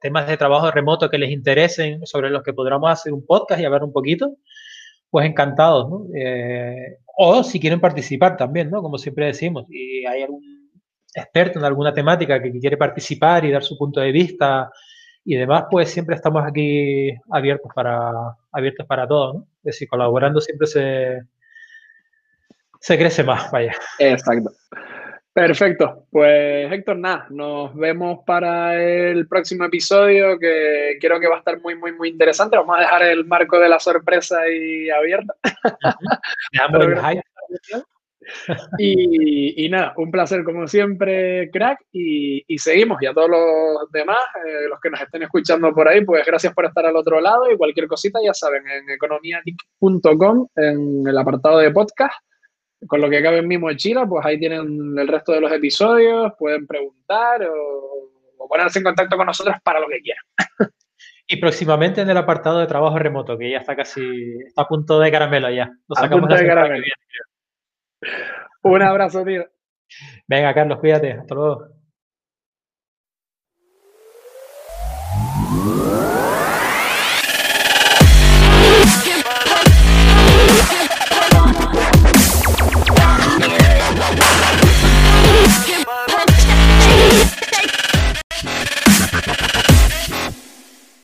temas 0.01 0.27
de 0.27 0.35
trabajo 0.35 0.69
remoto 0.71 1.09
que 1.09 1.17
les 1.17 1.31
interesen, 1.31 2.05
sobre 2.05 2.29
los 2.29 2.43
que 2.43 2.51
podamos 2.51 2.91
hacer 2.91 3.13
un 3.13 3.25
podcast 3.25 3.61
y 3.61 3.65
hablar 3.65 3.83
un 3.85 3.93
poquito, 3.93 4.35
pues 5.09 5.25
encantados, 5.25 5.89
¿no? 5.89 6.07
Eh, 6.17 6.97
o 7.15 7.43
si 7.43 7.59
quieren 7.59 7.79
participar 7.79 8.35
también, 8.35 8.69
¿no? 8.69 8.81
Como 8.81 8.97
siempre 8.97 9.27
decimos, 9.27 9.65
y 9.69 10.05
hay 10.05 10.23
algún 10.23 10.41
experto 11.15 11.59
en 11.59 11.65
alguna 11.65 11.93
temática 11.93 12.41
que 12.41 12.51
quiere 12.59 12.75
participar 12.75 13.45
y 13.45 13.51
dar 13.51 13.63
su 13.63 13.77
punto 13.77 14.01
de 14.01 14.11
vista 14.11 14.69
y 15.25 15.35
demás, 15.35 15.65
pues 15.71 15.91
siempre 15.91 16.15
estamos 16.15 16.43
aquí 16.45 17.11
abiertos 17.31 17.71
para, 17.73 18.11
abiertos 18.51 18.85
para 18.85 19.07
todo, 19.07 19.33
¿no? 19.33 19.47
Es 19.59 19.75
decir, 19.75 19.87
colaborando 19.87 20.41
siempre 20.41 20.67
se, 20.67 21.21
se 22.79 22.97
crece 22.97 23.23
más, 23.23 23.49
vaya. 23.51 23.73
Exacto. 23.99 24.51
Perfecto. 25.33 26.05
Pues 26.11 26.71
Héctor, 26.71 26.97
nada, 26.97 27.25
nos 27.31 27.75
vemos 27.75 28.19
para 28.23 28.75
el 28.75 29.27
próximo 29.27 29.65
episodio 29.65 30.37
que 30.37 30.97
creo 31.01 31.19
que 31.19 31.27
va 31.27 31.35
a 31.35 31.39
estar 31.39 31.59
muy, 31.59 31.75
muy, 31.75 31.91
muy 31.93 32.09
interesante. 32.09 32.55
Vamos 32.55 32.77
a 32.77 32.81
dejar 32.81 33.03
el 33.03 33.25
marco 33.25 33.59
de 33.59 33.69
la 33.69 33.79
sorpresa 33.79 34.41
ahí 34.41 34.91
abierto. 34.91 35.33
y, 38.77 39.65
y, 39.65 39.69
nada, 39.69 39.93
un 39.97 40.11
placer 40.11 40.43
como 40.43 40.67
siempre, 40.67 41.49
crack. 41.51 41.79
Y, 41.91 42.43
y 42.47 42.57
seguimos. 42.57 43.01
Y 43.01 43.05
a 43.05 43.13
todos 43.13 43.29
los 43.29 43.91
demás, 43.91 44.19
eh, 44.45 44.67
los 44.69 44.79
que 44.79 44.89
nos 44.89 45.01
estén 45.01 45.23
escuchando 45.23 45.73
por 45.73 45.87
ahí, 45.87 46.03
pues 46.03 46.25
gracias 46.25 46.53
por 46.53 46.65
estar 46.65 46.85
al 46.85 46.95
otro 46.95 47.19
lado. 47.21 47.51
Y 47.51 47.57
cualquier 47.57 47.87
cosita, 47.87 48.19
ya 48.23 48.33
saben, 48.33 48.63
en 48.67 48.89
economiatic.com, 48.89 50.47
en 50.55 51.07
el 51.07 51.17
apartado 51.17 51.59
de 51.59 51.71
podcast 51.71 52.13
con 52.87 53.01
lo 53.01 53.09
que 53.09 53.21
cabe 53.21 53.39
en 53.39 53.47
mismo 53.47 53.71
Chile, 53.73 54.01
pues 54.07 54.25
ahí 54.25 54.39
tienen 54.39 54.97
el 54.97 55.07
resto 55.07 55.31
de 55.31 55.41
los 55.41 55.51
episodios, 55.51 56.33
pueden 56.37 56.67
preguntar 56.67 57.43
o, 57.43 58.47
ponerse 58.47 58.79
en 58.79 58.85
contacto 58.85 59.15
con 59.15 59.25
nosotros 59.25 59.55
para 59.63 59.79
lo 59.79 59.87
que 59.87 59.99
quieran. 60.01 60.23
Y 61.25 61.37
próximamente 61.37 62.01
en 62.01 62.09
el 62.09 62.17
apartado 62.17 62.59
de 62.59 62.67
trabajo 62.67 62.99
remoto, 62.99 63.37
que 63.37 63.49
ya 63.49 63.59
está 63.59 63.77
casi, 63.77 64.01
está 64.45 64.63
a 64.63 64.67
punto 64.67 64.99
de 64.99 65.09
caramelo 65.09 65.49
ya. 65.49 65.71
Lo 65.87 65.95
sacamos 65.95 66.17
a 66.17 66.19
punto 66.19 66.35
de 66.35 66.45
caramelo. 66.45 66.83
Un 68.63 68.81
abrazo, 68.81 69.23
tío. 69.23 69.45
Venga, 70.27 70.53
Carlos, 70.53 70.79
cuídate. 70.79 71.13
Hasta 71.13 71.35
luego. 71.35 71.67